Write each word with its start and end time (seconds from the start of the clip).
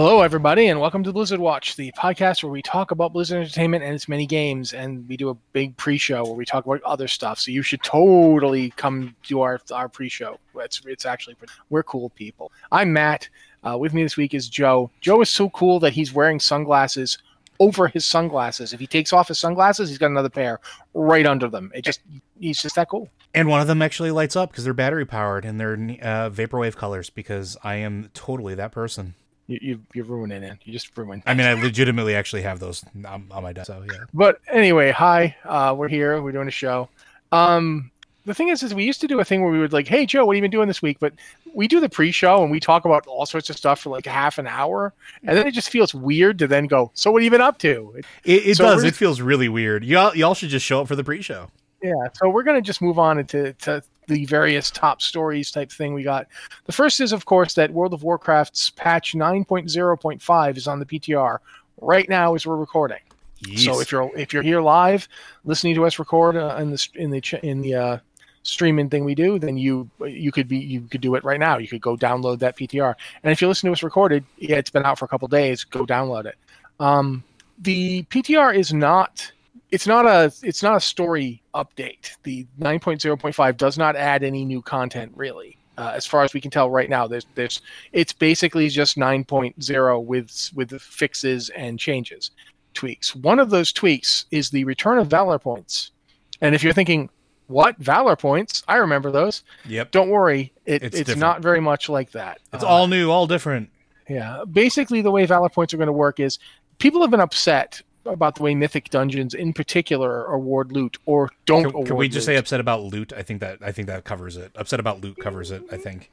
Hello, 0.00 0.20
everybody, 0.20 0.68
and 0.68 0.78
welcome 0.78 1.02
to 1.02 1.12
Blizzard 1.12 1.40
Watch, 1.40 1.74
the 1.74 1.90
podcast 1.90 2.44
where 2.44 2.52
we 2.52 2.62
talk 2.62 2.92
about 2.92 3.12
Blizzard 3.12 3.38
Entertainment 3.38 3.82
and 3.82 3.96
its 3.96 4.08
many 4.08 4.26
games, 4.26 4.72
and 4.72 5.08
we 5.08 5.16
do 5.16 5.28
a 5.28 5.34
big 5.52 5.76
pre-show 5.76 6.22
where 6.22 6.34
we 6.34 6.44
talk 6.44 6.64
about 6.64 6.80
other 6.84 7.08
stuff. 7.08 7.40
So 7.40 7.50
you 7.50 7.62
should 7.62 7.82
totally 7.82 8.70
come 8.76 9.16
do 9.26 9.40
our 9.40 9.60
our 9.72 9.88
pre-show. 9.88 10.38
It's 10.54 10.80
it's 10.86 11.04
actually 11.04 11.34
we're 11.68 11.82
cool 11.82 12.10
people. 12.10 12.52
I'm 12.70 12.92
Matt. 12.92 13.28
Uh, 13.66 13.76
with 13.76 13.92
me 13.92 14.04
this 14.04 14.16
week 14.16 14.34
is 14.34 14.48
Joe. 14.48 14.88
Joe 15.00 15.20
is 15.20 15.30
so 15.30 15.50
cool 15.50 15.80
that 15.80 15.94
he's 15.94 16.12
wearing 16.12 16.38
sunglasses 16.38 17.18
over 17.58 17.88
his 17.88 18.06
sunglasses. 18.06 18.72
If 18.72 18.78
he 18.78 18.86
takes 18.86 19.12
off 19.12 19.26
his 19.26 19.40
sunglasses, 19.40 19.88
he's 19.88 19.98
got 19.98 20.12
another 20.12 20.30
pair 20.30 20.60
right 20.94 21.26
under 21.26 21.48
them. 21.48 21.72
It 21.74 21.84
just 21.84 22.02
he's 22.38 22.62
just 22.62 22.76
that 22.76 22.88
cool. 22.88 23.10
And 23.34 23.48
one 23.48 23.60
of 23.60 23.66
them 23.66 23.82
actually 23.82 24.12
lights 24.12 24.36
up 24.36 24.52
because 24.52 24.62
they're 24.62 24.74
battery 24.74 25.06
powered 25.06 25.44
and 25.44 25.58
they're 25.58 25.72
uh, 25.72 26.30
vaporwave 26.30 26.76
colors. 26.76 27.10
Because 27.10 27.56
I 27.64 27.74
am 27.74 28.10
totally 28.14 28.54
that 28.54 28.70
person. 28.70 29.14
You, 29.48 29.58
you 29.60 29.80
you're 29.94 30.04
ruining 30.04 30.42
it. 30.42 30.58
You 30.64 30.72
just 30.72 30.96
ruined. 30.96 31.22
I 31.26 31.34
mean, 31.34 31.46
I 31.46 31.54
legitimately 31.54 32.14
actually 32.14 32.42
have 32.42 32.60
those 32.60 32.84
on, 33.04 33.26
on 33.30 33.42
my 33.42 33.52
desk. 33.52 33.66
So 33.66 33.82
yeah. 33.90 34.04
But 34.14 34.40
anyway, 34.48 34.90
hi. 34.92 35.36
Uh, 35.44 35.74
we're 35.76 35.88
here. 35.88 36.22
We're 36.22 36.32
doing 36.32 36.48
a 36.48 36.52
show. 36.52 36.88
Um, 37.32 37.90
the 38.26 38.34
thing 38.34 38.48
is, 38.50 38.62
is 38.62 38.74
we 38.74 38.84
used 38.84 39.00
to 39.00 39.08
do 39.08 39.18
a 39.20 39.24
thing 39.24 39.42
where 39.42 39.50
we 39.50 39.58
would 39.58 39.72
like, 39.72 39.88
hey 39.88 40.04
Joe, 40.04 40.26
what 40.26 40.36
have 40.36 40.36
you 40.36 40.42
been 40.42 40.50
doing 40.50 40.68
this 40.68 40.82
week? 40.82 40.98
But 41.00 41.14
we 41.54 41.66
do 41.66 41.80
the 41.80 41.88
pre-show 41.88 42.42
and 42.42 42.50
we 42.50 42.60
talk 42.60 42.84
about 42.84 43.06
all 43.06 43.24
sorts 43.24 43.48
of 43.48 43.56
stuff 43.56 43.80
for 43.80 43.88
like 43.88 44.04
half 44.04 44.36
an 44.38 44.46
hour, 44.46 44.92
and 45.24 45.36
then 45.36 45.46
it 45.46 45.52
just 45.52 45.70
feels 45.70 45.94
weird 45.94 46.38
to 46.40 46.46
then 46.46 46.66
go. 46.66 46.90
So 46.92 47.10
what 47.10 47.22
have 47.22 47.24
you 47.24 47.30
been 47.30 47.40
up 47.40 47.58
to? 47.60 47.94
It, 48.24 48.46
it 48.46 48.56
so 48.58 48.64
does. 48.64 48.84
It 48.84 48.94
feels 48.94 49.22
really 49.22 49.48
weird. 49.48 49.82
Y'all 49.82 50.14
y'all 50.14 50.34
should 50.34 50.50
just 50.50 50.66
show 50.66 50.82
up 50.82 50.88
for 50.88 50.96
the 50.96 51.04
pre-show. 51.04 51.50
Yeah. 51.82 51.94
So 52.14 52.28
we're 52.28 52.42
gonna 52.42 52.60
just 52.60 52.82
move 52.82 52.98
on 52.98 53.18
into 53.18 53.54
to 53.54 53.82
the 54.08 54.24
various 54.24 54.70
top 54.70 55.00
stories 55.00 55.50
type 55.50 55.70
thing 55.70 55.94
we 55.94 56.02
got. 56.02 56.26
The 56.64 56.72
first 56.72 57.00
is, 57.00 57.12
of 57.12 57.26
course, 57.26 57.54
that 57.54 57.70
World 57.72 57.94
of 57.94 58.02
Warcraft's 58.02 58.70
patch 58.70 59.12
9.0.5 59.14 60.56
is 60.56 60.66
on 60.66 60.80
the 60.80 60.86
PTR 60.86 61.38
right 61.80 62.08
now 62.08 62.34
as 62.34 62.46
we're 62.46 62.56
recording. 62.56 62.98
Yes. 63.46 63.64
So 63.64 63.80
if 63.80 63.92
you're 63.92 64.10
if 64.16 64.32
you're 64.32 64.42
here 64.42 64.60
live, 64.60 65.08
listening 65.44 65.76
to 65.76 65.86
us 65.86 65.98
record 65.98 66.36
uh, 66.36 66.56
in 66.58 66.70
the 66.70 66.88
in 66.96 67.10
the 67.10 67.40
in 67.42 67.60
the 67.60 67.74
uh, 67.74 67.98
streaming 68.42 68.88
thing 68.88 69.04
we 69.04 69.14
do, 69.14 69.38
then 69.38 69.56
you 69.56 69.88
you 70.04 70.32
could 70.32 70.48
be 70.48 70.58
you 70.58 70.80
could 70.80 71.00
do 71.00 71.14
it 71.14 71.22
right 71.22 71.38
now. 71.38 71.58
You 71.58 71.68
could 71.68 71.80
go 71.80 71.96
download 71.96 72.40
that 72.40 72.56
PTR. 72.56 72.94
And 73.22 73.30
if 73.30 73.40
you 73.40 73.46
listen 73.46 73.68
to 73.68 73.72
us 73.72 73.84
recorded, 73.84 74.24
yeah, 74.38 74.56
it's 74.56 74.70
been 74.70 74.84
out 74.84 74.98
for 74.98 75.04
a 75.04 75.08
couple 75.08 75.28
days. 75.28 75.62
Go 75.62 75.86
download 75.86 76.26
it. 76.26 76.36
Um, 76.80 77.22
the 77.60 78.02
PTR 78.04 78.56
is 78.56 78.72
not 78.72 79.30
it's 79.70 79.86
not 79.86 80.06
a 80.06 80.32
it's 80.42 80.62
not 80.62 80.76
a 80.76 80.80
story 80.80 81.42
update. 81.54 82.16
The 82.22 82.46
9.0.5 82.60 83.56
does 83.56 83.78
not 83.78 83.96
add 83.96 84.22
any 84.22 84.44
new 84.44 84.62
content 84.62 85.12
really. 85.14 85.58
Uh, 85.76 85.92
as 85.94 86.04
far 86.04 86.24
as 86.24 86.34
we 86.34 86.40
can 86.40 86.50
tell 86.50 86.70
right 86.70 86.90
now, 86.90 87.06
there's 87.06 87.26
there's 87.34 87.60
it's 87.92 88.12
basically 88.12 88.68
just 88.68 88.96
9.0 88.96 90.04
with 90.04 90.50
with 90.54 90.80
fixes 90.80 91.50
and 91.50 91.78
changes, 91.78 92.30
tweaks. 92.74 93.14
One 93.14 93.38
of 93.38 93.50
those 93.50 93.72
tweaks 93.72 94.26
is 94.30 94.50
the 94.50 94.64
return 94.64 94.98
of 94.98 95.08
valor 95.08 95.38
points. 95.38 95.92
And 96.40 96.54
if 96.54 96.62
you're 96.62 96.72
thinking, 96.72 97.10
what 97.46 97.76
valor 97.78 98.16
points? 98.16 98.62
I 98.68 98.76
remember 98.76 99.10
those. 99.10 99.42
Yep. 99.66 99.90
Don't 99.90 100.10
worry, 100.10 100.52
it, 100.66 100.82
it's, 100.82 100.96
it's 100.96 101.16
not 101.16 101.42
very 101.42 101.60
much 101.60 101.88
like 101.88 102.10
that. 102.12 102.40
It's 102.52 102.64
uh, 102.64 102.68
all 102.68 102.86
new, 102.86 103.10
all 103.10 103.26
different. 103.26 103.70
Yeah. 104.08 104.44
Basically, 104.50 105.02
the 105.02 105.10
way 105.10 105.26
valor 105.26 105.48
points 105.48 105.74
are 105.74 105.76
going 105.76 105.88
to 105.88 105.92
work 105.92 106.20
is 106.20 106.38
people 106.78 107.00
have 107.02 107.10
been 107.10 107.20
upset 107.20 107.82
about 108.08 108.34
the 108.34 108.42
way 108.42 108.54
mythic 108.54 108.90
dungeons 108.90 109.34
in 109.34 109.52
particular 109.52 110.24
award 110.26 110.72
loot 110.72 110.96
or 111.06 111.30
don't 111.46 111.70
can, 111.70 111.84
can 111.84 111.96
we 111.96 112.08
just 112.08 112.26
loot. 112.26 112.34
say 112.34 112.36
upset 112.36 112.60
about 112.60 112.82
loot? 112.82 113.12
I 113.12 113.22
think 113.22 113.40
that 113.40 113.58
i 113.62 113.72
think 113.72 113.88
that 113.88 114.04
covers 114.04 114.36
it. 114.36 114.52
Upset 114.56 114.80
about 114.80 115.00
loot 115.00 115.16
covers 115.18 115.50
it 115.50 115.62
i 115.70 115.76
think. 115.76 116.08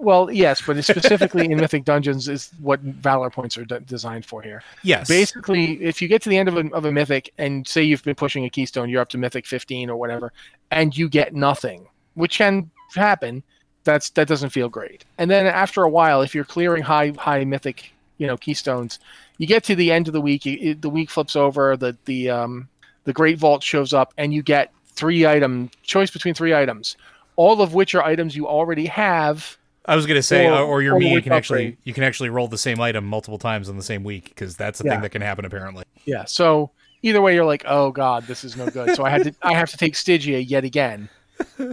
Well 0.00 0.30
yes 0.30 0.62
but 0.62 0.82
specifically 0.84 1.50
in 1.50 1.58
mythic 1.58 1.84
dungeons 1.84 2.28
is 2.28 2.50
what 2.60 2.80
valor 2.80 3.30
points 3.30 3.56
are 3.58 3.64
de- 3.64 3.80
designed 3.80 4.26
for 4.26 4.42
here. 4.42 4.62
Yes. 4.82 5.08
Basically 5.08 5.82
if 5.82 6.00
you 6.00 6.08
get 6.08 6.22
to 6.22 6.28
the 6.28 6.38
end 6.38 6.48
of 6.48 6.56
a, 6.56 6.68
of 6.74 6.84
a 6.84 6.92
mythic 6.92 7.32
and 7.38 7.66
say 7.66 7.82
you've 7.82 8.04
been 8.04 8.14
pushing 8.14 8.44
a 8.44 8.50
keystone 8.50 8.88
you're 8.88 9.02
up 9.02 9.08
to 9.10 9.18
mythic 9.18 9.46
15 9.46 9.90
or 9.90 9.96
whatever 9.96 10.32
and 10.70 10.96
you 10.96 11.08
get 11.08 11.34
nothing 11.34 11.86
which 12.14 12.38
can 12.38 12.70
happen 12.94 13.42
that's 13.84 14.10
that 14.10 14.28
doesn't 14.28 14.50
feel 14.50 14.68
great. 14.68 15.04
And 15.16 15.30
then 15.30 15.46
after 15.46 15.82
a 15.82 15.88
while 15.88 16.20
if 16.20 16.34
you're 16.34 16.44
clearing 16.44 16.82
high 16.82 17.12
high 17.16 17.44
mythic 17.44 17.92
you 18.18 18.26
know 18.26 18.36
keystones 18.36 18.98
you 19.38 19.46
get 19.46 19.64
to 19.64 19.76
the 19.76 19.90
end 19.90 20.08
of 20.08 20.12
the 20.12 20.20
week, 20.20 20.46
it, 20.46 20.82
the 20.82 20.90
week 20.90 21.10
flips 21.10 21.36
over, 21.36 21.76
the 21.76 21.96
the 22.04 22.28
um, 22.28 22.68
the 23.04 23.12
Great 23.12 23.38
Vault 23.38 23.62
shows 23.62 23.92
up, 23.92 24.12
and 24.18 24.34
you 24.34 24.42
get 24.42 24.72
three 24.88 25.26
item 25.26 25.70
choice 25.82 26.10
between 26.10 26.34
three 26.34 26.52
items, 26.52 26.96
all 27.36 27.62
of 27.62 27.72
which 27.72 27.94
are 27.94 28.02
items 28.02 28.36
you 28.36 28.46
already 28.46 28.86
have. 28.86 29.56
I 29.86 29.96
was 29.96 30.04
gonna 30.04 30.22
say, 30.22 30.46
or, 30.46 30.58
or 30.58 30.82
your 30.82 30.96
or 30.96 30.98
me, 30.98 31.12
you 31.14 31.22
can 31.22 31.32
upgrade. 31.32 31.36
actually 31.36 31.76
you 31.84 31.94
can 31.94 32.04
actually 32.04 32.28
roll 32.28 32.48
the 32.48 32.58
same 32.58 32.80
item 32.80 33.06
multiple 33.06 33.38
times 33.38 33.68
in 33.68 33.76
the 33.76 33.82
same 33.82 34.04
week 34.04 34.28
because 34.28 34.56
that's 34.56 34.80
the 34.80 34.84
yeah. 34.84 34.94
thing 34.94 35.02
that 35.02 35.10
can 35.10 35.22
happen 35.22 35.44
apparently. 35.44 35.84
Yeah. 36.04 36.24
So 36.24 36.72
either 37.02 37.22
way, 37.22 37.34
you're 37.34 37.46
like, 37.46 37.64
oh 37.66 37.92
god, 37.92 38.26
this 38.26 38.44
is 38.44 38.56
no 38.56 38.68
good. 38.68 38.96
So 38.96 39.04
I 39.04 39.10
had 39.10 39.24
to 39.24 39.34
I 39.40 39.54
have 39.54 39.70
to 39.70 39.76
take 39.76 39.94
Stygia 39.94 40.40
yet 40.40 40.64
again. 40.64 41.08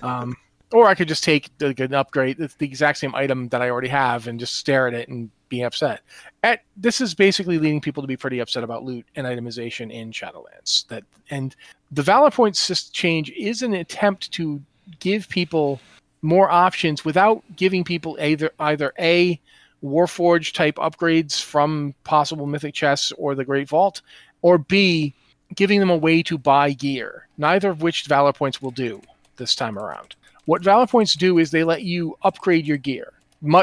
Um, 0.03 0.37
or 0.75 0.87
I 0.87 0.95
could 0.95 1.07
just 1.07 1.23
take 1.23 1.49
like 1.61 1.79
an 1.79 1.93
upgrade, 1.93 2.37
it's 2.39 2.55
the 2.55 2.65
exact 2.65 2.97
same 2.97 3.15
item 3.15 3.47
that 3.49 3.61
I 3.61 3.69
already 3.69 3.87
have, 3.87 4.27
and 4.27 4.37
just 4.37 4.57
stare 4.57 4.87
at 4.89 4.93
it 4.93 5.07
and 5.07 5.31
be 5.47 5.61
upset. 5.61 6.01
At 6.43 6.63
this 6.75 6.99
is 6.99 7.13
basically 7.13 7.57
leading 7.57 7.79
people 7.79 8.03
to 8.03 8.07
be 8.07 8.17
pretty 8.17 8.39
upset 8.39 8.63
about 8.63 8.83
loot 8.83 9.05
and 9.15 9.25
itemization 9.25 9.89
in 9.89 10.11
Shadowlands. 10.11 10.85
That 10.89 11.05
and 11.29 11.55
the 11.91 12.01
Valor 12.01 12.29
Points 12.29 12.89
change 12.89 13.31
is 13.31 13.61
an 13.61 13.73
attempt 13.73 14.31
to 14.33 14.61
give 14.99 15.29
people 15.29 15.79
more 16.21 16.51
options 16.51 17.05
without 17.05 17.41
giving 17.55 17.85
people 17.85 18.17
either 18.19 18.51
either 18.59 18.91
a 18.99 19.39
Warforge 19.81 20.51
type 20.51 20.75
upgrades 20.75 21.41
from 21.41 21.93
possible 22.03 22.47
Mythic 22.47 22.73
chests 22.73 23.13
or 23.17 23.33
the 23.33 23.45
Great 23.45 23.69
Vault, 23.69 24.01
or 24.41 24.57
b 24.57 25.13
giving 25.55 25.79
them 25.79 25.89
a 25.89 25.95
way 25.95 26.21
to 26.23 26.37
buy 26.37 26.73
gear. 26.73 27.27
Neither 27.37 27.69
of 27.69 27.81
which 27.81 28.07
Valor 28.07 28.33
Points 28.33 28.61
will 28.61 28.71
do 28.71 29.01
this 29.37 29.55
time 29.55 29.77
around. 29.77 30.15
What 30.45 30.63
Valor 30.63 30.87
Points 30.87 31.13
do 31.13 31.37
is 31.37 31.51
they 31.51 31.63
let 31.63 31.83
you 31.83 32.17
upgrade 32.23 32.65
your 32.65 32.77
gear 32.77 33.11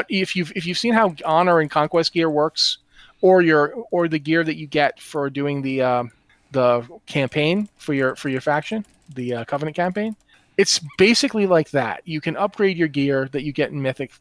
if 0.09 0.35
you've 0.35 0.51
if 0.55 0.65
you've 0.65 0.77
seen 0.77 0.93
how 0.93 1.15
honor 1.25 1.59
and 1.59 1.69
conquest 1.69 2.13
gear 2.13 2.29
works, 2.29 2.77
or 3.21 3.41
your 3.41 3.73
or 3.91 4.07
the 4.07 4.19
gear 4.19 4.43
that 4.43 4.55
you 4.55 4.67
get 4.67 4.99
for 4.99 5.29
doing 5.29 5.61
the 5.61 5.81
uh, 5.81 6.03
the 6.51 6.87
campaign 7.05 7.67
for 7.77 7.93
your 7.93 8.15
for 8.15 8.29
your 8.29 8.41
faction, 8.41 8.85
the 9.15 9.33
uh, 9.33 9.45
covenant 9.45 9.75
campaign, 9.75 10.15
it's 10.57 10.79
basically 10.97 11.47
like 11.47 11.71
that. 11.71 12.01
You 12.05 12.21
can 12.21 12.37
upgrade 12.37 12.77
your 12.77 12.87
gear 12.87 13.29
that 13.31 13.43
you 13.43 13.51
get 13.51 13.71
in 13.71 13.81
mythic 13.81 14.11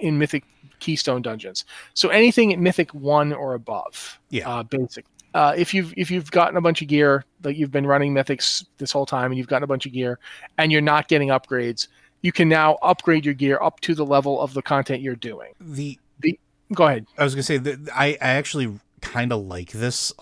in 0.00 0.18
mythic 0.18 0.44
keystone 0.80 1.22
dungeons. 1.22 1.64
So 1.94 2.08
anything 2.10 2.52
at 2.52 2.58
mythic 2.58 2.94
one 2.94 3.32
or 3.32 3.54
above. 3.54 4.18
Yeah. 4.30 4.48
Uh, 4.48 4.62
basic. 4.62 5.04
Uh, 5.34 5.54
if 5.56 5.74
you've 5.74 5.92
if 5.96 6.10
you've 6.10 6.30
gotten 6.30 6.56
a 6.56 6.60
bunch 6.60 6.80
of 6.80 6.88
gear 6.88 7.24
that 7.42 7.56
you've 7.56 7.70
been 7.70 7.86
running 7.86 8.14
mythics 8.14 8.64
this 8.78 8.90
whole 8.90 9.06
time 9.06 9.30
and 9.30 9.38
you've 9.38 9.46
gotten 9.46 9.62
a 9.62 9.66
bunch 9.66 9.84
of 9.86 9.92
gear 9.92 10.18
and 10.56 10.72
you're 10.72 10.80
not 10.80 11.06
getting 11.06 11.28
upgrades, 11.28 11.86
you 12.22 12.32
can 12.32 12.48
now 12.48 12.78
upgrade 12.82 13.24
your 13.24 13.34
gear 13.34 13.58
up 13.62 13.80
to 13.80 13.94
the 13.94 14.04
level 14.04 14.40
of 14.40 14.54
the 14.54 14.62
content 14.62 15.02
you're 15.02 15.16
doing. 15.16 15.52
The 15.60 15.98
the 16.20 16.38
go 16.74 16.86
ahead. 16.86 17.06
I 17.16 17.24
was 17.24 17.34
gonna 17.34 17.42
say 17.42 17.58
that 17.58 17.88
I, 17.94 18.18
I 18.20 18.30
actually 18.30 18.78
kind 19.00 19.32
of 19.32 19.42
like 19.46 19.72
this 19.72 20.12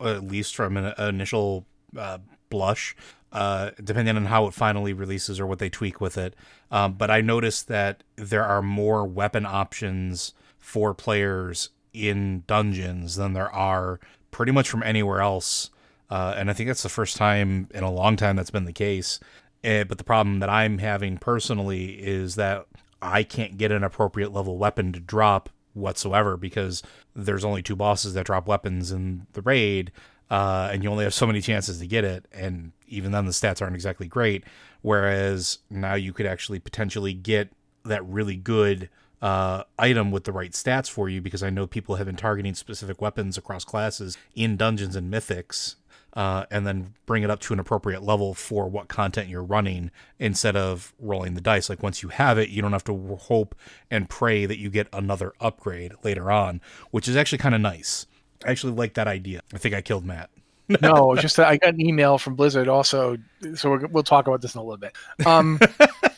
at 0.00 0.24
least 0.24 0.54
from 0.54 0.76
an 0.76 0.92
initial 0.98 1.66
uh, 1.96 2.18
blush. 2.50 2.96
Uh, 3.32 3.70
depending 3.84 4.16
on 4.16 4.24
how 4.26 4.46
it 4.46 4.54
finally 4.54 4.94
releases 4.94 5.38
or 5.38 5.46
what 5.46 5.58
they 5.58 5.68
tweak 5.68 6.00
with 6.00 6.16
it. 6.16 6.34
Um, 6.70 6.94
but 6.94 7.10
I 7.10 7.20
noticed 7.20 7.68
that 7.68 8.02
there 8.14 8.44
are 8.44 8.62
more 8.62 9.04
weapon 9.04 9.44
options 9.44 10.32
for 10.58 10.94
players 10.94 11.68
in 11.92 12.44
dungeons 12.46 13.16
than 13.16 13.34
there 13.34 13.52
are 13.52 14.00
pretty 14.30 14.52
much 14.52 14.70
from 14.70 14.82
anywhere 14.82 15.20
else. 15.20 15.70
Uh, 16.08 16.34
and 16.36 16.48
I 16.48 16.54
think 16.54 16.68
that's 16.68 16.82
the 16.82 16.88
first 16.88 17.16
time 17.16 17.68
in 17.74 17.82
a 17.82 17.90
long 17.90 18.16
time 18.16 18.36
that's 18.36 18.50
been 18.50 18.64
the 18.64 18.72
case. 18.72 19.18
Uh, 19.66 19.84
but 19.84 19.98
the 19.98 20.04
problem 20.04 20.38
that 20.38 20.48
I'm 20.48 20.78
having 20.78 21.18
personally 21.18 21.94
is 21.94 22.36
that 22.36 22.66
I 23.02 23.24
can't 23.24 23.58
get 23.58 23.72
an 23.72 23.82
appropriate 23.82 24.32
level 24.32 24.56
weapon 24.58 24.92
to 24.92 25.00
drop 25.00 25.50
whatsoever 25.74 26.36
because 26.36 26.82
there's 27.14 27.44
only 27.44 27.62
two 27.62 27.76
bosses 27.76 28.14
that 28.14 28.26
drop 28.26 28.46
weapons 28.46 28.92
in 28.92 29.26
the 29.32 29.42
raid, 29.42 29.90
uh, 30.30 30.70
and 30.72 30.82
you 30.84 30.90
only 30.90 31.04
have 31.04 31.14
so 31.14 31.26
many 31.26 31.40
chances 31.40 31.78
to 31.80 31.86
get 31.86 32.04
it, 32.04 32.26
and 32.32 32.72
even 32.86 33.10
then 33.10 33.26
the 33.26 33.32
stats 33.32 33.60
aren't 33.60 33.74
exactly 33.74 34.06
great. 34.06 34.44
Whereas 34.82 35.58
now 35.68 35.94
you 35.94 36.12
could 36.12 36.26
actually 36.26 36.60
potentially 36.60 37.12
get 37.12 37.50
that 37.84 38.06
really 38.06 38.36
good 38.36 38.88
uh, 39.20 39.64
item 39.78 40.10
with 40.10 40.24
the 40.24 40.32
right 40.32 40.52
stats 40.52 40.88
for 40.88 41.08
you 41.08 41.20
because 41.20 41.42
I 41.42 41.50
know 41.50 41.66
people 41.66 41.96
have 41.96 42.06
been 42.06 42.16
targeting 42.16 42.54
specific 42.54 43.00
weapons 43.00 43.36
across 43.36 43.64
classes 43.64 44.16
in 44.34 44.56
dungeons 44.56 44.94
and 44.94 45.12
mythics 45.12 45.76
uh, 46.16 46.46
and 46.50 46.66
then 46.66 46.94
bring 47.04 47.22
it 47.22 47.30
up 47.30 47.40
to 47.40 47.52
an 47.52 47.60
appropriate 47.60 48.02
level 48.02 48.32
for 48.32 48.66
what 48.68 48.88
content 48.88 49.28
you're 49.28 49.44
running 49.44 49.90
instead 50.18 50.56
of 50.56 50.94
rolling 50.98 51.34
the 51.34 51.42
dice. 51.42 51.68
Like 51.68 51.82
once 51.82 52.02
you 52.02 52.08
have 52.08 52.38
it, 52.38 52.48
you 52.48 52.62
don't 52.62 52.72
have 52.72 52.84
to 52.84 53.16
hope 53.16 53.54
and 53.90 54.08
pray 54.08 54.46
that 54.46 54.58
you 54.58 54.70
get 54.70 54.88
another 54.94 55.34
upgrade 55.40 55.92
later 56.02 56.30
on, 56.30 56.62
which 56.90 57.06
is 57.06 57.16
actually 57.16 57.38
kind 57.38 57.54
of 57.54 57.60
nice. 57.60 58.06
I 58.44 58.50
actually 58.50 58.72
like 58.72 58.94
that 58.94 59.06
idea. 59.06 59.42
I 59.52 59.58
think 59.58 59.74
I 59.74 59.82
killed 59.82 60.06
Matt. 60.06 60.30
no, 60.82 61.14
just 61.14 61.38
I 61.38 61.58
got 61.58 61.74
an 61.74 61.80
email 61.80 62.18
from 62.18 62.34
Blizzard 62.34 62.66
also, 62.66 63.18
so 63.54 63.76
we 63.76 63.86
will 63.86 64.02
talk 64.02 64.26
about 64.26 64.40
this 64.40 64.54
in 64.54 64.60
a 64.60 64.64
little 64.64 64.78
bit. 64.78 64.96
Um, 65.24 65.60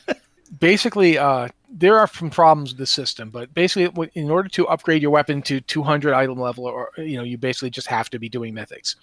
basically, 0.58 1.18
uh, 1.18 1.48
there 1.70 1.98
are 1.98 2.06
some 2.06 2.30
problems 2.30 2.70
with 2.70 2.78
the 2.78 2.86
system, 2.86 3.30
but 3.30 3.52
basically, 3.54 4.10
in 4.14 4.30
order 4.30 4.48
to 4.48 4.66
upgrade 4.68 5.02
your 5.02 5.10
weapon 5.10 5.42
to 5.42 5.60
200 5.60 6.14
item 6.14 6.40
level, 6.40 6.64
or 6.64 6.90
you 6.96 7.16
know, 7.16 7.22
you 7.22 7.36
basically 7.36 7.70
just 7.70 7.86
have 7.88 8.08
to 8.10 8.18
be 8.18 8.28
doing 8.28 8.54
mythics. 8.54 8.96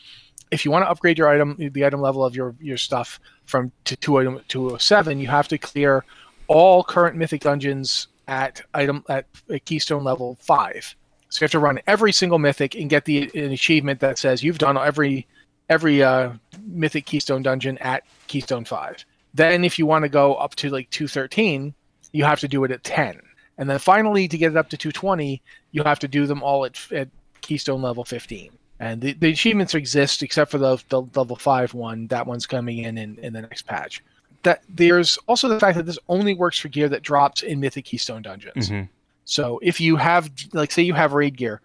If 0.51 0.65
you 0.65 0.71
want 0.71 0.85
to 0.85 0.89
upgrade 0.89 1.17
your 1.17 1.29
item, 1.29 1.55
the 1.57 1.85
item 1.85 2.01
level 2.01 2.23
of 2.23 2.35
your 2.35 2.55
your 2.59 2.77
stuff 2.77 3.19
from 3.45 3.71
to 3.85 3.95
two 3.95 4.17
item 4.17 4.41
to 4.49 4.77
seven, 4.79 5.19
you 5.19 5.27
have 5.27 5.47
to 5.49 5.57
clear 5.57 6.05
all 6.47 6.83
current 6.83 7.15
mythic 7.15 7.41
dungeons 7.41 8.07
at 8.27 8.61
item 8.73 9.03
at 9.09 9.25
keystone 9.65 10.03
level 10.03 10.37
five. 10.41 10.95
So 11.29 11.41
you 11.41 11.45
have 11.45 11.51
to 11.51 11.59
run 11.59 11.79
every 11.87 12.11
single 12.11 12.39
mythic 12.39 12.75
and 12.75 12.89
get 12.89 13.05
the 13.05 13.29
an 13.35 13.51
achievement 13.51 13.99
that 13.99 14.17
says 14.17 14.43
you've 14.43 14.57
done 14.57 14.77
every 14.77 15.27
every 15.69 16.03
uh, 16.03 16.33
mythic 16.65 17.05
keystone 17.05 17.43
dungeon 17.43 17.77
at 17.79 18.03
keystone 18.27 18.65
five. 18.65 19.03
Then, 19.33 19.65
if 19.65 19.77
you 19.77 19.85
want 19.85 20.03
to 20.03 20.09
go 20.09 20.35
up 20.35 20.55
to 20.55 20.69
like 20.69 20.89
213, 20.91 21.73
you 22.15 22.23
have 22.23 22.39
to 22.39 22.47
do 22.47 22.63
it 22.63 22.71
at 22.71 22.83
10. 22.83 23.19
And 23.57 23.69
then 23.69 23.79
finally, 23.79 24.27
to 24.27 24.37
get 24.37 24.51
it 24.51 24.57
up 24.57 24.69
to 24.69 24.77
220, 24.77 25.41
you 25.71 25.83
have 25.83 25.99
to 25.99 26.07
do 26.07 26.25
them 26.25 26.41
all 26.41 26.65
at, 26.65 26.79
at 26.91 27.09
Keystone 27.41 27.81
level 27.81 28.05
15. 28.05 28.51
And 28.79 29.01
the, 29.01 29.13
the 29.13 29.29
achievements 29.29 29.75
exist 29.75 30.23
except 30.23 30.51
for 30.51 30.57
the, 30.57 30.77
the 30.89 31.01
level 31.15 31.35
5 31.35 31.73
one. 31.73 32.07
That 32.07 32.25
one's 32.27 32.45
coming 32.45 32.79
in, 32.79 32.97
in 32.97 33.17
in 33.19 33.33
the 33.33 33.41
next 33.41 33.63
patch. 33.63 34.03
That 34.43 34.63
There's 34.69 35.17
also 35.27 35.47
the 35.47 35.59
fact 35.59 35.77
that 35.77 35.85
this 35.85 35.99
only 36.09 36.33
works 36.33 36.59
for 36.59 36.67
gear 36.69 36.89
that 36.89 37.01
drops 37.01 37.43
in 37.43 37.59
Mythic 37.59 37.85
Keystone 37.85 38.21
dungeons. 38.21 38.69
Mm-hmm. 38.69 38.85
So 39.25 39.59
if 39.63 39.81
you 39.81 39.95
have, 39.95 40.29
like, 40.53 40.71
say 40.71 40.83
you 40.83 40.93
have 40.93 41.13
raid 41.13 41.35
gear, 41.37 41.61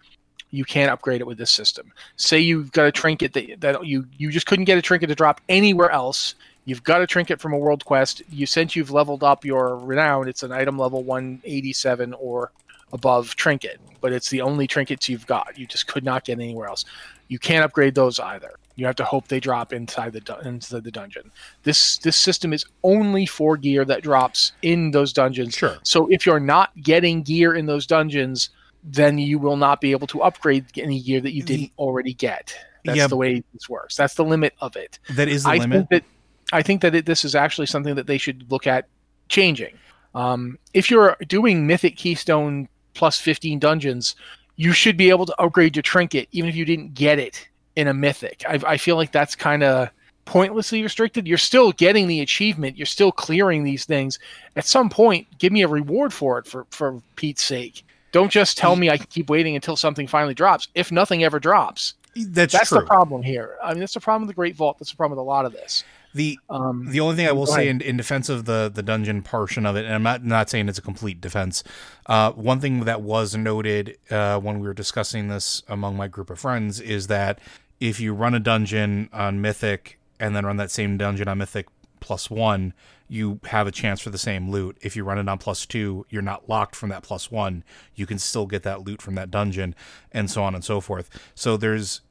you 0.49 0.65
can't 0.65 0.91
upgrade 0.91 1.21
it 1.21 1.27
with 1.27 1.37
this 1.37 1.51
system. 1.51 1.93
Say 2.15 2.39
you've 2.39 2.71
got 2.71 2.87
a 2.87 2.91
trinket 2.91 3.33
that, 3.33 3.61
that 3.61 3.85
you, 3.85 4.05
you 4.17 4.31
just 4.31 4.47
couldn't 4.47 4.65
get 4.65 4.77
a 4.77 4.81
trinket 4.81 5.09
to 5.09 5.15
drop 5.15 5.39
anywhere 5.47 5.91
else 5.91 6.35
You've 6.65 6.83
got 6.83 7.01
a 7.01 7.07
trinket 7.07 7.41
from 7.41 7.53
a 7.53 7.57
world 7.57 7.85
quest. 7.85 8.21
You 8.29 8.45
since 8.45 8.75
you've 8.75 8.91
leveled 8.91 9.23
up 9.23 9.43
your 9.43 9.77
renown, 9.77 10.27
it's 10.27 10.43
an 10.43 10.51
item 10.51 10.77
level 10.77 11.03
187 11.03 12.13
or 12.13 12.51
above 12.93 13.35
trinket, 13.35 13.79
but 13.99 14.11
it's 14.11 14.29
the 14.29 14.41
only 14.41 14.67
trinkets 14.67 15.09
you've 15.09 15.25
got. 15.25 15.57
You 15.57 15.65
just 15.65 15.87
could 15.87 16.03
not 16.03 16.25
get 16.25 16.39
anywhere 16.39 16.67
else. 16.67 16.85
You 17.29 17.39
can't 17.39 17.63
upgrade 17.63 17.95
those 17.95 18.19
either. 18.19 18.55
You 18.75 18.85
have 18.85 18.95
to 18.97 19.05
hope 19.05 19.27
they 19.27 19.39
drop 19.39 19.73
inside 19.73 20.13
the 20.13 20.39
inside 20.45 20.83
the 20.83 20.91
dungeon. 20.91 21.31
This 21.63 21.97
this 21.97 22.17
system 22.17 22.53
is 22.53 22.65
only 22.83 23.25
for 23.25 23.57
gear 23.57 23.85
that 23.85 24.03
drops 24.03 24.53
in 24.61 24.91
those 24.91 25.13
dungeons. 25.13 25.55
Sure. 25.55 25.77
So 25.83 26.07
if 26.07 26.25
you're 26.25 26.39
not 26.39 26.71
getting 26.81 27.21
gear 27.21 27.53
in 27.53 27.65
those 27.65 27.85
dungeons, 27.85 28.49
then 28.83 29.17
you 29.17 29.39
will 29.39 29.57
not 29.57 29.81
be 29.81 29.91
able 29.91 30.07
to 30.07 30.21
upgrade 30.21 30.65
any 30.77 31.01
gear 31.01 31.21
that 31.21 31.33
you 31.33 31.43
didn't 31.43 31.71
already 31.77 32.13
get. 32.13 32.55
That's 32.83 32.97
yeah, 32.97 33.07
the 33.07 33.17
way 33.17 33.43
this 33.53 33.69
works. 33.69 33.95
That's 33.95 34.15
the 34.15 34.25
limit 34.25 34.53
of 34.59 34.75
it. 34.75 34.99
That 35.11 35.27
is 35.27 35.43
the 35.43 35.49
I 35.49 35.57
limit. 35.57 35.89
Think 35.89 35.89
that 35.89 36.03
I 36.51 36.61
think 36.61 36.81
that 36.81 36.95
it, 36.95 37.05
this 37.05 37.23
is 37.25 37.35
actually 37.35 37.67
something 37.67 37.95
that 37.95 38.07
they 38.07 38.17
should 38.17 38.49
look 38.51 38.67
at 38.67 38.87
changing. 39.29 39.77
Um, 40.13 40.57
if 40.73 40.89
you're 40.89 41.15
doing 41.27 41.65
Mythic 41.65 41.95
Keystone 41.95 42.67
plus 42.93 43.19
15 43.19 43.59
dungeons, 43.59 44.15
you 44.57 44.73
should 44.73 44.97
be 44.97 45.09
able 45.09 45.25
to 45.25 45.41
upgrade 45.41 45.75
your 45.75 45.83
trinket 45.83 46.27
even 46.31 46.49
if 46.49 46.55
you 46.55 46.65
didn't 46.65 46.93
get 46.93 47.19
it 47.19 47.47
in 47.75 47.87
a 47.87 47.93
Mythic. 47.93 48.43
I, 48.47 48.59
I 48.67 48.77
feel 48.77 48.95
like 48.95 49.11
that's 49.11 49.35
kind 49.35 49.63
of 49.63 49.89
pointlessly 50.25 50.83
restricted. 50.83 51.27
You're 51.27 51.37
still 51.37 51.71
getting 51.71 52.07
the 52.07 52.21
achievement. 52.21 52.77
You're 52.77 52.85
still 52.85 53.11
clearing 53.11 53.63
these 53.63 53.85
things. 53.85 54.19
At 54.55 54.65
some 54.65 54.89
point, 54.89 55.27
give 55.39 55.51
me 55.51 55.61
a 55.61 55.67
reward 55.67 56.13
for 56.13 56.37
it. 56.39 56.47
For 56.47 56.65
for 56.71 57.01
Pete's 57.15 57.43
sake, 57.43 57.83
don't 58.11 58.31
just 58.31 58.57
tell 58.57 58.75
me 58.75 58.89
I 58.89 58.97
can 58.97 59.07
keep 59.07 59.29
waiting 59.29 59.55
until 59.55 59.75
something 59.75 60.07
finally 60.07 60.33
drops. 60.33 60.67
If 60.75 60.91
nothing 60.91 61.23
ever 61.23 61.39
drops, 61.39 61.95
that's 62.15 62.53
that's 62.53 62.69
true. 62.69 62.79
the 62.79 62.85
problem 62.85 63.23
here. 63.23 63.57
I 63.63 63.71
mean, 63.71 63.79
that's 63.79 63.93
the 63.93 63.99
problem 63.99 64.23
with 64.23 64.35
the 64.35 64.39
Great 64.39 64.55
Vault. 64.55 64.77
That's 64.79 64.91
the 64.91 64.97
problem 64.97 65.17
with 65.17 65.23
a 65.23 65.27
lot 65.27 65.45
of 65.45 65.53
this. 65.53 65.83
The 66.13 66.39
um, 66.49 66.87
the 66.91 66.99
only 66.99 67.15
thing 67.15 67.27
I 67.27 67.31
will 67.31 67.45
say 67.45 67.69
in, 67.69 67.81
in 67.81 67.95
defense 67.97 68.27
of 68.29 68.45
the 68.45 68.69
the 68.73 68.83
dungeon 68.83 69.23
portion 69.23 69.65
of 69.65 69.75
it, 69.75 69.85
and 69.85 69.93
I'm 69.93 70.03
not 70.03 70.23
not 70.25 70.49
saying 70.49 70.67
it's 70.67 70.77
a 70.77 70.81
complete 70.81 71.21
defense. 71.21 71.63
Uh, 72.05 72.31
one 72.31 72.59
thing 72.59 72.81
that 72.81 73.01
was 73.01 73.35
noted 73.35 73.97
uh, 74.09 74.39
when 74.39 74.59
we 74.59 74.67
were 74.67 74.73
discussing 74.73 75.29
this 75.29 75.63
among 75.67 75.95
my 75.95 76.07
group 76.07 76.29
of 76.29 76.39
friends 76.39 76.79
is 76.79 77.07
that 77.07 77.39
if 77.79 77.99
you 77.99 78.13
run 78.13 78.33
a 78.33 78.39
dungeon 78.39 79.09
on 79.13 79.41
Mythic 79.41 79.99
and 80.19 80.35
then 80.35 80.45
run 80.45 80.57
that 80.57 80.71
same 80.71 80.97
dungeon 80.97 81.27
on 81.27 81.37
Mythic 81.37 81.67
plus 82.01 82.29
one, 82.29 82.73
you 83.07 83.39
have 83.45 83.67
a 83.67 83.71
chance 83.71 84.01
for 84.01 84.09
the 84.09 84.17
same 84.17 84.51
loot. 84.51 84.77
If 84.81 84.95
you 84.95 85.03
run 85.03 85.17
it 85.17 85.29
on 85.29 85.37
plus 85.37 85.65
two, 85.65 86.05
you're 86.09 86.21
not 86.21 86.49
locked 86.49 86.75
from 86.75 86.89
that 86.89 87.03
plus 87.03 87.31
one. 87.31 87.63
You 87.95 88.05
can 88.05 88.19
still 88.19 88.45
get 88.45 88.63
that 88.63 88.83
loot 88.83 89.01
from 89.01 89.15
that 89.15 89.31
dungeon, 89.31 89.75
and 90.11 90.29
so 90.29 90.43
on 90.43 90.55
and 90.55 90.63
so 90.63 90.81
forth. 90.81 91.09
So 91.35 91.57
there's 91.57 92.01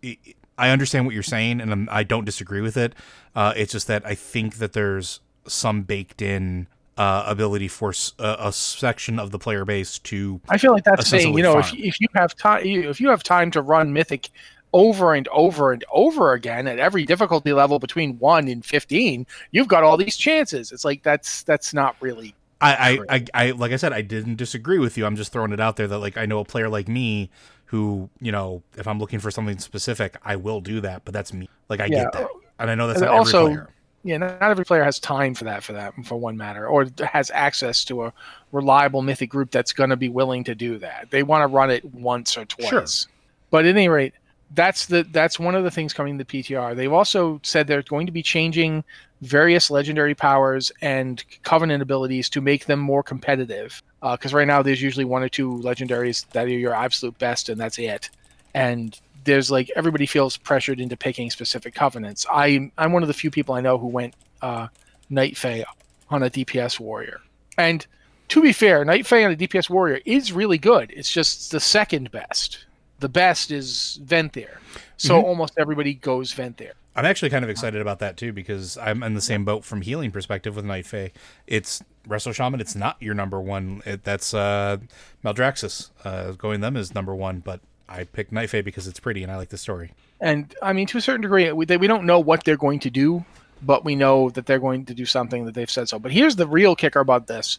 I 0.61 0.71
understand 0.71 1.07
what 1.07 1.15
you're 1.15 1.23
saying, 1.23 1.61
and 1.61 1.73
I'm, 1.73 1.89
I 1.91 2.03
do 2.05 2.17
not 2.17 2.27
disagree 2.27 2.61
with 2.61 2.77
it. 2.77 2.95
Uh, 3.35 3.55
it's 3.57 3.73
just 3.73 3.87
that 3.87 4.05
I 4.05 4.15
think 4.15 4.57
that 4.57 4.75
there's 4.75 5.21
some 5.47 5.83
baked 5.83 6.21
in 6.21 6.67
uh, 6.99 7.25
ability 7.27 7.69
for 7.69 7.95
a, 8.19 8.37
a, 8.39 8.53
section 8.53 9.19
of 9.19 9.31
the 9.31 9.39
player 9.39 9.65
base 9.65 9.99
to. 10.01 10.39
I 10.51 10.59
feel 10.59 10.73
like 10.73 10.85
that's 10.85 11.09
saying, 11.09 11.35
you 11.35 11.43
know, 11.43 11.59
if, 11.59 11.73
if 11.73 11.99
you 11.99 12.09
have 12.15 12.37
time, 12.37 12.63
if 12.65 13.01
you 13.01 13.09
have 13.09 13.23
time 13.23 13.51
to 13.53 13.63
run 13.63 13.95
Mythic 13.95 14.29
over 14.75 15.15
and 15.15 15.27
over 15.29 15.73
and 15.73 15.83
over 15.91 16.35
again 16.35 16.69
at 16.69 16.79
every 16.79 17.07
difficulty 17.07 17.55
level 17.55 17.79
between 17.79 18.19
one 18.19 18.49
and 18.49 18.63
fifteen, 18.65 19.27
you've 19.51 19.69
got 19.69 19.83
all 19.83 19.97
these 19.97 20.19
chances. 20.19 20.73
It's 20.73 20.85
like 20.85 21.03
that's 21.03 21.43
that's 21.45 21.73
not 21.73 21.97
really. 22.01 22.35
I, 22.63 22.75
I, 22.75 22.99
I, 23.09 23.25
I, 23.33 23.51
like 23.53 23.73
I 23.73 23.77
said, 23.77 23.95
I 23.95 24.03
didn't 24.03 24.37
disagree 24.37 24.79
with 24.79 24.99
you. 24.99 25.07
I'm 25.07 25.17
just 25.17 25.33
throwing 25.33 25.53
it 25.53 25.61
out 25.61 25.77
there 25.77 25.89
that 25.89 25.99
like 25.99 26.19
I 26.19 26.27
know 26.27 26.41
a 26.41 26.45
player 26.45 26.69
like 26.69 26.89
me 26.89 27.31
who, 27.71 28.11
you 28.21 28.33
know, 28.33 28.65
if 28.77 28.89
I'm 28.89 28.99
looking 28.99 29.21
for 29.21 29.31
something 29.31 29.57
specific, 29.61 30.17
I 30.25 30.35
will 30.35 30.61
do 30.61 30.81
that. 30.81 31.05
But 31.05 31.15
that's 31.15 31.33
me. 31.33 31.49
Like 31.69 31.79
I 31.79 31.85
yeah. 31.85 32.03
get 32.03 32.13
that, 32.15 32.29
and 32.59 32.69
I 32.69 32.75
know 32.75 32.89
that's 32.89 33.01
not 33.01 33.11
also, 33.11 33.45
every 33.45 33.55
player. 33.55 33.69
Yeah, 34.03 34.17
not 34.17 34.43
every 34.43 34.65
player 34.65 34.83
has 34.83 34.99
time 34.99 35.35
for 35.35 35.45
that, 35.45 35.63
for 35.63 35.73
that, 35.75 35.95
for 36.05 36.17
one 36.17 36.37
matter, 36.37 36.67
or 36.67 36.89
has 37.05 37.31
access 37.33 37.85
to 37.85 38.07
a 38.07 38.13
reliable 38.51 39.03
mythic 39.03 39.31
group 39.31 39.53
that's 39.53 39.73
going 39.73 39.91
to 39.91 39.97
be 39.97 40.09
willing 40.09 40.43
to 40.45 40.55
do 40.57 40.79
that. 40.79 41.09
They 41.11 41.23
want 41.23 41.43
to 41.43 41.47
run 41.47 41.71
it 41.71 41.85
once 41.95 42.37
or 42.37 42.45
twice. 42.45 42.69
Sure. 42.69 43.13
But 43.51 43.67
at 43.67 43.77
any 43.77 43.89
rate, 43.89 44.15
that's 44.57 44.87
the 44.87 45.05
that's 45.13 45.39
one 45.39 45.55
of 45.55 45.63
the 45.63 45.71
things 45.71 45.93
coming 45.93 46.19
to 46.19 46.25
PTR. 46.25 46.75
They've 46.75 46.93
also 46.93 47.41
said 47.45 47.69
they're 47.69 47.83
going 47.83 48.07
to 48.07 48.13
be 48.13 48.23
changing 48.23 48.83
various 49.21 49.71
legendary 49.71 50.17
powers 50.17 50.73
and 50.81 51.23
covenant 51.45 51.83
abilities 51.83 52.29
to 52.31 52.41
make 52.41 52.67
them 52.67 52.81
more 52.81 53.05
competitive. 53.05 53.81
Because 54.01 54.33
uh, 54.33 54.37
right 54.39 54.47
now 54.47 54.63
there's 54.63 54.81
usually 54.81 55.05
one 55.05 55.23
or 55.23 55.29
two 55.29 55.51
legendaries 55.59 56.27
that 56.31 56.47
are 56.47 56.49
your 56.49 56.75
absolute 56.75 57.19
best, 57.19 57.49
and 57.49 57.61
that's 57.61 57.79
it. 57.79 58.11
And 58.55 58.99
there's 59.25 59.51
like 59.51 59.71
everybody 59.77 60.07
feels 60.07 60.37
pressured 60.37 60.81
into 60.81 60.97
picking 60.97 61.31
specific 61.31 61.75
covenants. 61.75 62.27
I 62.31 62.71
I'm 62.79 62.93
one 62.93 63.03
of 63.03 63.09
the 63.09 63.15
few 63.15 63.31
people 63.31 63.55
I 63.55 63.61
know 63.61 63.79
who 63.79 63.87
went 63.87 64.15
uh, 64.43 64.69
Night 65.09 65.37
Fae 65.37 65.65
on 66.09 66.23
a 66.23 66.31
DPS 66.31 66.81
warrior, 66.81 67.21
and 67.59 67.87
to 68.29 68.41
be 68.41 68.53
fair, 68.53 68.85
Night 68.85 69.07
Fae 69.07 69.25
on 69.25 69.33
a 69.33 69.37
DPS 69.37 69.69
warrior 69.69 70.01
is 70.05 70.33
really 70.33 70.59
good. 70.59 70.93
It's 70.95 71.11
just 71.11 71.51
the 71.51 71.61
second 71.61 72.11
best. 72.11 72.67
The 73.01 73.09
best 73.09 73.51
is 73.51 73.99
Venthyr. 74.05 74.59
So 74.97 75.17
mm-hmm. 75.17 75.27
almost 75.27 75.55
everybody 75.59 75.95
goes 75.95 76.33
Venthyr. 76.35 76.73
I'm 76.97 77.05
actually 77.05 77.31
kind 77.31 77.45
of 77.45 77.51
excited 77.51 77.81
about 77.81 78.01
that 78.01 78.17
too 78.17 78.33
because 78.33 78.77
I'm 78.77 79.03
in 79.03 79.15
the 79.15 79.21
same 79.21 79.45
boat 79.45 79.65
from 79.65 79.83
healing 79.83 80.11
perspective 80.11 80.57
with 80.57 80.65
Night 80.65 80.87
Fae. 80.87 81.13
It's 81.47 81.83
Resto 82.09 82.35
Shaman. 82.35 82.61
It's 82.61 82.75
not 82.75 82.97
your 83.01 83.15
number 83.15 83.41
one. 83.41 83.83
It, 83.87 84.05
that's 84.05 84.35
uh, 84.35 84.79
Maldraxxus. 85.25 85.91
Uh, 86.05 86.33
going 86.33 86.61
them 86.61 86.77
is 86.77 86.95
number 86.95 87.15
one, 87.15 87.41
but 87.41 87.61
I 87.89 88.05
picked 88.05 88.33
Night 88.33 88.51
Fae 88.51 88.63
because 88.63 88.89
it's 88.89 89.01
pretty 89.01 89.23
and 89.23 89.31
I 89.31 89.37
like 89.37 89.51
the 89.51 89.59
story. 89.59 89.93
And 90.21 90.55
I 90.63 90.73
mean, 90.73 90.87
to 90.89 90.99
a 90.99 91.01
certain 91.01 91.23
degree, 91.23 91.51
we, 91.53 91.65
they, 91.65 91.77
we 91.77 91.87
don't 91.87 92.05
know 92.05 92.19
what 92.19 92.45
they're 92.45 92.57
going 92.57 92.81
to 92.81 92.91
do, 92.91 93.25
but 93.63 93.85
we 93.85 93.95
know 93.95 94.31
that 94.31 94.47
they're 94.47 94.59
going 94.59 94.85
to 94.87 94.95
do 94.95 95.07
something 95.07 95.45
that 95.45 95.55
they've 95.55 95.71
said 95.71 95.89
so. 95.89 95.99
But 95.99 96.13
here's 96.13 96.37
the 96.37 96.47
real 96.47 96.75
kicker 96.75 97.01
about 97.01 97.29
this: 97.29 97.59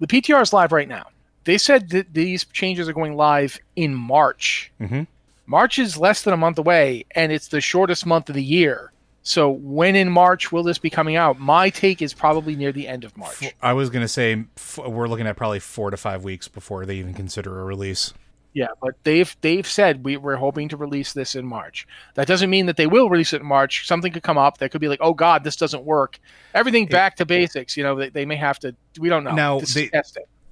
the 0.00 0.06
PTR 0.06 0.42
is 0.42 0.52
live 0.52 0.72
right 0.72 0.88
now. 0.88 1.06
They 1.44 1.58
said 1.58 1.90
that 1.90 2.12
these 2.14 2.44
changes 2.44 2.88
are 2.88 2.92
going 2.92 3.16
live 3.16 3.58
in 3.76 3.94
March. 3.94 4.72
Mm-hmm. 4.80 5.02
March 5.46 5.78
is 5.78 5.96
less 5.96 6.22
than 6.22 6.34
a 6.34 6.36
month 6.36 6.58
away, 6.58 7.04
and 7.14 7.32
it's 7.32 7.48
the 7.48 7.60
shortest 7.60 8.06
month 8.06 8.28
of 8.28 8.34
the 8.34 8.42
year. 8.42 8.92
So 9.22 9.50
when 9.50 9.96
in 9.96 10.10
March 10.10 10.52
will 10.52 10.62
this 10.62 10.78
be 10.78 10.90
coming 10.90 11.16
out? 11.16 11.38
My 11.40 11.70
take 11.70 12.02
is 12.02 12.12
probably 12.12 12.56
near 12.56 12.72
the 12.72 12.86
end 12.86 13.04
of 13.04 13.16
March. 13.16 13.54
I 13.62 13.72
was 13.72 13.88
going 13.88 14.02
to 14.02 14.08
say 14.08 14.44
we're 14.76 15.08
looking 15.08 15.26
at 15.26 15.36
probably 15.36 15.60
four 15.60 15.90
to 15.90 15.96
five 15.96 16.24
weeks 16.24 16.46
before 16.46 16.84
they 16.84 16.96
even 16.96 17.14
consider 17.14 17.58
a 17.60 17.64
release. 17.64 18.12
Yeah, 18.52 18.68
but 18.80 18.94
they've 19.02 19.36
they've 19.40 19.66
said 19.66 20.04
we, 20.04 20.16
we're 20.16 20.36
hoping 20.36 20.68
to 20.68 20.76
release 20.76 21.12
this 21.12 21.34
in 21.34 21.44
March. 21.44 21.88
That 22.14 22.28
doesn't 22.28 22.50
mean 22.50 22.66
that 22.66 22.76
they 22.76 22.86
will 22.86 23.10
release 23.10 23.32
it 23.32 23.40
in 23.40 23.46
March. 23.46 23.86
Something 23.86 24.12
could 24.12 24.22
come 24.22 24.38
up 24.38 24.58
that 24.58 24.70
could 24.70 24.80
be 24.80 24.86
like, 24.88 25.00
oh 25.02 25.12
God, 25.12 25.42
this 25.42 25.56
doesn't 25.56 25.84
work. 25.84 26.20
Everything 26.54 26.86
back 26.86 27.16
to 27.16 27.26
basics. 27.26 27.76
You 27.76 27.82
know, 27.82 27.96
they, 27.96 28.10
they 28.10 28.26
may 28.26 28.36
have 28.36 28.60
to. 28.60 28.76
We 29.00 29.08
don't 29.08 29.24
know. 29.24 29.32
Now 29.32 29.60
they, 29.60 29.90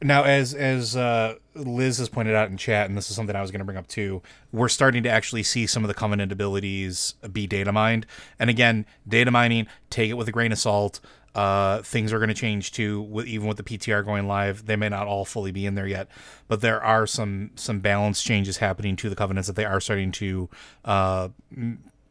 now, 0.02 0.24
as 0.24 0.54
as 0.54 0.96
uh, 0.96 1.36
Liz 1.54 1.98
has 1.98 2.08
pointed 2.08 2.34
out 2.34 2.50
in 2.50 2.56
chat, 2.56 2.88
and 2.88 2.96
this 2.96 3.10
is 3.10 3.16
something 3.16 3.36
I 3.36 3.40
was 3.42 3.50
going 3.50 3.60
to 3.60 3.64
bring 3.64 3.78
up 3.78 3.86
too, 3.86 4.22
we're 4.52 4.68
starting 4.68 5.02
to 5.04 5.08
actually 5.08 5.42
see 5.42 5.66
some 5.66 5.84
of 5.84 5.88
the 5.88 5.94
covenant 5.94 6.32
abilities 6.32 7.14
be 7.32 7.46
data 7.46 7.72
mined. 7.72 8.06
And 8.38 8.50
again, 8.50 8.86
data 9.06 9.30
mining, 9.30 9.66
take 9.90 10.10
it 10.10 10.14
with 10.14 10.28
a 10.28 10.32
grain 10.32 10.52
of 10.52 10.58
salt. 10.58 11.00
Uh, 11.34 11.80
things 11.80 12.12
are 12.12 12.18
going 12.18 12.28
to 12.28 12.34
change 12.34 12.72
too, 12.72 13.22
even 13.26 13.48
with 13.48 13.56
the 13.56 13.62
PTR 13.62 14.04
going 14.04 14.28
live. 14.28 14.66
They 14.66 14.76
may 14.76 14.90
not 14.90 15.06
all 15.06 15.24
fully 15.24 15.50
be 15.50 15.64
in 15.64 15.74
there 15.74 15.86
yet, 15.86 16.08
but 16.46 16.60
there 16.60 16.82
are 16.82 17.06
some 17.06 17.50
some 17.54 17.80
balance 17.80 18.22
changes 18.22 18.58
happening 18.58 18.96
to 18.96 19.08
the 19.08 19.16
covenants 19.16 19.46
that 19.46 19.56
they 19.56 19.64
are 19.64 19.80
starting 19.80 20.12
to 20.12 20.50
uh, 20.84 21.28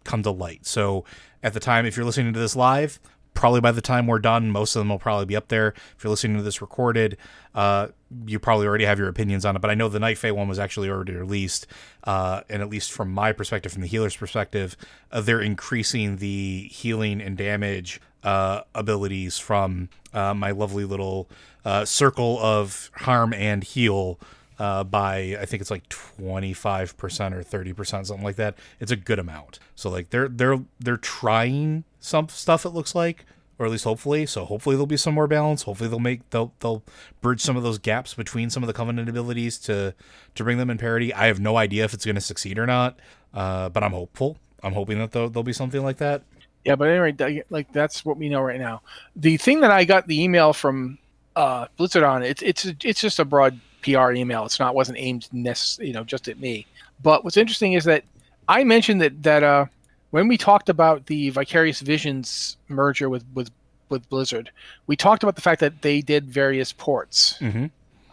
come 0.03 0.23
to 0.23 0.31
light. 0.31 0.65
So 0.65 1.05
at 1.43 1.53
the 1.53 1.59
time, 1.59 1.85
if 1.85 1.95
you're 1.95 2.05
listening 2.05 2.33
to 2.33 2.39
this 2.39 2.55
live, 2.55 2.99
probably 3.33 3.61
by 3.61 3.71
the 3.71 3.81
time 3.81 4.07
we're 4.07 4.19
done, 4.19 4.51
most 4.51 4.75
of 4.75 4.81
them 4.81 4.89
will 4.89 4.99
probably 4.99 5.25
be 5.25 5.35
up 5.35 5.47
there. 5.47 5.69
If 5.97 6.03
you're 6.03 6.11
listening 6.11 6.37
to 6.37 6.43
this 6.43 6.61
recorded, 6.61 7.17
uh, 7.55 7.87
you 8.25 8.39
probably 8.39 8.67
already 8.67 8.85
have 8.85 8.99
your 8.99 9.07
opinions 9.07 9.45
on 9.45 9.55
it. 9.55 9.61
But 9.61 9.71
I 9.71 9.73
know 9.73 9.89
the 9.89 9.99
Night 9.99 10.17
Fae 10.17 10.31
one 10.31 10.47
was 10.47 10.59
actually 10.59 10.89
already 10.89 11.13
released, 11.13 11.67
uh, 12.03 12.41
and 12.49 12.61
at 12.61 12.69
least 12.69 12.91
from 12.91 13.11
my 13.11 13.31
perspective, 13.31 13.71
from 13.71 13.81
the 13.81 13.87
healer's 13.87 14.15
perspective, 14.15 14.75
uh, 15.11 15.21
they're 15.21 15.41
increasing 15.41 16.17
the 16.17 16.67
healing 16.71 17.21
and 17.21 17.37
damage 17.37 18.01
uh, 18.23 18.61
abilities 18.75 19.37
from 19.39 19.89
uh, 20.13 20.33
my 20.33 20.51
lovely 20.51 20.85
little 20.85 21.29
uh, 21.65 21.85
circle 21.85 22.37
of 22.39 22.91
harm 22.95 23.33
and 23.33 23.63
heal 23.63 24.19
uh, 24.61 24.83
by 24.83 25.35
I 25.41 25.45
think 25.45 25.61
it's 25.61 25.71
like 25.71 25.89
twenty 25.89 26.53
five 26.53 26.95
percent 26.95 27.33
or 27.33 27.41
thirty 27.41 27.73
percent, 27.73 28.05
something 28.05 28.23
like 28.23 28.35
that. 28.35 28.55
It's 28.79 28.91
a 28.91 28.95
good 28.95 29.17
amount. 29.17 29.57
So 29.73 29.89
like 29.89 30.11
they're 30.11 30.27
they're 30.27 30.59
they're 30.79 30.97
trying 30.97 31.83
some 31.99 32.29
stuff. 32.29 32.63
It 32.63 32.69
looks 32.69 32.93
like, 32.93 33.25
or 33.57 33.65
at 33.65 33.71
least 33.71 33.85
hopefully. 33.85 34.27
So 34.27 34.45
hopefully 34.45 34.75
there'll 34.75 34.85
be 34.85 34.97
some 34.97 35.15
more 35.15 35.25
balance. 35.25 35.63
Hopefully 35.63 35.89
they'll 35.89 35.97
make 35.97 36.29
they'll 36.29 36.53
they'll 36.59 36.83
bridge 37.21 37.41
some 37.41 37.57
of 37.57 37.63
those 37.63 37.79
gaps 37.79 38.13
between 38.13 38.51
some 38.51 38.61
of 38.61 38.67
the 38.67 38.73
covenant 38.73 39.09
abilities 39.09 39.57
to 39.59 39.95
to 40.35 40.43
bring 40.43 40.59
them 40.59 40.69
in 40.69 40.77
parity. 40.77 41.11
I 41.11 41.25
have 41.25 41.39
no 41.39 41.57
idea 41.57 41.83
if 41.83 41.95
it's 41.95 42.05
going 42.05 42.13
to 42.13 42.21
succeed 42.21 42.59
or 42.59 42.67
not, 42.67 42.99
uh, 43.33 43.69
but 43.69 43.83
I'm 43.83 43.93
hopeful. 43.93 44.37
I'm 44.61 44.73
hoping 44.73 44.99
that 44.99 45.11
there'll, 45.11 45.31
there'll 45.31 45.43
be 45.43 45.53
something 45.53 45.81
like 45.81 45.97
that. 45.97 46.21
Yeah, 46.65 46.75
but 46.75 46.87
anyway, 46.87 47.43
like 47.49 47.73
that's 47.73 48.05
what 48.05 48.17
we 48.17 48.29
know 48.29 48.41
right 48.41 48.59
now. 48.59 48.83
The 49.15 49.37
thing 49.37 49.61
that 49.61 49.71
I 49.71 49.85
got 49.85 50.05
the 50.05 50.21
email 50.21 50.53
from 50.53 50.99
uh, 51.35 51.65
Blizzard 51.77 52.03
on 52.03 52.21
it's 52.21 52.43
it's 52.43 52.65
it's 52.83 53.01
just 53.01 53.17
a 53.17 53.25
broad 53.25 53.59
PR 53.81 54.11
email. 54.11 54.45
It's 54.45 54.59
not 54.59 54.75
wasn't 54.75 54.97
aimed 54.97 55.27
you 55.31 55.93
know 55.93 56.03
just 56.03 56.27
at 56.27 56.39
me. 56.39 56.65
But 57.03 57.23
what's 57.23 57.37
interesting 57.37 57.73
is 57.73 57.83
that 57.85 58.03
I 58.47 58.63
mentioned 58.63 59.01
that 59.01 59.23
that 59.23 59.43
uh, 59.43 59.65
when 60.11 60.27
we 60.27 60.37
talked 60.37 60.69
about 60.69 61.05
the 61.07 61.29
Vicarious 61.29 61.81
Visions 61.81 62.57
merger 62.67 63.09
with 63.09 63.25
with 63.33 63.49
with 63.89 64.07
Blizzard, 64.09 64.51
we 64.87 64.95
talked 64.95 65.23
about 65.23 65.35
the 65.35 65.41
fact 65.41 65.59
that 65.59 65.81
they 65.81 66.01
did 66.01 66.25
various 66.29 66.71
ports. 66.71 67.37
Mm-hmm. 67.39 67.65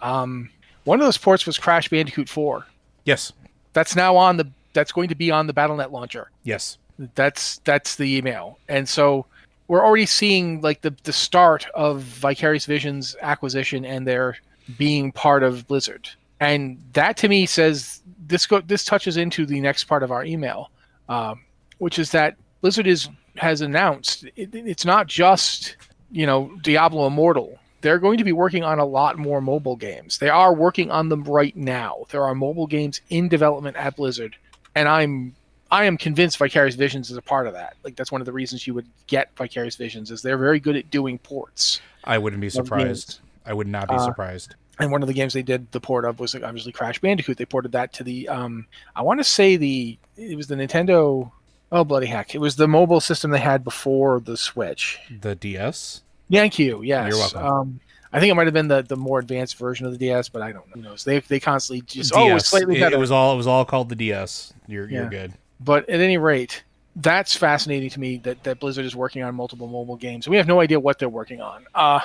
Um, 0.02 0.50
one 0.84 1.00
of 1.00 1.06
those 1.06 1.18
ports 1.18 1.46
was 1.46 1.58
Crash 1.58 1.88
Bandicoot 1.88 2.28
4. 2.28 2.64
Yes. 3.04 3.32
That's 3.72 3.94
now 3.94 4.16
on 4.16 4.36
the 4.36 4.48
that's 4.72 4.92
going 4.92 5.08
to 5.08 5.14
be 5.14 5.30
on 5.30 5.46
the 5.46 5.52
BattleNet 5.52 5.90
launcher. 5.90 6.30
Yes. 6.44 6.78
That's 7.14 7.58
that's 7.58 7.96
the 7.96 8.16
email. 8.16 8.58
And 8.68 8.88
so 8.88 9.26
we're 9.66 9.84
already 9.84 10.06
seeing 10.06 10.60
like 10.60 10.80
the 10.80 10.94
the 11.04 11.12
start 11.12 11.66
of 11.74 12.00
Vicarious 12.00 12.66
Visions 12.66 13.16
acquisition 13.20 13.84
and 13.84 14.06
their 14.06 14.38
being 14.76 15.12
part 15.12 15.42
of 15.42 15.66
Blizzard. 15.66 16.08
And 16.40 16.82
that 16.92 17.16
to 17.18 17.28
me 17.28 17.46
says 17.46 18.02
this 18.26 18.46
go 18.46 18.60
this 18.60 18.84
touches 18.84 19.16
into 19.16 19.46
the 19.46 19.60
next 19.60 19.84
part 19.84 20.02
of 20.02 20.12
our 20.12 20.24
email, 20.24 20.70
um, 21.08 21.40
which 21.78 21.98
is 21.98 22.10
that 22.12 22.36
Blizzard 22.60 22.86
is 22.86 23.08
has 23.36 23.60
announced 23.60 24.24
it, 24.36 24.54
it's 24.54 24.84
not 24.84 25.06
just 25.06 25.76
you 26.10 26.26
know 26.26 26.52
Diablo 26.62 27.06
Immortal. 27.06 27.58
They're 27.80 27.98
going 27.98 28.18
to 28.18 28.24
be 28.24 28.32
working 28.32 28.64
on 28.64 28.80
a 28.80 28.84
lot 28.84 29.18
more 29.18 29.40
mobile 29.40 29.76
games. 29.76 30.18
They 30.18 30.28
are 30.28 30.52
working 30.52 30.90
on 30.90 31.08
them 31.08 31.22
right 31.22 31.56
now. 31.56 32.06
There 32.10 32.24
are 32.24 32.34
mobile 32.34 32.66
games 32.66 33.00
in 33.08 33.28
development 33.28 33.76
at 33.76 33.96
Blizzard, 33.96 34.36
and 34.74 34.88
I'm 34.88 35.34
I 35.70 35.84
am 35.84 35.96
convinced 35.96 36.38
Vicarious 36.38 36.76
Visions 36.76 37.10
is 37.10 37.16
a 37.16 37.22
part 37.22 37.46
of 37.46 37.52
that. 37.54 37.76
Like 37.84 37.96
that's 37.96 38.12
one 38.12 38.20
of 38.20 38.26
the 38.26 38.32
reasons 38.32 38.66
you 38.66 38.74
would 38.74 38.86
get 39.06 39.30
Vicarious 39.36 39.76
Visions 39.76 40.10
is 40.10 40.22
they're 40.22 40.38
very 40.38 40.60
good 40.60 40.76
at 40.76 40.90
doing 40.90 41.18
ports. 41.18 41.80
I 42.04 42.18
wouldn't 42.18 42.40
be 42.40 42.50
surprised. 42.50 43.20
I 43.48 43.52
would 43.54 43.66
not 43.66 43.88
be 43.88 43.94
Uh, 43.94 44.04
surprised. 44.04 44.54
And 44.78 44.92
one 44.92 45.02
of 45.02 45.08
the 45.08 45.14
games 45.14 45.32
they 45.32 45.42
did 45.42 45.72
the 45.72 45.80
port 45.80 46.04
of 46.04 46.20
was 46.20 46.36
obviously 46.36 46.70
Crash 46.70 47.00
Bandicoot. 47.00 47.36
They 47.36 47.46
ported 47.46 47.72
that 47.72 47.92
to 47.94 48.04
the 48.04 48.28
um 48.28 48.66
I 48.94 49.02
want 49.02 49.18
to 49.18 49.24
say 49.24 49.56
the 49.56 49.98
it 50.16 50.36
was 50.36 50.46
the 50.46 50.54
Nintendo 50.54 51.32
oh 51.72 51.84
bloody 51.84 52.06
heck. 52.06 52.34
It 52.34 52.38
was 52.38 52.54
the 52.56 52.68
mobile 52.68 53.00
system 53.00 53.32
they 53.32 53.40
had 53.40 53.64
before 53.64 54.20
the 54.20 54.36
Switch. 54.36 54.98
The 55.20 55.34
DS. 55.34 56.02
Thank 56.30 56.58
you. 56.60 56.82
Yes. 56.82 57.08
You're 57.08 57.18
welcome. 57.18 57.44
Um 57.44 57.80
I 58.12 58.20
think 58.20 58.30
it 58.30 58.34
might 58.36 58.46
have 58.46 58.54
been 58.54 58.68
the, 58.68 58.80
the 58.82 58.96
more 58.96 59.18
advanced 59.18 59.58
version 59.58 59.84
of 59.84 59.92
the 59.92 59.98
DS, 59.98 60.30
but 60.30 60.40
I 60.40 60.52
don't 60.52 60.66
know. 60.68 60.74
Who 60.76 60.82
knows? 60.82 61.02
They 61.04 61.18
they 61.20 61.40
constantly 61.40 61.80
just 61.82 62.12
oh 62.14 62.36
it's 62.36 62.46
slightly 62.48 62.76
It- 62.76 62.80
better. 62.80 62.96
It, 62.96 63.00
was 63.00 63.10
all 63.10 63.34
it 63.34 63.36
was 63.36 63.46
all 63.48 63.64
called 63.64 63.88
the 63.88 63.96
DS. 63.96 64.52
You're 64.68 64.88
you're 64.88 65.08
good. 65.10 65.32
But 65.60 65.88
at 65.90 65.98
any 66.00 66.18
rate, 66.18 66.62
that's 66.94 67.34
fascinating 67.36 67.90
to 67.90 67.98
me 68.00 68.18
that, 68.18 68.44
that 68.44 68.60
Blizzard 68.60 68.84
is 68.84 68.94
working 68.94 69.22
on 69.24 69.34
multiple 69.34 69.66
mobile 69.66 69.96
games. 69.96 70.28
We 70.28 70.36
have 70.36 70.46
no 70.46 70.60
idea 70.60 70.78
what 70.78 70.98
they're 71.00 71.08
working 71.08 71.40
on. 71.40 71.64
Uh, 71.74 71.98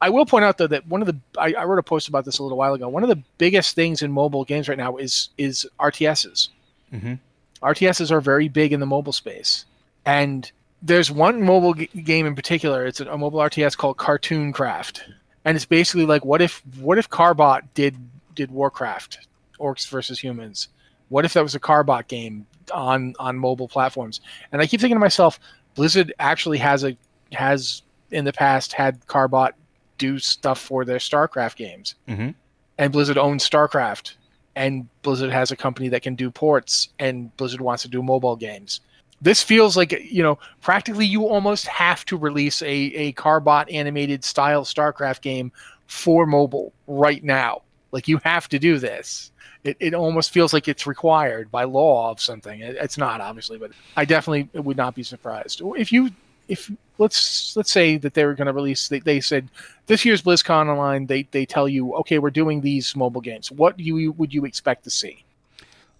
I 0.00 0.10
will 0.10 0.26
point 0.26 0.44
out 0.44 0.58
though 0.58 0.66
that 0.66 0.86
one 0.86 1.00
of 1.00 1.06
the 1.06 1.16
I, 1.38 1.54
I 1.54 1.64
wrote 1.64 1.78
a 1.78 1.82
post 1.82 2.08
about 2.08 2.24
this 2.24 2.38
a 2.38 2.42
little 2.42 2.58
while 2.58 2.74
ago. 2.74 2.88
One 2.88 3.02
of 3.02 3.08
the 3.08 3.22
biggest 3.38 3.74
things 3.74 4.02
in 4.02 4.12
mobile 4.12 4.44
games 4.44 4.68
right 4.68 4.78
now 4.78 4.96
is 4.96 5.30
is 5.38 5.66
RTSs. 5.80 6.48
hmm 6.90 7.14
RTSs 7.62 8.10
are 8.10 8.20
very 8.20 8.48
big 8.48 8.72
in 8.74 8.80
the 8.80 8.86
mobile 8.86 9.14
space, 9.14 9.64
and 10.04 10.50
there's 10.82 11.10
one 11.10 11.42
mobile 11.42 11.72
g- 11.72 11.86
game 11.86 12.26
in 12.26 12.34
particular. 12.34 12.84
It's 12.84 13.00
a, 13.00 13.06
a 13.06 13.16
mobile 13.16 13.40
RTS 13.40 13.76
called 13.76 13.96
Cartoon 13.96 14.52
Craft, 14.52 15.04
and 15.44 15.56
it's 15.56 15.64
basically 15.64 16.04
like 16.04 16.24
what 16.24 16.42
if 16.42 16.62
what 16.78 16.98
if 16.98 17.08
Carbot 17.08 17.62
did 17.72 17.96
did 18.34 18.50
Warcraft, 18.50 19.26
Orcs 19.58 19.88
versus 19.88 20.18
Humans? 20.20 20.68
What 21.08 21.24
if 21.24 21.32
that 21.32 21.42
was 21.42 21.54
a 21.54 21.60
Carbot 21.60 22.08
game 22.08 22.46
on 22.74 23.14
on 23.18 23.38
mobile 23.38 23.68
platforms? 23.68 24.20
And 24.52 24.60
I 24.60 24.66
keep 24.66 24.80
thinking 24.80 24.96
to 24.96 25.00
myself, 25.00 25.40
Blizzard 25.74 26.12
actually 26.18 26.58
has 26.58 26.84
a 26.84 26.96
has 27.32 27.82
in 28.10 28.26
the 28.26 28.32
past 28.34 28.74
had 28.74 29.04
Carbot 29.06 29.52
do 29.98 30.18
stuff 30.18 30.60
for 30.60 30.84
their 30.84 30.98
StarCraft 30.98 31.56
games 31.56 31.94
hmm 32.06 32.30
and 32.78 32.92
Blizzard 32.92 33.18
owns 33.18 33.48
StarCraft, 33.48 34.14
and 34.54 34.88
Blizzard 35.02 35.30
has 35.30 35.50
a 35.50 35.56
company 35.56 35.88
that 35.88 36.02
can 36.02 36.14
do 36.14 36.30
ports, 36.30 36.88
and 36.98 37.34
Blizzard 37.36 37.60
wants 37.60 37.82
to 37.82 37.88
do 37.88 38.02
mobile 38.02 38.36
games. 38.36 38.80
This 39.22 39.42
feels 39.42 39.76
like 39.76 39.92
you 39.92 40.22
know 40.22 40.38
practically 40.60 41.06
you 41.06 41.26
almost 41.26 41.66
have 41.68 42.04
to 42.06 42.16
release 42.16 42.60
a 42.62 42.68
a 42.68 43.12
Carbot 43.14 43.72
animated 43.72 44.24
style 44.24 44.64
StarCraft 44.64 45.22
game 45.22 45.52
for 45.86 46.26
mobile 46.26 46.72
right 46.86 47.24
now. 47.24 47.62
Like 47.92 48.08
you 48.08 48.18
have 48.24 48.48
to 48.50 48.58
do 48.58 48.78
this. 48.78 49.32
It, 49.64 49.76
it 49.80 49.94
almost 49.94 50.30
feels 50.30 50.52
like 50.52 50.68
it's 50.68 50.86
required 50.86 51.50
by 51.50 51.64
law 51.64 52.10
of 52.10 52.20
something. 52.20 52.60
It, 52.60 52.76
it's 52.76 52.98
not 52.98 53.20
obviously, 53.20 53.58
but 53.58 53.72
I 53.96 54.04
definitely 54.04 54.48
would 54.60 54.76
not 54.76 54.94
be 54.94 55.02
surprised 55.02 55.62
if 55.76 55.92
you 55.92 56.10
if 56.48 56.70
let's 56.98 57.56
let's 57.56 57.70
say 57.70 57.96
that 57.98 58.14
they 58.14 58.24
were 58.24 58.34
going 58.34 58.46
to 58.46 58.52
release. 58.52 58.88
They, 58.88 59.00
they 59.00 59.20
said 59.20 59.48
this 59.86 60.04
year's 60.04 60.22
BlizzCon 60.22 60.68
online, 60.68 61.06
they 61.06 61.22
they 61.30 61.46
tell 61.46 61.68
you, 61.68 61.94
okay, 61.96 62.18
we're 62.18 62.30
doing 62.30 62.60
these 62.60 62.94
mobile 62.96 63.20
games. 63.20 63.50
What 63.50 63.78
you 63.78 64.12
would 64.12 64.32
you 64.32 64.44
expect 64.44 64.84
to 64.84 64.90
see? 64.90 65.24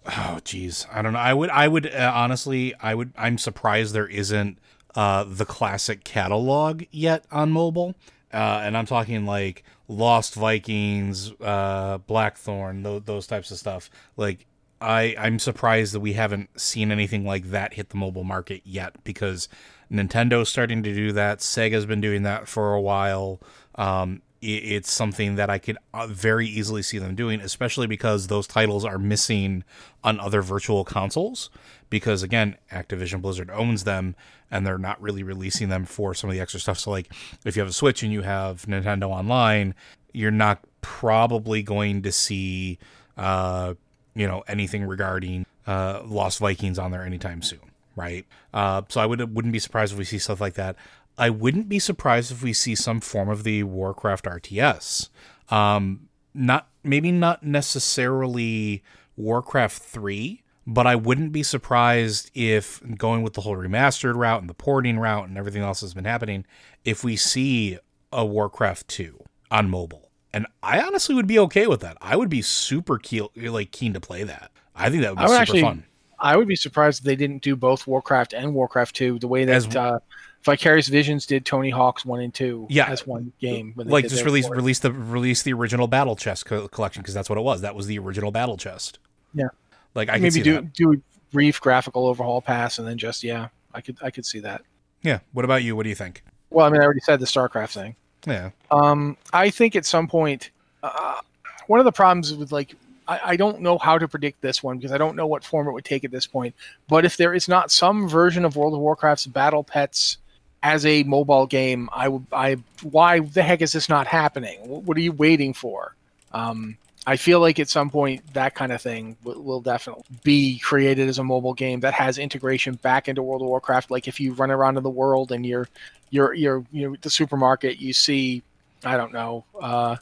Oh, 0.07 0.39
geez, 0.45 0.87
I 0.93 1.03
don't 1.03 1.15
know. 1.15 1.19
I 1.19 1.35
would, 1.35 1.51
I 1.51 1.67
would 1.67 1.93
uh, 1.93 2.13
honestly, 2.15 2.75
I 2.81 2.95
would. 2.95 3.13
I'm 3.17 3.39
surprised 3.39 3.93
there 3.93 4.07
isn't 4.07 4.59
uh, 4.95 5.25
the 5.27 5.45
classic 5.45 6.05
catalog 6.05 6.85
yet 6.93 7.25
on 7.33 7.51
mobile, 7.51 7.97
uh, 8.33 8.61
and 8.63 8.77
I'm 8.77 8.87
talking 8.87 9.27
like 9.27 9.65
Lost 9.89 10.35
Vikings, 10.35 11.33
uh, 11.41 11.99
Blackthorne, 11.99 12.83
those, 12.83 13.03
those 13.03 13.27
types 13.27 13.51
of 13.51 13.59
stuff. 13.59 13.91
Like, 14.17 14.47
I, 14.81 15.17
I'm 15.19 15.39
surprised 15.39 15.93
that 15.95 16.01
we 16.01 16.13
haven't 16.13 16.61
seen 16.61 16.93
anything 16.93 17.25
like 17.25 17.51
that 17.51 17.75
hit 17.75 17.89
the 17.89 17.97
mobile 17.97 18.25
market 18.25 18.63
yet 18.65 19.03
because 19.05 19.49
Nintendo's 19.91 20.49
starting 20.49 20.83
to 20.83 20.95
do 20.95 21.13
that. 21.13 21.39
Sega's 21.39 21.87
been 21.87 22.01
doing 22.01 22.23
that 22.25 22.49
for 22.49 22.75
a 22.75 22.81
while. 22.81 23.41
Um, 23.77 24.23
i- 24.43 24.47
it's 24.47 24.91
something 24.91 25.37
that 25.37 25.49
I 25.51 25.59
could 25.59 25.79
uh, 25.95 26.07
very 26.07 26.47
easily 26.47 26.83
see 26.83 26.99
them 26.99 27.15
doing, 27.15 27.41
especially 27.41 27.87
because 27.87 28.27
those 28.27 28.47
titles 28.47 28.85
are 28.85 28.99
missing 28.99 29.65
on 30.03 30.19
other 30.21 30.43
virtual 30.43 30.85
consoles. 30.85 31.51
Because 31.89 32.23
again, 32.25 32.57
Activision 32.73 33.23
Blizzard 33.23 33.49
owns 33.51 33.85
them, 33.85 34.17
and 34.51 34.67
they're 34.67 34.79
not 34.79 35.01
really 35.01 35.23
releasing 35.23 35.69
them 35.69 35.85
for 35.85 36.15
some 36.15 36.29
of 36.31 36.35
the 36.35 36.41
extra 36.41 36.59
stuff. 36.59 36.79
So, 36.81 36.91
like, 36.91 37.13
if 37.45 37.55
you 37.55 37.61
have 37.61 37.69
a 37.69 37.73
Switch 37.73 38.03
and 38.03 38.13
you 38.13 38.23
have 38.23 38.63
Nintendo 38.67 39.05
Online, 39.09 39.73
you're 40.13 40.31
not 40.33 40.61
probably 40.81 41.63
going 41.63 42.03
to 42.03 42.11
see, 42.11 42.79
uh, 43.17 43.75
you 44.15 44.27
know, 44.27 44.43
anything 44.49 44.85
regarding 44.85 45.47
uh, 45.67 46.01
Lost 46.05 46.39
Vikings 46.41 46.79
on 46.79 46.91
there 46.91 47.05
anytime 47.05 47.41
soon, 47.43 47.61
right? 47.97 48.25
Uh, 48.55 48.83
so 48.89 49.01
I 49.01 49.07
would 49.07 49.35
wouldn't 49.35 49.53
be 49.53 49.59
surprised 49.59 49.93
if 49.93 49.99
we 49.99 50.05
see 50.05 50.19
stuff 50.19 50.41
like 50.41 50.55
that. 50.55 50.77
I 51.19 51.31
wouldn't 51.31 51.69
be 51.69 51.79
surprised 51.79 52.31
if 52.31 52.43
we 52.43 52.53
see 52.53 52.75
some 52.75 53.01
form 53.01 53.29
of 53.29 53.43
the 53.43 53.63
Warcraft 53.63 54.27
RTS. 54.27 55.09
Um, 55.49 56.09
not 56.35 56.69
maybe 56.85 57.11
not 57.11 57.43
necessarily 57.43 58.83
Warcraft 59.17 59.83
3, 59.83 60.43
but 60.67 60.87
I 60.87 60.95
wouldn't 60.95 61.33
be 61.33 61.43
surprised 61.43 62.31
if 62.35 62.83
going 62.97 63.23
with 63.23 63.33
the 63.35 63.41
whole 63.41 63.57
remastered 63.57 64.15
route 64.17 64.41
and 64.41 64.51
the 64.51 64.55
porting 64.55 64.99
route 64.99 65.29
and 65.29 65.39
everything 65.39 65.63
else 65.63 65.81
that's 65.81 65.95
been 65.95 66.05
happening, 66.05 66.45
if 66.85 67.03
we 67.03 67.17
see 67.17 67.79
a 68.13 68.25
Warcraft 68.27 68.87
2 68.89 69.19
on 69.51 69.71
mobile. 69.71 70.11
And 70.33 70.47
I 70.63 70.81
honestly 70.83 71.15
would 71.15 71.27
be 71.27 71.39
okay 71.39 71.67
with 71.67 71.81
that. 71.81 71.97
I 72.01 72.17
would 72.17 72.29
be 72.29 72.43
super 72.43 72.99
keen, 72.99 73.29
like 73.37 73.71
keen 73.71 73.95
to 73.95 74.01
play 74.01 74.23
that. 74.25 74.51
I 74.75 74.91
think 74.91 75.03
that 75.03 75.13
would 75.13 75.19
be 75.19 75.23
would 75.23 75.31
super 75.31 75.41
actually- 75.41 75.63
fun. 75.63 75.85
I 76.19 76.37
would 76.37 76.49
be 76.49 76.57
surprised 76.57 77.01
if 77.01 77.05
they 77.05 77.17
didn't 77.17 77.43
do 77.43 77.57
both 77.57 77.87
Warcraft 77.87 78.33
and 78.33 78.55
Warcraft 78.55 78.95
Two 78.97 79.19
the 79.19 79.29
way 79.29 79.45
that 79.45 79.55
As- 79.57 79.77
uh, 79.77 79.99
Vicarious 80.45 80.89
Visions 80.89 81.27
did 81.27 81.45
Tony 81.45 81.71
Hawk's 81.71 82.05
One 82.05 82.21
and 82.21 82.33
Two 82.33 82.67
Yeah. 82.71 82.87
as 82.89 83.07
one 83.07 83.33
game. 83.41 83.73
when 83.75 83.89
they 83.89 83.93
Like 83.93 84.09
just 84.09 84.25
release 84.25 84.47
port. 84.47 84.57
release 84.57 84.79
the 84.79 84.93
release 84.93 85.43
the 85.43 85.53
original 85.53 85.89
Battle 85.89 86.15
Chest 86.17 86.47
co- 86.47 86.69
collection 86.69 87.03
because 87.03 87.15
that's 87.15 87.29
what 87.29 87.37
it 87.39 87.43
was. 87.43 87.63
That 87.63 87.75
was 87.75 87.87
the 87.87 87.99
original 87.99 88.31
Battle 88.31 88.57
Chest. 88.57 88.99
Yeah. 89.35 89.49
Like 89.95 90.09
I 90.09 90.15
could 90.15 90.23
maybe 90.23 90.31
see 90.31 90.43
do 90.43 90.55
that. 90.55 90.73
do 90.73 90.93
a 90.93 90.97
brief 91.33 91.61
graphical 91.61 92.07
overhaul 92.07 92.41
pass 92.41 92.79
and 92.79 92.87
then 92.87 92.97
just 92.97 93.25
yeah, 93.25 93.49
I 93.75 93.81
could 93.81 93.99
I 94.03 94.11
could 94.11 94.25
see 94.25 94.39
that. 94.41 94.63
Yeah. 95.03 95.19
What 95.33 95.45
about 95.45 95.63
you? 95.65 95.75
What 95.77 95.83
do 95.83 95.89
you 95.89 95.95
think? 95.97 96.23
Well, 96.51 96.65
I 96.65 96.71
mean, 96.71 96.81
I 96.81 96.85
already 96.85 97.01
said 97.01 97.19
the 97.21 97.27
StarCraft 97.27 97.71
thing. 97.75 97.97
Yeah. 98.27 98.51
Um, 98.71 99.17
I 99.33 99.51
think 99.51 99.75
at 99.77 99.85
some 99.85 100.07
point, 100.09 100.51
uh, 100.83 101.21
one 101.67 101.81
of 101.81 101.85
the 101.85 101.93
problems 101.93 102.33
with 102.33 102.53
like, 102.53 102.75
I, 103.09 103.21
I 103.25 103.37
don't 103.37 103.61
know 103.61 103.79
how 103.79 103.99
to 103.99 104.09
predict 104.09 104.41
this 104.41 104.63
one 104.63 104.79
because 104.79 104.93
I 104.93 104.99
don't 104.99 105.17
know 105.17 105.27
what 105.27 105.45
form 105.45 105.69
it 105.69 105.73
would 105.73 105.85
take 105.85 106.05
at 106.05 106.11
this 106.11 106.27
point. 106.27 106.55
But 106.89 107.05
if 107.05 107.17
there 107.17 107.35
is 107.35 107.49
not 107.49 107.71
some 107.71 108.09
version 108.09 108.45
of 108.45 108.57
World 108.57 108.75
of 108.75 108.81
Warcraft's 108.81 109.27
Battle 109.27 109.65
Pets 109.65 110.19
as 110.63 110.85
a 110.87 111.03
mobile 111.05 111.47
game, 111.47 111.89
I 111.93 112.09
would, 112.09 112.27
I, 112.33 112.57
why 112.83 113.21
the 113.21 113.43
heck 113.43 113.63
is 113.63 113.73
this 113.73 113.89
not 113.89 114.07
happening? 114.07 114.61
What, 114.63 114.97
are 114.97 115.01
you 115.01 115.13
waiting 115.13 115.55
for? 115.55 115.95
Um, 116.33 116.77
I 117.07 117.17
feel 117.17 117.39
like 117.39 117.61
at 117.61 117.69
some 117.69 117.89
point 117.89 118.35
that 118.35 118.57
kind 118.57 118.73
of 118.73 118.83
thing 118.83 119.17
will, 119.23 119.41
will, 119.41 119.61
definitely 119.61 120.03
be 120.25 120.59
created 120.59 121.09
as 121.09 121.21
a 121.21 121.25
mobile 121.25 121.55
game 121.55 121.81
that 121.81 121.95
has 121.95 122.19
integration 122.19 122.75
back 122.75 123.07
into 123.07 123.23
World 123.23 123.43
of 123.43 123.49
Warcraft. 123.49 123.93
Like 123.93 124.09
if 124.09 124.19
you 124.19 124.33
run 124.33 124.51
around 124.51 124.77
in 124.77 124.83
the 124.83 124.91
world 124.91 125.31
and 125.31 125.47
you're 125.47 125.69
you're 126.11 126.35
you're 126.35 126.65
you 126.73 126.91
know 126.91 126.97
the 127.01 127.11
supermarket, 127.11 127.81
you 127.81 127.93
see, 127.93 128.43
I 128.85 128.97
don't 128.97 129.13
know, 129.13 129.45
uh, 129.61 129.97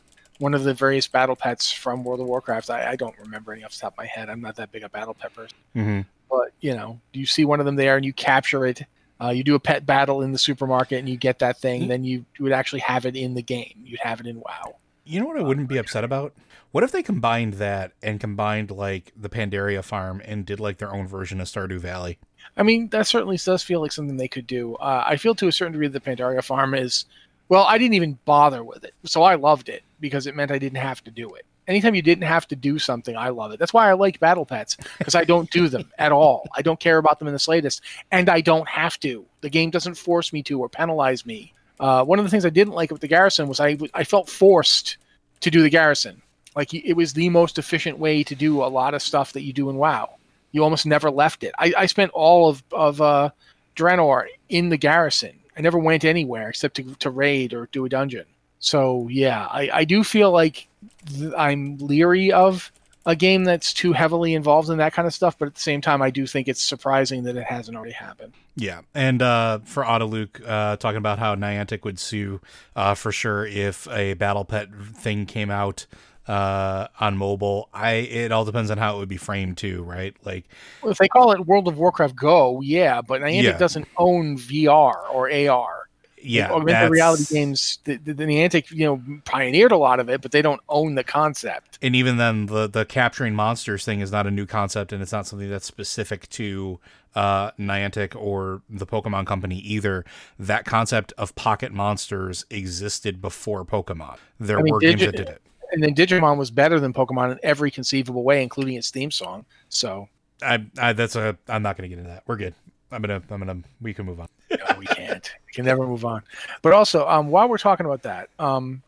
one 0.45 0.53
of 0.53 0.63
the 0.63 0.75
various 0.75 1.09
battle 1.09 1.35
pets 1.35 1.73
from 1.73 2.05
World 2.05 2.21
of 2.21 2.27
Warcraft. 2.27 2.69
I, 2.69 2.91
I, 2.91 2.97
don't 2.97 3.19
remember 3.19 3.55
any 3.55 3.65
off 3.65 3.73
the 3.73 3.79
top 3.79 3.95
of 3.95 3.97
my 3.97 4.05
head. 4.05 4.29
I'm 4.29 4.43
not 4.43 4.57
that 4.57 4.71
big 4.71 4.83
a 4.83 4.91
battle 4.91 5.15
pet 5.15 5.35
person. 5.35 5.57
Mm-hmm. 5.75 6.01
But 6.29 6.53
you 6.61 6.75
know, 6.75 7.01
you 7.15 7.25
see 7.25 7.47
one 7.47 7.61
of 7.61 7.67
them 7.67 7.77
there 7.77 7.97
and 7.97 8.05
you 8.05 8.13
capture 8.13 8.67
it. 8.67 8.83
Uh, 9.19 9.31
you 9.31 9.43
do 9.43 9.55
a 9.55 9.59
pet 9.59 9.87
battle 9.87 10.21
in 10.21 10.33
the 10.33 10.39
supermarket 10.39 10.99
and 10.99 11.09
you 11.09 11.17
get 11.17 11.39
that 11.39 11.57
thing. 11.57 11.81
Mm-hmm. 11.81 11.89
Then 11.89 12.05
you, 12.05 12.27
you 12.39 12.43
would 12.43 12.53
actually 12.53 12.81
have 12.81 13.07
it 13.07 13.17
in 13.17 13.33
the 13.33 13.41
game. 13.41 13.73
You'd 13.87 14.01
have 14.01 14.21
it 14.21 14.27
in 14.27 14.39
WoW. 14.39 14.77
You 15.07 15.19
know 15.19 15.27
what 15.27 15.39
I 15.39 15.43
wouldn't 15.43 15.67
be 15.67 15.79
upset 15.79 16.05
about? 16.05 16.35
What 16.73 16.85
if 16.85 16.93
they 16.93 17.03
combined 17.03 17.55
that 17.55 17.93
and 18.03 18.21
combined 18.21 18.71
like 18.71 19.13
the 19.17 19.31
Pandaria 19.31 19.83
farm 19.83 20.21
and 20.27 20.45
did 20.45 20.61
like 20.61 20.77
their 20.77 20.93
own 20.93 21.09
version 21.09 21.41
of 21.41 21.47
Stardew 21.47 21.79
Valley? 21.79 22.19
I 22.59 22.65
mean, 22.65 22.91
that 22.91 23.07
certainly 23.07 23.39
does 23.39 23.63
feel 23.63 23.81
like 23.81 23.93
something 23.93 24.19
they 24.19 24.29
could 24.29 24.47
do. 24.47 24.75
Uh, 24.75 25.05
I 25.07 25.17
feel 25.17 25.35
to 25.37 25.49
a 25.49 25.53
certain 25.53 25.73
degree 25.73 25.89
the 25.89 26.01
Pandaria 26.01 26.45
farm 26.45 26.75
is, 26.75 27.07
well, 27.49 27.65
I 27.65 27.79
didn't 27.79 27.95
even 27.95 28.19
bother 28.27 28.63
with 28.63 28.85
it, 28.85 28.93
so 29.05 29.23
I 29.23 29.37
loved 29.37 29.71
it 29.71 29.83
because 30.05 30.27
it 30.27 30.37
meant 30.37 30.51
I 30.51 30.59
didn't 30.59 30.77
have 30.77 31.03
to 31.05 31.11
do 31.11 31.33
it. 31.33 31.47
Anytime 31.67 31.95
you 31.95 32.03
didn't 32.03 32.25
have 32.25 32.47
to 32.49 32.57
do 32.57 32.79
something, 32.79 33.17
I 33.17 33.31
love 33.31 33.53
it. 33.53 33.59
That's 33.59 33.73
why 33.73 33.89
I 33.89 33.95
like 33.95 34.21
battle 34.21 34.45
pets 34.45 34.77
because 34.99 35.15
I 35.15 35.25
don't 35.25 35.51
do 35.51 35.67
them 35.67 35.91
at 35.99 36.13
all. 36.13 36.47
I 36.55 36.61
don't 36.61 36.79
care 36.79 36.99
about 36.99 37.19
them 37.19 37.27
in 37.27 37.33
the 37.33 37.39
slightest, 37.39 37.81
and 38.13 38.29
I 38.29 38.43
don't 38.43 38.69
have 38.69 39.01
to. 39.01 39.25
The 39.41 39.49
game 39.49 39.71
doesn't 39.71 39.95
force 39.95 40.31
me 40.31 40.43
to 40.43 40.61
or 40.61 40.69
penalize 40.69 41.25
me. 41.25 41.55
Uh, 41.81 42.05
one 42.05 42.19
of 42.19 42.27
the 42.27 42.31
things 42.31 42.45
I 42.45 42.51
didn't 42.51 42.75
like 42.75 42.91
with 42.91 43.01
the 43.01 43.09
garrison 43.09 43.49
was 43.49 43.61
I 43.61 43.79
I 43.95 44.05
felt 44.05 44.29
forced 44.29 44.99
to 45.41 45.51
do 45.51 45.63
the 45.63 45.71
garrison. 45.71 46.21
Like 46.55 46.75
it 46.75 46.93
was 46.93 47.15
the 47.15 47.31
most 47.31 47.57
efficient 47.57 47.99
way 47.99 48.23
to 48.25 48.35
do 48.35 48.63
a 48.63 48.67
lot 48.69 48.93
of 48.93 49.01
stuff 49.01 49.33
that 49.33 49.41
you 49.41 49.55
do 49.55 49.71
in 49.71 49.77
WoW. 49.77 50.17
You 50.53 50.65
almost 50.65 50.85
never 50.85 51.11
left 51.11 51.45
it. 51.45 51.55
I, 51.59 51.73
I 51.79 51.87
spent 51.87 52.11
all 52.11 52.51
of 52.51 52.63
of 52.73 53.01
uh, 53.01 53.31
Draenor 53.75 54.27
in 54.51 54.69
the 54.69 54.77
garrison. 54.77 55.41
I 55.57 55.63
never 55.63 55.79
went 55.79 56.05
anywhere 56.05 56.51
except 56.51 56.77
to, 56.77 56.95
to 56.97 57.09
raid 57.09 57.55
or 57.55 57.71
do 57.73 57.87
a 57.87 57.89
dungeon. 57.89 58.27
So 58.64 59.09
yeah, 59.11 59.47
I, 59.47 59.68
I 59.73 59.85
do 59.85 60.02
feel 60.02 60.30
like 60.30 60.68
th- 61.06 61.35
I'm 61.37 61.76
leery 61.76 62.33
of 62.33 62.73
a 63.04 63.14
game 63.14 63.44
that's 63.44 63.75
too 63.75 63.92
heavily 63.92 64.33
involved 64.33 64.71
in 64.71 64.78
that 64.78 64.94
kind 64.94 65.06
of 65.06 65.12
stuff, 65.12 65.38
but 65.38 65.47
at 65.47 65.54
the 65.54 65.61
same 65.61 65.83
time, 65.83 66.00
I 66.00 66.09
do 66.09 66.26
think 66.26 66.49
it's 66.49 66.62
surprising 66.62 67.25
that 67.25 67.37
it 67.37 67.44
hasn't 67.44 67.76
already 67.76 67.92
happened. 67.92 68.33
Yeah, 68.56 68.80
and 68.94 69.21
uh, 69.21 69.59
for 69.64 69.85
Autoluke, 69.85 70.40
uh, 70.47 70.78
talking 70.78 70.97
about 70.97 71.18
how 71.18 71.35
Niantic 71.35 71.85
would 71.85 71.99
sue 71.99 72.40
uh, 72.75 72.94
for 72.94 73.12
sure 73.12 73.47
if 73.47 73.87
a 73.88 74.14
battle 74.14 74.47
pet 74.47 74.75
thing 74.75 75.26
came 75.26 75.50
out 75.50 75.87
uh, 76.26 76.88
on 76.99 77.18
mobile. 77.18 77.68
I 77.75 77.92
it 77.92 78.33
all 78.33 78.47
depends 78.47 78.71
on 78.71 78.78
how 78.78 78.97
it 78.97 79.00
would 79.00 79.11
be 79.11 79.18
framed 79.18 79.59
too, 79.59 79.83
right? 79.83 80.16
Like 80.25 80.44
well, 80.80 80.90
if 80.90 80.97
they 80.97 81.09
call 81.09 81.33
it 81.33 81.47
World 81.47 81.68
of 81.68 81.76
Warcraft 81.76 82.16
Go, 82.16 82.62
yeah, 82.62 83.02
but 83.02 83.21
Niantic 83.21 83.42
yeah. 83.42 83.59
doesn't 83.59 83.87
own 83.99 84.38
VR 84.38 84.94
or 85.12 85.30
AR. 85.30 85.84
Yeah, 86.25 86.52
augmented 86.52 86.90
reality 86.90 87.25
games. 87.33 87.78
The, 87.85 87.97
the, 87.97 88.14
the, 88.14 88.25
Niantic, 88.25 88.71
you 88.71 88.87
know, 88.87 89.20
pioneered 89.25 89.72
a 89.72 89.77
lot 89.77 90.01
of 90.01 90.09
it, 90.09 90.22
but 90.22 90.33
they 90.33 90.42
don't 90.42 90.61
own 90.68 90.94
the 90.94 91.05
concept. 91.05 91.79
And 91.83 91.94
even 91.94 92.16
then, 92.16 92.46
the 92.46 92.68
the 92.68 92.85
capturing 92.85 93.35
monsters 93.35 93.85
thing 93.85 94.01
is 94.01 94.11
not 94.11 94.27
a 94.27 94.31
new 94.31 94.46
concept, 94.46 94.92
and 94.92 95.03
it's 95.03 95.12
not 95.12 95.27
something 95.27 95.51
that's 95.51 95.66
specific 95.66 96.29
to 96.31 96.81
uh, 97.14 97.51
Niantic 97.53 98.16
or 98.16 98.62
the 98.68 98.87
Pokemon 98.87 99.27
Company 99.27 99.59
either. 99.59 100.05
That 100.38 100.64
concept 100.64 101.12
of 101.18 101.35
pocket 101.35 101.72
monsters 101.72 102.44
existed 102.51 103.20
before 103.20 103.64
Pokemon. 103.64 104.18
There 104.40 104.59
I 104.59 104.62
mean, 104.62 104.75
were 104.75 104.81
Digi- 104.81 104.99
games 104.99 105.01
that 105.03 105.16
did 105.16 105.29
it 105.29 105.42
and 105.75 105.83
then 105.83 105.94
Digimon 105.94 106.37
was 106.37 106.51
better 106.51 106.79
than 106.79 106.92
Pokemon 106.92 107.33
in 107.33 107.38
every 107.42 107.70
conceivable 107.70 108.22
way, 108.22 108.42
including 108.42 108.77
its 108.77 108.90
theme 108.90 109.11
song. 109.11 109.44
So 109.68 110.09
I, 110.40 110.64
I 110.79 110.92
that's 110.92 111.16
a 111.16 111.37
I'm 111.49 111.62
not 111.62 111.77
going 111.77 111.90
to 111.90 111.94
get 111.94 111.99
into 111.99 112.11
that. 112.11 112.22
We're 112.27 112.37
good. 112.37 112.55
I'm 112.94 113.02
gonna 113.02 113.22
I'm 113.30 113.38
gonna 113.40 113.61
we 113.83 113.92
can 113.92 114.07
move 114.07 114.20
on. 114.20 114.28
no, 114.50 114.78
we 114.78 114.87
can't. 114.87 115.35
We 115.46 115.52
can 115.52 115.64
never 115.64 115.87
move 115.87 116.04
on. 116.04 116.22
But 116.62 116.72
also, 116.72 117.07
um, 117.09 117.28
while 117.28 117.48
we're 117.48 117.59
talking 117.59 117.87
about 117.87 118.02
that, 118.02 118.30
um, 118.38 118.83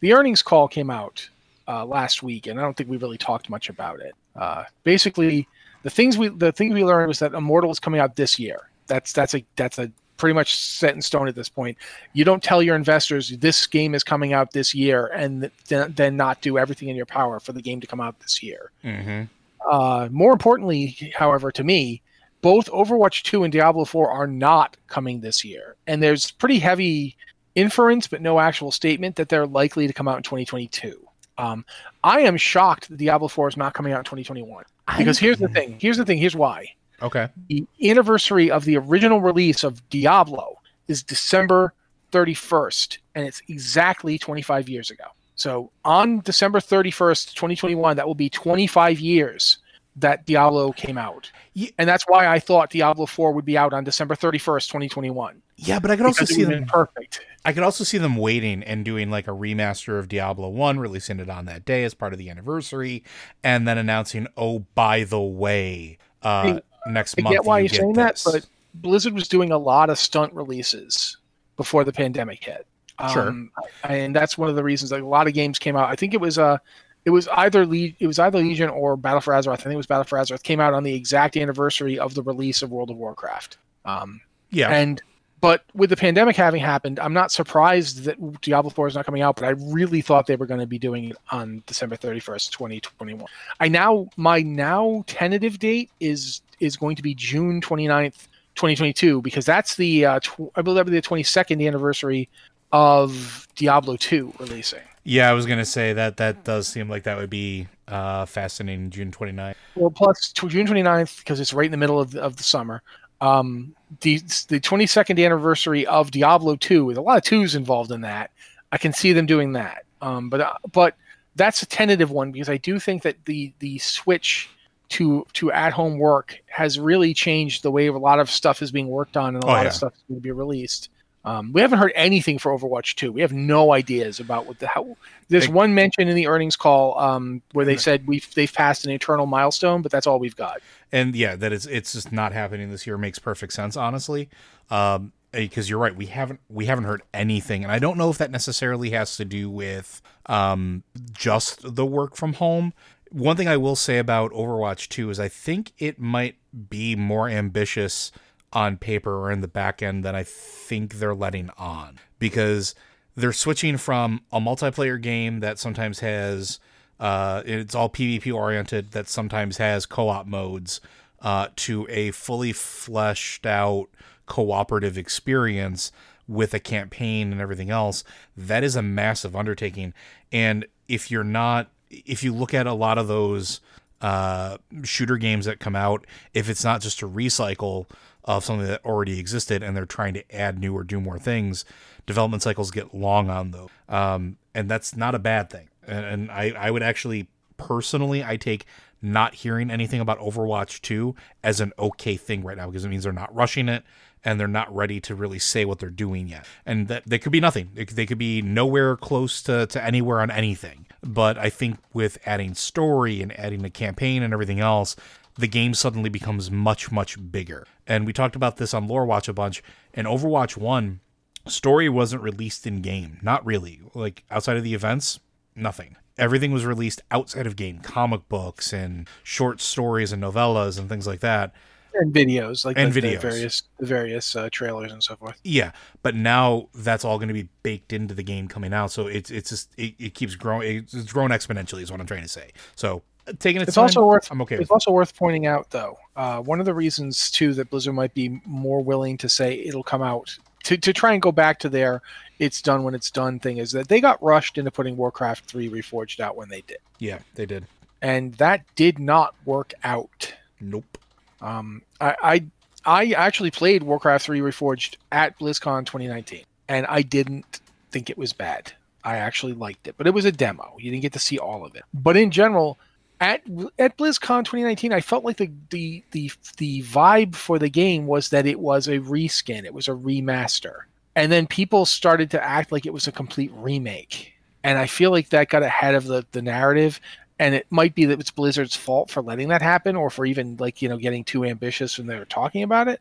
the 0.00 0.12
earnings 0.12 0.42
call 0.42 0.68
came 0.68 0.90
out 0.90 1.28
uh, 1.68 1.84
last 1.84 2.22
week, 2.22 2.46
and 2.46 2.58
I 2.58 2.62
don't 2.62 2.76
think 2.76 2.90
we 2.90 2.96
really 2.96 3.18
talked 3.18 3.48
much 3.48 3.68
about 3.68 4.00
it. 4.00 4.14
Uh, 4.34 4.64
basically, 4.84 5.46
the 5.82 5.90
things 5.90 6.18
we 6.18 6.28
the 6.28 6.52
things 6.52 6.74
we 6.74 6.84
learned 6.84 7.08
was 7.08 7.20
that 7.20 7.34
Immortal 7.34 7.70
is 7.70 7.78
coming 7.78 8.00
out 8.00 8.16
this 8.16 8.38
year. 8.38 8.68
That's 8.88 9.12
that's 9.12 9.34
a 9.34 9.44
that's 9.54 9.78
a 9.78 9.90
pretty 10.16 10.34
much 10.34 10.56
set 10.56 10.94
in 10.94 11.02
stone 11.02 11.28
at 11.28 11.34
this 11.34 11.48
point. 11.48 11.76
You 12.12 12.24
don't 12.24 12.42
tell 12.42 12.62
your 12.62 12.74
investors 12.74 13.36
this 13.38 13.66
game 13.66 13.94
is 13.94 14.02
coming 14.02 14.32
out 14.32 14.50
this 14.52 14.74
year 14.74 15.06
and 15.14 15.50
th- 15.68 15.88
then 15.94 16.16
not 16.16 16.40
do 16.40 16.58
everything 16.58 16.88
in 16.88 16.96
your 16.96 17.06
power 17.06 17.38
for 17.38 17.52
the 17.52 17.62
game 17.62 17.80
to 17.80 17.86
come 17.86 18.00
out 18.00 18.18
this 18.20 18.42
year. 18.42 18.70
Mm-hmm. 18.82 19.24
Uh, 19.70 20.08
more 20.10 20.32
importantly, 20.32 21.12
however, 21.14 21.50
to 21.52 21.64
me, 21.64 22.00
both 22.46 22.70
Overwatch 22.70 23.24
2 23.24 23.42
and 23.42 23.52
Diablo 23.52 23.84
4 23.84 24.08
are 24.08 24.28
not 24.28 24.76
coming 24.86 25.20
this 25.20 25.44
year. 25.44 25.74
And 25.88 26.00
there's 26.00 26.30
pretty 26.30 26.60
heavy 26.60 27.16
inference, 27.56 28.06
but 28.06 28.22
no 28.22 28.38
actual 28.38 28.70
statement 28.70 29.16
that 29.16 29.28
they're 29.28 29.48
likely 29.48 29.88
to 29.88 29.92
come 29.92 30.06
out 30.06 30.18
in 30.18 30.22
2022. 30.22 31.04
Um, 31.38 31.64
I 32.04 32.20
am 32.20 32.36
shocked 32.36 32.88
that 32.88 32.98
Diablo 32.98 33.26
4 33.26 33.48
is 33.48 33.56
not 33.56 33.74
coming 33.74 33.92
out 33.92 33.98
in 33.98 34.04
2021. 34.04 34.62
Because 34.96 35.18
here's 35.18 35.38
the 35.38 35.48
thing. 35.48 35.76
Here's 35.80 35.96
the 35.96 36.04
thing. 36.04 36.18
Here's 36.18 36.36
why. 36.36 36.68
Okay. 37.02 37.28
The 37.48 37.66
anniversary 37.82 38.48
of 38.48 38.64
the 38.64 38.76
original 38.76 39.20
release 39.20 39.64
of 39.64 39.82
Diablo 39.90 40.54
is 40.86 41.02
December 41.02 41.74
31st, 42.12 42.98
and 43.16 43.26
it's 43.26 43.42
exactly 43.48 44.18
25 44.18 44.68
years 44.68 44.92
ago. 44.92 45.06
So 45.34 45.72
on 45.84 46.20
December 46.20 46.60
31st, 46.60 47.34
2021, 47.34 47.96
that 47.96 48.06
will 48.06 48.14
be 48.14 48.30
25 48.30 49.00
years 49.00 49.58
that 49.96 50.26
Diablo 50.26 50.72
came 50.72 50.98
out. 50.98 51.30
And 51.78 51.88
that's 51.88 52.04
why 52.06 52.26
I 52.26 52.38
thought 52.38 52.70
Diablo 52.70 53.06
4 53.06 53.32
would 53.32 53.44
be 53.44 53.56
out 53.56 53.72
on 53.72 53.82
December 53.82 54.14
31st, 54.14 54.68
2021. 54.68 55.42
Yeah, 55.56 55.78
but 55.78 55.90
I 55.90 55.96
could 55.96 56.04
also 56.04 56.26
see 56.26 56.44
them 56.44 56.66
perfect. 56.66 57.20
I 57.44 57.52
could 57.52 57.62
also 57.62 57.82
see 57.82 57.96
them 57.96 58.16
waiting 58.16 58.62
and 58.62 58.84
doing 58.84 59.10
like 59.10 59.26
a 59.26 59.30
remaster 59.30 59.98
of 59.98 60.08
Diablo 60.08 60.48
1, 60.50 60.78
releasing 60.78 61.18
it 61.18 61.30
on 61.30 61.46
that 61.46 61.64
day 61.64 61.84
as 61.84 61.94
part 61.94 62.12
of 62.12 62.18
the 62.18 62.28
anniversary, 62.28 63.04
and 63.42 63.66
then 63.66 63.78
announcing, 63.78 64.26
oh, 64.36 64.60
by 64.74 65.04
the 65.04 65.20
way, 65.20 65.98
uh, 66.22 66.60
next 66.86 67.14
I 67.18 67.22
month. 67.22 67.32
I 67.32 67.36
get 67.36 67.44
why 67.44 67.60
you 67.60 67.66
are 67.66 67.68
saying 67.68 67.92
this. 67.94 68.24
that, 68.24 68.32
but 68.32 68.46
Blizzard 68.74 69.14
was 69.14 69.28
doing 69.28 69.50
a 69.50 69.58
lot 69.58 69.88
of 69.88 69.98
stunt 69.98 70.32
releases 70.34 71.16
before 71.56 71.84
the 71.84 71.92
pandemic 71.92 72.44
hit. 72.44 72.66
Sure. 73.12 73.28
Um, 73.28 73.50
and 73.84 74.16
that's 74.16 74.38
one 74.38 74.48
of 74.48 74.56
the 74.56 74.64
reasons 74.64 74.90
like 74.90 75.02
a 75.02 75.06
lot 75.06 75.26
of 75.26 75.34
games 75.34 75.58
came 75.58 75.76
out. 75.76 75.88
I 75.88 75.96
think 75.96 76.14
it 76.14 76.20
was 76.20 76.38
uh 76.38 76.58
it 77.06 77.10
was 77.10 77.28
either 77.28 77.64
Le- 77.64 77.94
it 78.00 78.06
was 78.06 78.18
either 78.18 78.38
Legion 78.38 78.68
or 78.68 78.96
Battle 78.96 79.20
for 79.20 79.32
Azeroth. 79.32 79.52
I 79.52 79.56
think 79.56 79.72
it 79.72 79.76
was 79.76 79.86
Battle 79.86 80.04
for 80.04 80.18
Azeroth 80.18 80.42
came 80.42 80.60
out 80.60 80.74
on 80.74 80.82
the 80.82 80.92
exact 80.92 81.36
anniversary 81.36 81.98
of 81.98 82.14
the 82.14 82.22
release 82.22 82.62
of 82.62 82.72
World 82.72 82.90
of 82.90 82.96
Warcraft. 82.96 83.58
Um, 83.84 84.20
yeah. 84.50 84.70
And 84.70 85.00
but 85.40 85.62
with 85.72 85.90
the 85.90 85.96
pandemic 85.96 86.34
having 86.34 86.60
happened, 86.60 86.98
I'm 86.98 87.12
not 87.12 87.30
surprised 87.30 88.02
that 88.04 88.40
Diablo 88.40 88.70
4 88.70 88.88
is 88.88 88.94
not 88.96 89.06
coming 89.06 89.22
out, 89.22 89.36
but 89.36 89.44
I 89.44 89.50
really 89.50 90.00
thought 90.00 90.26
they 90.26 90.34
were 90.34 90.46
going 90.46 90.58
to 90.58 90.66
be 90.66 90.78
doing 90.78 91.10
it 91.10 91.16
on 91.30 91.62
December 91.66 91.96
31st, 91.96 92.50
2021. 92.50 93.24
I 93.60 93.68
now 93.68 94.08
my 94.16 94.40
now 94.40 95.04
tentative 95.06 95.60
date 95.60 95.90
is 96.00 96.42
is 96.58 96.76
going 96.76 96.96
to 96.96 97.02
be 97.02 97.14
June 97.14 97.60
29th, 97.60 98.26
2022 98.56 99.22
because 99.22 99.46
that's 99.46 99.76
the 99.76 100.04
uh, 100.04 100.20
tw- 100.20 100.50
I 100.56 100.62
believe 100.62 100.86
the 100.86 101.00
22nd 101.00 101.64
anniversary 101.64 102.28
of 102.72 103.46
Diablo 103.54 103.94
2 103.94 104.34
releasing. 104.40 104.80
Yeah, 105.08 105.30
I 105.30 105.34
was 105.34 105.46
going 105.46 105.60
to 105.60 105.64
say 105.64 105.92
that 105.92 106.16
that 106.16 106.42
does 106.42 106.66
seem 106.66 106.88
like 106.90 107.04
that 107.04 107.16
would 107.16 107.30
be 107.30 107.68
uh, 107.86 108.26
fascinating 108.26 108.90
June 108.90 109.12
29th. 109.12 109.54
Well, 109.76 109.90
plus 109.90 110.32
June 110.32 110.66
29th 110.66 111.18
because 111.18 111.38
it's 111.38 111.52
right 111.52 111.66
in 111.66 111.70
the 111.70 111.76
middle 111.76 112.00
of 112.00 112.10
the, 112.10 112.20
of 112.20 112.36
the 112.36 112.42
summer. 112.42 112.82
Um, 113.20 113.76
the 114.00 114.18
the 114.48 114.58
22nd 114.58 115.24
anniversary 115.24 115.86
of 115.86 116.10
Diablo 116.10 116.56
2 116.56 116.84
with 116.84 116.96
a 116.96 117.00
lot 117.00 117.18
of 117.18 117.22
twos 117.22 117.54
involved 117.54 117.92
in 117.92 118.00
that. 118.00 118.32
I 118.72 118.78
can 118.78 118.92
see 118.92 119.12
them 119.12 119.26
doing 119.26 119.52
that. 119.52 119.84
Um, 120.02 120.28
but 120.28 120.40
uh, 120.40 120.54
but 120.72 120.96
that's 121.36 121.62
a 121.62 121.66
tentative 121.66 122.10
one 122.10 122.32
because 122.32 122.48
I 122.48 122.56
do 122.56 122.80
think 122.80 123.02
that 123.02 123.16
the 123.26 123.52
the 123.60 123.78
switch 123.78 124.50
to 124.88 125.24
to 125.34 125.52
at 125.52 125.72
home 125.72 125.98
work 125.98 126.36
has 126.46 126.80
really 126.80 127.14
changed 127.14 127.62
the 127.62 127.70
way 127.70 127.86
a 127.86 127.92
lot 127.92 128.18
of 128.18 128.28
stuff 128.28 128.60
is 128.60 128.72
being 128.72 128.88
worked 128.88 129.16
on 129.16 129.36
and 129.36 129.44
a 129.44 129.46
oh, 129.46 129.50
lot 129.50 129.62
yeah. 129.62 129.68
of 129.68 129.72
stuff 129.72 129.94
is 129.94 130.02
going 130.08 130.20
to 130.20 130.22
be 130.22 130.32
released. 130.32 130.90
Um, 131.26 131.52
we 131.52 131.60
haven't 131.60 131.80
heard 131.80 131.92
anything 131.96 132.38
for 132.38 132.56
Overwatch 132.56 132.94
2. 132.94 133.10
We 133.10 133.20
have 133.20 133.32
no 133.32 133.72
ideas 133.72 134.20
about 134.20 134.46
what 134.46 134.60
the 134.60 134.68
how. 134.68 134.96
There's 135.28 135.48
one 135.48 135.74
mention 135.74 136.06
in 136.06 136.14
the 136.14 136.28
earnings 136.28 136.54
call 136.54 136.96
um, 137.00 137.42
where 137.52 137.66
they 137.66 137.76
said 137.76 138.06
we've 138.06 138.32
they've 138.34 138.52
passed 138.52 138.84
an 138.84 138.92
eternal 138.92 139.26
milestone, 139.26 139.82
but 139.82 139.90
that's 139.90 140.06
all 140.06 140.20
we've 140.20 140.36
got. 140.36 140.62
And 140.92 141.16
yeah, 141.16 141.34
that 141.34 141.52
is 141.52 141.66
it's 141.66 141.94
just 141.94 142.12
not 142.12 142.32
happening 142.32 142.70
this 142.70 142.86
year 142.86 142.96
makes 142.96 143.18
perfect 143.18 143.52
sense, 143.52 143.76
honestly. 143.76 144.28
Um, 144.70 145.12
because 145.32 145.68
you're 145.68 145.78
right 145.78 145.94
we 145.94 146.06
haven't 146.06 146.40
we 146.48 146.64
haven't 146.64 146.84
heard 146.84 147.02
anything 147.12 147.62
and 147.62 147.70
i 147.70 147.78
don't 147.78 147.98
know 147.98 148.08
if 148.08 148.16
that 148.16 148.30
necessarily 148.30 148.90
has 148.90 149.16
to 149.16 149.24
do 149.24 149.50
with 149.50 150.00
um 150.26 150.82
just 151.12 151.74
the 151.74 151.84
work 151.84 152.16
from 152.16 152.34
home 152.34 152.72
one 153.10 153.36
thing 153.36 153.46
i 153.46 153.56
will 153.56 153.76
say 153.76 153.98
about 153.98 154.30
overwatch 154.32 154.88
2 154.88 155.10
is 155.10 155.20
i 155.20 155.28
think 155.28 155.72
it 155.78 155.98
might 155.98 156.36
be 156.70 156.96
more 156.96 157.28
ambitious 157.28 158.12
on 158.56 158.76
paper 158.76 159.14
or 159.20 159.30
in 159.30 159.40
the 159.40 159.48
back 159.48 159.82
end 159.82 160.04
than 160.04 160.14
i 160.14 160.22
think 160.22 160.94
they're 160.94 161.14
letting 161.14 161.50
on 161.58 161.98
because 162.18 162.74
they're 163.14 163.32
switching 163.32 163.76
from 163.76 164.20
a 164.32 164.40
multiplayer 164.40 165.00
game 165.00 165.40
that 165.40 165.58
sometimes 165.58 166.00
has 166.00 166.58
uh 166.98 167.42
it's 167.44 167.74
all 167.74 167.90
pvp 167.90 168.32
oriented 168.32 168.92
that 168.92 169.08
sometimes 169.08 169.58
has 169.58 169.84
co-op 169.84 170.26
modes 170.26 170.80
uh 171.20 171.48
to 171.56 171.86
a 171.90 172.10
fully 172.12 172.52
fleshed 172.52 173.44
out 173.44 173.88
cooperative 174.26 174.98
experience 174.98 175.92
with 176.28 176.52
a 176.54 176.60
campaign 176.60 177.32
and 177.32 177.40
everything 177.40 177.70
else, 177.70 178.04
that 178.36 178.64
is 178.64 178.76
a 178.76 178.82
massive 178.82 179.36
undertaking. 179.36 179.94
And 180.32 180.66
if 180.88 181.10
you're 181.10 181.24
not, 181.24 181.70
if 181.90 182.24
you 182.24 182.34
look 182.34 182.52
at 182.52 182.66
a 182.66 182.72
lot 182.72 182.98
of 182.98 183.08
those 183.08 183.60
uh, 184.00 184.58
shooter 184.82 185.16
games 185.16 185.46
that 185.46 185.60
come 185.60 185.76
out, 185.76 186.04
if 186.34 186.48
it's 186.48 186.64
not 186.64 186.80
just 186.80 187.02
a 187.02 187.08
recycle 187.08 187.86
of 188.26 188.44
something 188.44 188.66
that 188.66 188.84
already 188.84 189.18
existed 189.18 189.62
and 189.62 189.76
they're 189.76 189.86
trying 189.86 190.14
to 190.14 190.34
add 190.34 190.58
new 190.58 190.76
or 190.76 190.84
do 190.84 191.00
more 191.00 191.18
things, 191.18 191.64
development 192.06 192.42
cycles 192.42 192.70
get 192.70 192.94
long 192.94 193.30
on 193.30 193.52
those. 193.52 193.68
Um, 193.88 194.36
and 194.54 194.68
that's 194.68 194.96
not 194.96 195.14
a 195.14 195.18
bad 195.18 195.50
thing. 195.50 195.68
And, 195.86 196.04
and 196.04 196.30
I, 196.30 196.52
I 196.56 196.70
would 196.70 196.82
actually 196.82 197.28
personally, 197.56 198.24
I 198.24 198.36
take 198.36 198.66
not 199.02 199.34
hearing 199.34 199.70
anything 199.70 200.00
about 200.00 200.18
Overwatch 200.18 200.80
2 200.82 201.14
as 201.42 201.60
an 201.60 201.72
okay 201.78 202.16
thing 202.16 202.42
right 202.42 202.56
now 202.56 202.66
because 202.66 202.84
it 202.84 202.88
means 202.88 203.04
they're 203.04 203.12
not 203.12 203.34
rushing 203.34 203.68
it 203.68 203.84
and 204.24 204.40
they're 204.40 204.48
not 204.48 204.74
ready 204.74 205.00
to 205.00 205.14
really 205.14 205.38
say 205.38 205.64
what 205.64 205.78
they're 205.78 205.90
doing 205.90 206.26
yet. 206.26 206.44
And 206.64 206.88
that 206.88 207.04
they 207.06 207.18
could 207.18 207.32
be 207.32 207.40
nothing. 207.40 207.70
They 207.74 208.06
could 208.06 208.18
be 208.18 208.42
nowhere 208.42 208.96
close 208.96 209.40
to, 209.42 209.66
to 209.66 209.84
anywhere 209.84 210.20
on 210.20 210.30
anything. 210.30 210.86
But 211.02 211.38
I 211.38 211.50
think 211.50 211.78
with 211.92 212.18
adding 212.26 212.54
story 212.54 213.22
and 213.22 213.38
adding 213.38 213.62
the 213.62 213.70
campaign 213.70 214.22
and 214.22 214.32
everything 214.32 214.58
else, 214.58 214.96
the 215.38 215.48
game 215.48 215.74
suddenly 215.74 216.08
becomes 216.08 216.50
much, 216.50 216.90
much 216.90 217.16
bigger. 217.30 217.66
And 217.86 218.06
we 218.06 218.12
talked 218.12 218.36
about 218.36 218.56
this 218.56 218.74
on 218.74 218.88
Lore 218.88 219.04
Watch 219.04 219.28
a 219.28 219.32
bunch. 219.32 219.62
And 219.94 220.06
Overwatch 220.06 220.56
1, 220.56 221.00
story 221.46 221.88
wasn't 221.88 222.22
released 222.22 222.66
in 222.66 222.80
game. 222.82 223.18
Not 223.22 223.44
really. 223.44 223.80
Like 223.94 224.24
outside 224.30 224.56
of 224.56 224.64
the 224.64 224.74
events, 224.74 225.20
nothing. 225.54 225.96
Everything 226.18 226.52
was 226.52 226.64
released 226.64 227.02
outside 227.10 227.46
of 227.46 227.56
game, 227.56 227.80
comic 227.80 228.28
books 228.28 228.72
and 228.72 229.06
short 229.22 229.60
stories 229.60 230.12
and 230.12 230.22
novellas 230.22 230.78
and 230.78 230.88
things 230.88 231.06
like 231.06 231.20
that 231.20 231.54
and 231.98 232.12
videos 232.12 232.64
like 232.64 232.78
and 232.78 232.92
the, 232.92 233.00
videos. 233.00 233.20
the 233.20 233.28
various 233.28 233.62
the 233.78 233.86
various 233.86 234.36
uh, 234.36 234.48
trailers 234.50 234.92
and 234.92 235.02
so 235.02 235.16
forth. 235.16 235.40
Yeah, 235.44 235.72
but 236.02 236.14
now 236.14 236.68
that's 236.74 237.04
all 237.04 237.18
going 237.18 237.28
to 237.28 237.34
be 237.34 237.48
baked 237.62 237.92
into 237.92 238.14
the 238.14 238.22
game 238.22 238.48
coming 238.48 238.72
out, 238.72 238.90
so 238.90 239.06
it's 239.06 239.30
it's 239.30 239.50
just 239.50 239.72
it, 239.76 239.94
it 239.98 240.14
keeps 240.14 240.34
growing. 240.34 240.78
It's 240.78 241.12
grown 241.12 241.30
exponentially, 241.30 241.82
is 241.82 241.90
what 241.90 242.00
I'm 242.00 242.06
trying 242.06 242.22
to 242.22 242.28
say. 242.28 242.50
So 242.74 243.02
taking 243.38 243.60
its, 243.60 243.68
it's 243.68 243.74
time, 243.74 243.82
also 243.82 244.06
worth 244.06 244.30
I'm 244.30 244.40
okay. 244.42 244.56
It's 244.56 244.70
also 244.70 244.90
worth 244.90 245.16
pointing 245.16 245.46
out, 245.46 245.70
though, 245.70 245.98
uh, 246.16 246.40
one 246.40 246.60
of 246.60 246.66
the 246.66 246.74
reasons 246.74 247.30
too 247.30 247.54
that 247.54 247.70
Blizzard 247.70 247.94
might 247.94 248.14
be 248.14 248.40
more 248.44 248.82
willing 248.82 249.16
to 249.18 249.28
say 249.28 249.54
it'll 249.60 249.82
come 249.82 250.02
out 250.02 250.36
to 250.64 250.76
to 250.76 250.92
try 250.92 251.12
and 251.12 251.22
go 251.22 251.32
back 251.32 251.58
to 251.60 251.68
their 251.68 252.02
"it's 252.38 252.62
done 252.62 252.82
when 252.82 252.94
it's 252.94 253.10
done" 253.10 253.38
thing 253.38 253.58
is 253.58 253.72
that 253.72 253.88
they 253.88 254.00
got 254.00 254.22
rushed 254.22 254.58
into 254.58 254.70
putting 254.70 254.96
Warcraft 254.96 255.46
three 255.46 255.68
Reforged 255.68 256.20
out 256.20 256.36
when 256.36 256.48
they 256.48 256.62
did. 256.62 256.78
Yeah, 256.98 257.18
they 257.34 257.46
did, 257.46 257.66
and 258.02 258.34
that 258.34 258.62
did 258.74 258.98
not 258.98 259.34
work 259.44 259.74
out. 259.84 260.32
Nope. 260.60 260.98
Um, 261.40 261.82
I, 262.00 262.16
I 262.22 262.44
I 262.86 263.10
actually 263.10 263.50
played 263.50 263.82
Warcraft 263.82 264.24
3 264.24 264.40
Reforged 264.40 264.96
at 265.10 265.38
BlizzCon 265.38 265.84
2019, 265.86 266.44
and 266.68 266.86
I 266.86 267.02
didn't 267.02 267.60
think 267.90 268.08
it 268.08 268.16
was 268.16 268.32
bad. 268.32 268.72
I 269.04 269.16
actually 269.16 269.52
liked 269.52 269.88
it, 269.88 269.96
but 269.96 270.06
it 270.06 270.14
was 270.14 270.24
a 270.24 270.32
demo. 270.32 270.76
You 270.78 270.90
didn't 270.90 271.02
get 271.02 271.12
to 271.14 271.18
see 271.18 271.38
all 271.38 271.64
of 271.64 271.74
it. 271.74 271.82
But 271.92 272.16
in 272.16 272.30
general, 272.30 272.78
at 273.20 273.42
at 273.78 273.96
BlizzCon 273.96 274.44
2019, 274.44 274.92
I 274.92 275.00
felt 275.00 275.24
like 275.24 275.38
the 275.38 275.50
the 275.70 276.02
the 276.10 276.30
the 276.58 276.82
vibe 276.82 277.34
for 277.34 277.58
the 277.58 277.68
game 277.68 278.06
was 278.06 278.30
that 278.30 278.46
it 278.46 278.60
was 278.60 278.88
a 278.88 278.98
reskin, 278.98 279.64
it 279.64 279.74
was 279.74 279.88
a 279.88 279.92
remaster, 279.92 280.80
and 281.14 281.32
then 281.32 281.46
people 281.46 281.86
started 281.86 282.30
to 282.32 282.44
act 282.44 282.72
like 282.72 282.86
it 282.86 282.92
was 282.92 283.06
a 283.06 283.12
complete 283.12 283.52
remake. 283.54 284.32
And 284.64 284.78
I 284.78 284.86
feel 284.86 285.10
like 285.12 285.30
that 285.30 285.48
got 285.48 285.62
ahead 285.62 285.94
of 285.94 286.04
the 286.04 286.26
the 286.32 286.42
narrative, 286.42 287.00
and 287.38 287.54
it 287.54 287.66
might 287.70 287.94
be 287.94 288.04
that 288.06 288.20
it's 288.20 288.30
Blizzard's 288.30 288.76
fault 288.76 289.10
for 289.10 289.22
letting 289.22 289.48
that 289.48 289.62
happen, 289.62 289.96
or 289.96 290.10
for 290.10 290.26
even 290.26 290.56
like 290.58 290.82
you 290.82 290.88
know 290.88 290.98
getting 290.98 291.24
too 291.24 291.44
ambitious 291.44 291.96
when 291.96 292.06
they 292.06 292.18
were 292.18 292.24
talking 292.26 292.62
about 292.62 292.88
it. 292.88 293.00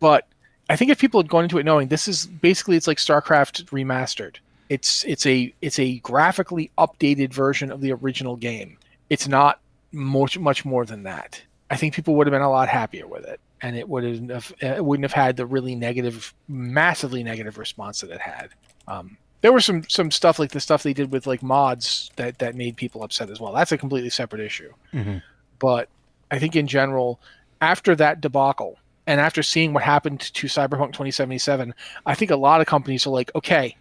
But 0.00 0.26
I 0.70 0.76
think 0.76 0.90
if 0.90 0.98
people 0.98 1.20
had 1.20 1.28
gone 1.28 1.44
into 1.44 1.58
it 1.58 1.64
knowing 1.64 1.88
this 1.88 2.08
is 2.08 2.26
basically 2.26 2.76
it's 2.76 2.86
like 2.86 2.98
StarCraft 2.98 3.64
remastered. 3.66 4.36
It's 4.70 5.04
it's 5.04 5.26
a 5.26 5.52
it's 5.60 5.78
a 5.78 5.98
graphically 5.98 6.70
updated 6.78 7.34
version 7.34 7.70
of 7.70 7.82
the 7.82 7.92
original 7.92 8.36
game. 8.36 8.78
It's 9.12 9.28
not 9.28 9.60
much 9.92 10.38
much 10.38 10.64
more 10.64 10.86
than 10.86 11.02
that. 11.02 11.42
I 11.68 11.76
think 11.76 11.94
people 11.94 12.14
would 12.14 12.26
have 12.26 12.32
been 12.32 12.40
a 12.40 12.50
lot 12.50 12.70
happier 12.70 13.06
with 13.06 13.26
it, 13.26 13.40
and 13.60 13.76
it 13.76 13.86
wouldn't 13.86 14.30
have 14.30 14.52
it 14.60 14.82
wouldn't 14.82 15.04
have 15.04 15.12
had 15.12 15.36
the 15.36 15.44
really 15.44 15.74
negative, 15.74 16.32
massively 16.48 17.22
negative 17.22 17.58
response 17.58 18.00
that 18.00 18.10
it 18.10 18.22
had. 18.22 18.48
Um, 18.88 19.18
there 19.42 19.52
was 19.52 19.66
some 19.66 19.84
some 19.86 20.10
stuff 20.10 20.38
like 20.38 20.52
the 20.52 20.60
stuff 20.60 20.82
they 20.82 20.94
did 20.94 21.12
with 21.12 21.26
like 21.26 21.42
mods 21.42 22.10
that 22.16 22.38
that 22.38 22.54
made 22.54 22.78
people 22.78 23.02
upset 23.02 23.28
as 23.28 23.38
well. 23.38 23.52
That's 23.52 23.70
a 23.70 23.76
completely 23.76 24.08
separate 24.08 24.40
issue. 24.40 24.72
Mm-hmm. 24.94 25.18
But 25.58 25.90
I 26.30 26.38
think 26.38 26.56
in 26.56 26.66
general, 26.66 27.20
after 27.60 27.94
that 27.96 28.22
debacle 28.22 28.78
and 29.06 29.20
after 29.20 29.42
seeing 29.42 29.74
what 29.74 29.82
happened 29.82 30.20
to 30.20 30.46
Cyberpunk 30.46 30.92
2077, 30.92 31.74
I 32.06 32.14
think 32.14 32.30
a 32.30 32.36
lot 32.36 32.62
of 32.62 32.66
companies 32.66 33.06
are 33.06 33.10
like, 33.10 33.30
okay, 33.34 33.76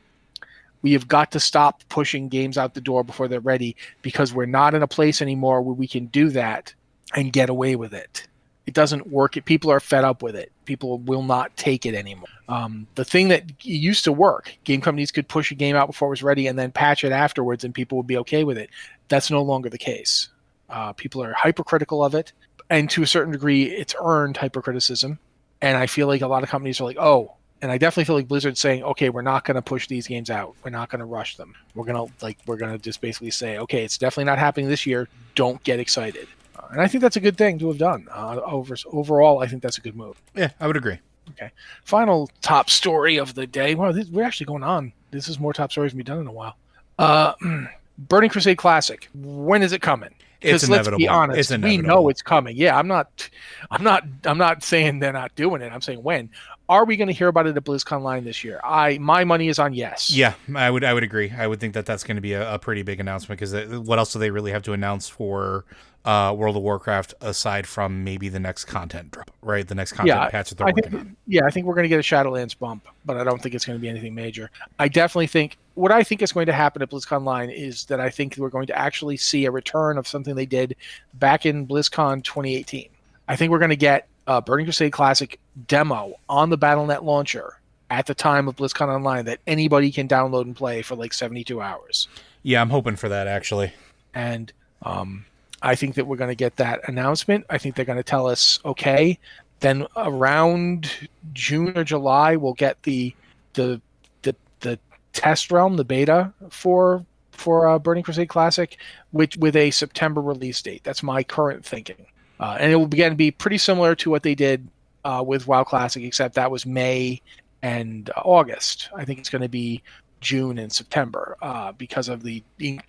we 0.81 0.93
have 0.93 1.07
got 1.07 1.31
to 1.31 1.39
stop 1.39 1.83
pushing 1.89 2.29
games 2.29 2.57
out 2.57 2.73
the 2.73 2.81
door 2.81 3.03
before 3.03 3.27
they're 3.27 3.39
ready 3.39 3.75
because 4.01 4.33
we're 4.33 4.45
not 4.45 4.73
in 4.73 4.83
a 4.83 4.87
place 4.87 5.21
anymore 5.21 5.61
where 5.61 5.75
we 5.75 5.87
can 5.87 6.07
do 6.07 6.29
that 6.29 6.73
and 7.15 7.33
get 7.33 7.49
away 7.49 7.75
with 7.75 7.93
it. 7.93 8.27
It 8.65 8.73
doesn't 8.73 9.07
work. 9.07 9.33
People 9.45 9.71
are 9.71 9.79
fed 9.79 10.03
up 10.03 10.21
with 10.21 10.35
it. 10.35 10.51
People 10.65 10.99
will 10.99 11.23
not 11.23 11.55
take 11.57 11.85
it 11.85 11.95
anymore. 11.95 12.29
Um, 12.47 12.87
the 12.95 13.03
thing 13.03 13.27
that 13.29 13.65
used 13.65 14.03
to 14.03 14.11
work, 14.11 14.55
game 14.63 14.81
companies 14.81 15.11
could 15.11 15.27
push 15.27 15.51
a 15.51 15.55
game 15.55 15.75
out 15.75 15.87
before 15.87 16.09
it 16.09 16.11
was 16.11 16.23
ready 16.23 16.47
and 16.47 16.57
then 16.57 16.71
patch 16.71 17.03
it 17.03 17.11
afterwards, 17.11 17.63
and 17.63 17.73
people 17.73 17.97
would 17.97 18.07
be 18.07 18.17
okay 18.17 18.43
with 18.43 18.57
it. 18.57 18.69
That's 19.07 19.31
no 19.31 19.41
longer 19.41 19.69
the 19.69 19.77
case. 19.77 20.29
Uh, 20.69 20.93
people 20.93 21.23
are 21.23 21.33
hypercritical 21.33 22.03
of 22.03 22.15
it, 22.15 22.31
and 22.69 22.89
to 22.91 23.03
a 23.03 23.07
certain 23.07 23.33
degree, 23.33 23.63
it's 23.63 23.95
earned 23.99 24.37
hypercriticism. 24.37 25.19
And 25.61 25.77
I 25.77 25.87
feel 25.87 26.07
like 26.07 26.21
a 26.21 26.27
lot 26.27 26.43
of 26.43 26.49
companies 26.49 26.79
are 26.79 26.85
like, 26.85 26.97
oh, 26.97 27.35
and 27.61 27.71
I 27.71 27.77
definitely 27.77 28.05
feel 28.05 28.15
like 28.15 28.27
Blizzard's 28.27 28.59
saying, 28.59 28.83
okay, 28.83 29.09
we're 29.09 29.21
not 29.21 29.45
going 29.45 29.55
to 29.55 29.61
push 29.61 29.87
these 29.87 30.07
games 30.07 30.29
out. 30.29 30.55
We're 30.63 30.71
not 30.71 30.89
going 30.89 30.99
to 30.99 31.05
rush 31.05 31.37
them. 31.37 31.53
We're 31.75 31.85
going 31.85 32.07
to 32.07 32.13
like, 32.23 32.37
we're 32.45 32.57
going 32.57 32.71
to 32.71 32.77
just 32.77 33.01
basically 33.01 33.31
say, 33.31 33.57
okay, 33.59 33.83
it's 33.83 33.97
definitely 33.97 34.25
not 34.25 34.39
happening 34.39 34.67
this 34.67 34.85
year. 34.85 35.07
Don't 35.35 35.63
get 35.63 35.79
excited. 35.79 36.27
Uh, 36.57 36.67
and 36.71 36.81
I 36.81 36.87
think 36.87 37.01
that's 37.01 37.17
a 37.17 37.19
good 37.21 37.37
thing 37.37 37.59
to 37.59 37.67
have 37.67 37.77
done. 37.77 38.07
Uh, 38.11 38.39
over 38.43 38.75
overall, 38.91 39.41
I 39.41 39.47
think 39.47 39.61
that's 39.61 39.77
a 39.77 39.81
good 39.81 39.95
move. 39.95 40.21
Yeah, 40.35 40.49
I 40.59 40.67
would 40.67 40.77
agree. 40.77 40.99
Okay. 41.29 41.51
Final 41.83 42.29
top 42.41 42.69
story 42.69 43.17
of 43.17 43.35
the 43.35 43.47
day. 43.47 43.75
Wow, 43.75 43.91
this, 43.91 44.07
we're 44.09 44.23
actually 44.23 44.47
going 44.47 44.63
on. 44.63 44.91
This 45.11 45.27
is 45.27 45.39
more 45.39 45.53
top 45.53 45.71
stories 45.71 45.91
than 45.91 45.97
we've 45.97 46.05
done 46.05 46.19
in 46.19 46.27
a 46.27 46.31
while. 46.31 46.55
Uh, 46.97 47.33
Burning 47.97 48.29
Crusade 48.29 48.57
Classic. 48.57 49.07
When 49.13 49.61
is 49.61 49.71
it 49.71 49.81
coming? 49.81 50.13
It's 50.41 50.67
let's 50.67 50.87
be 50.87 51.03
inevitable. 51.05 51.09
honest, 51.09 51.51
It's 51.51 51.63
we 51.63 51.77
know 51.77 52.09
it's 52.09 52.21
coming. 52.21 52.57
Yeah, 52.57 52.77
I'm 52.77 52.87
not, 52.87 53.29
I'm 53.69 53.83
not, 53.83 54.03
I'm 54.25 54.37
not 54.37 54.63
saying 54.63 54.99
they're 54.99 55.13
not 55.13 55.35
doing 55.35 55.61
it. 55.61 55.71
I'm 55.71 55.81
saying 55.81 56.01
when. 56.03 56.29
Are 56.69 56.85
we 56.85 56.95
going 56.95 57.09
to 57.09 57.13
hear 57.13 57.27
about 57.27 57.47
it 57.47 57.57
at 57.57 57.63
BlizzConline 57.65 58.23
this 58.23 58.45
year? 58.45 58.61
I 58.63 58.97
my 58.97 59.25
money 59.25 59.49
is 59.49 59.59
on 59.59 59.73
yes. 59.73 60.09
Yeah, 60.09 60.35
I 60.55 60.71
would 60.71 60.85
I 60.85 60.93
would 60.93 61.03
agree. 61.03 61.29
I 61.37 61.45
would 61.45 61.59
think 61.59 61.73
that 61.73 61.85
that's 61.85 62.05
going 62.05 62.15
to 62.15 62.21
be 62.21 62.31
a, 62.31 62.53
a 62.53 62.59
pretty 62.59 62.81
big 62.81 63.01
announcement 63.01 63.39
because 63.39 63.53
uh, 63.53 63.81
what 63.83 63.99
else 63.99 64.13
do 64.13 64.19
they 64.19 64.31
really 64.31 64.51
have 64.51 64.63
to 64.63 64.71
announce 64.73 65.09
for 65.09 65.65
uh, 66.05 66.33
World 66.35 66.57
of 66.57 66.63
Warcraft 66.63 67.13
aside 67.21 67.67
from 67.67 68.03
maybe 68.03 68.27
the 68.29 68.39
next 68.39 68.65
content 68.65 69.11
drop, 69.11 69.29
right? 69.41 69.67
The 69.67 69.75
next 69.75 69.91
content 69.93 70.07
Yeah, 70.19 70.29
patch 70.29 70.49
that 70.49 70.57
they're 70.57 70.67
I 70.67 70.71
working 70.71 70.91
think, 70.91 70.95
on. 71.01 71.15
yeah, 71.27 71.45
I 71.45 71.51
think 71.51 71.65
we're 71.67 71.75
going 71.75 71.83
to 71.83 71.89
get 71.89 71.99
a 71.99 72.03
Shadowlands 72.03 72.57
bump, 72.57 72.87
but 73.05 73.17
I 73.17 73.23
don't 73.23 73.41
think 73.41 73.53
it's 73.55 73.65
going 73.65 73.77
to 73.77 73.81
be 73.81 73.89
anything 73.89 74.15
major. 74.15 74.49
I 74.79 74.87
definitely 74.87 75.27
think 75.27 75.57
what 75.75 75.91
I 75.91 76.03
think 76.03 76.21
is 76.21 76.31
going 76.31 76.47
to 76.47 76.53
happen 76.53 76.81
at 76.81 76.89
BlizzConline 76.89 77.53
is 77.53 77.85
that 77.85 77.99
I 77.99 78.09
think 78.09 78.35
we're 78.37 78.49
going 78.49 78.67
to 78.67 78.77
actually 78.77 79.17
see 79.17 79.45
a 79.45 79.51
return 79.51 79.97
of 79.97 80.07
something 80.07 80.35
they 80.35 80.45
did 80.45 80.75
back 81.15 81.45
in 81.45 81.67
BlizzCon 81.67 82.23
2018. 82.23 82.89
I 83.27 83.35
think 83.35 83.51
we're 83.51 83.59
going 83.59 83.69
to 83.69 83.75
get 83.75 84.07
a 84.27 84.41
Burning 84.41 84.65
Crusade 84.65 84.91
Classic 84.91 85.39
demo 85.67 86.15
on 86.29 86.49
the 86.49 86.57
BattleNet 86.57 87.03
launcher 87.03 87.59
at 87.89 88.05
the 88.05 88.15
time 88.15 88.47
of 88.47 88.55
BlizzCon 88.55 88.87
Online 88.87 89.25
that 89.25 89.39
anybody 89.47 89.91
can 89.91 90.07
download 90.07 90.43
and 90.43 90.55
play 90.55 90.81
for 90.81 90.95
like 90.95 91.13
72 91.13 91.61
hours. 91.61 92.07
Yeah, 92.43 92.61
I'm 92.61 92.69
hoping 92.69 92.95
for 92.95 93.09
that 93.09 93.27
actually. 93.27 93.73
And 94.13 94.51
um, 94.83 95.25
I 95.61 95.75
think 95.75 95.95
that 95.95 96.07
we're 96.07 96.17
going 96.17 96.31
to 96.31 96.35
get 96.35 96.55
that 96.57 96.87
announcement. 96.87 97.45
I 97.49 97.57
think 97.57 97.75
they're 97.75 97.85
going 97.85 97.97
to 97.97 98.03
tell 98.03 98.27
us, 98.27 98.59
okay, 98.65 99.19
then 99.59 99.85
around 99.95 100.91
June 101.33 101.77
or 101.77 101.83
July, 101.83 102.35
we'll 102.35 102.53
get 102.53 102.81
the 102.83 103.15
the 103.53 103.79
the, 104.23 104.35
the 104.61 104.79
test 105.13 105.51
realm, 105.51 105.77
the 105.77 105.83
beta 105.83 106.33
for 106.49 107.05
for 107.31 107.67
uh, 107.67 107.79
Burning 107.79 108.03
Crusade 108.03 108.29
Classic, 108.29 108.77
which 109.11 109.37
with 109.37 109.55
a 109.55 109.71
September 109.71 110.21
release 110.21 110.61
date. 110.61 110.83
That's 110.83 111.03
my 111.03 111.23
current 111.23 111.63
thinking, 111.63 112.05
uh, 112.39 112.57
and 112.59 112.71
it 112.71 112.75
will 112.75 112.85
again 112.85 113.15
be 113.15 113.31
pretty 113.31 113.57
similar 113.57 113.95
to 113.95 114.09
what 114.09 114.23
they 114.23 114.35
did 114.35 114.67
uh, 115.05 115.23
with 115.25 115.47
WoW 115.47 115.63
Classic, 115.63 116.03
except 116.03 116.35
that 116.35 116.51
was 116.51 116.65
May 116.65 117.21
and 117.61 118.09
August. 118.17 118.89
I 118.95 119.05
think 119.05 119.19
it's 119.19 119.29
going 119.29 119.43
to 119.43 119.49
be 119.49 119.83
June 120.21 120.57
and 120.57 120.71
September 120.71 121.37
uh, 121.41 121.71
because 121.73 122.09
of 122.09 122.23
the 122.23 122.43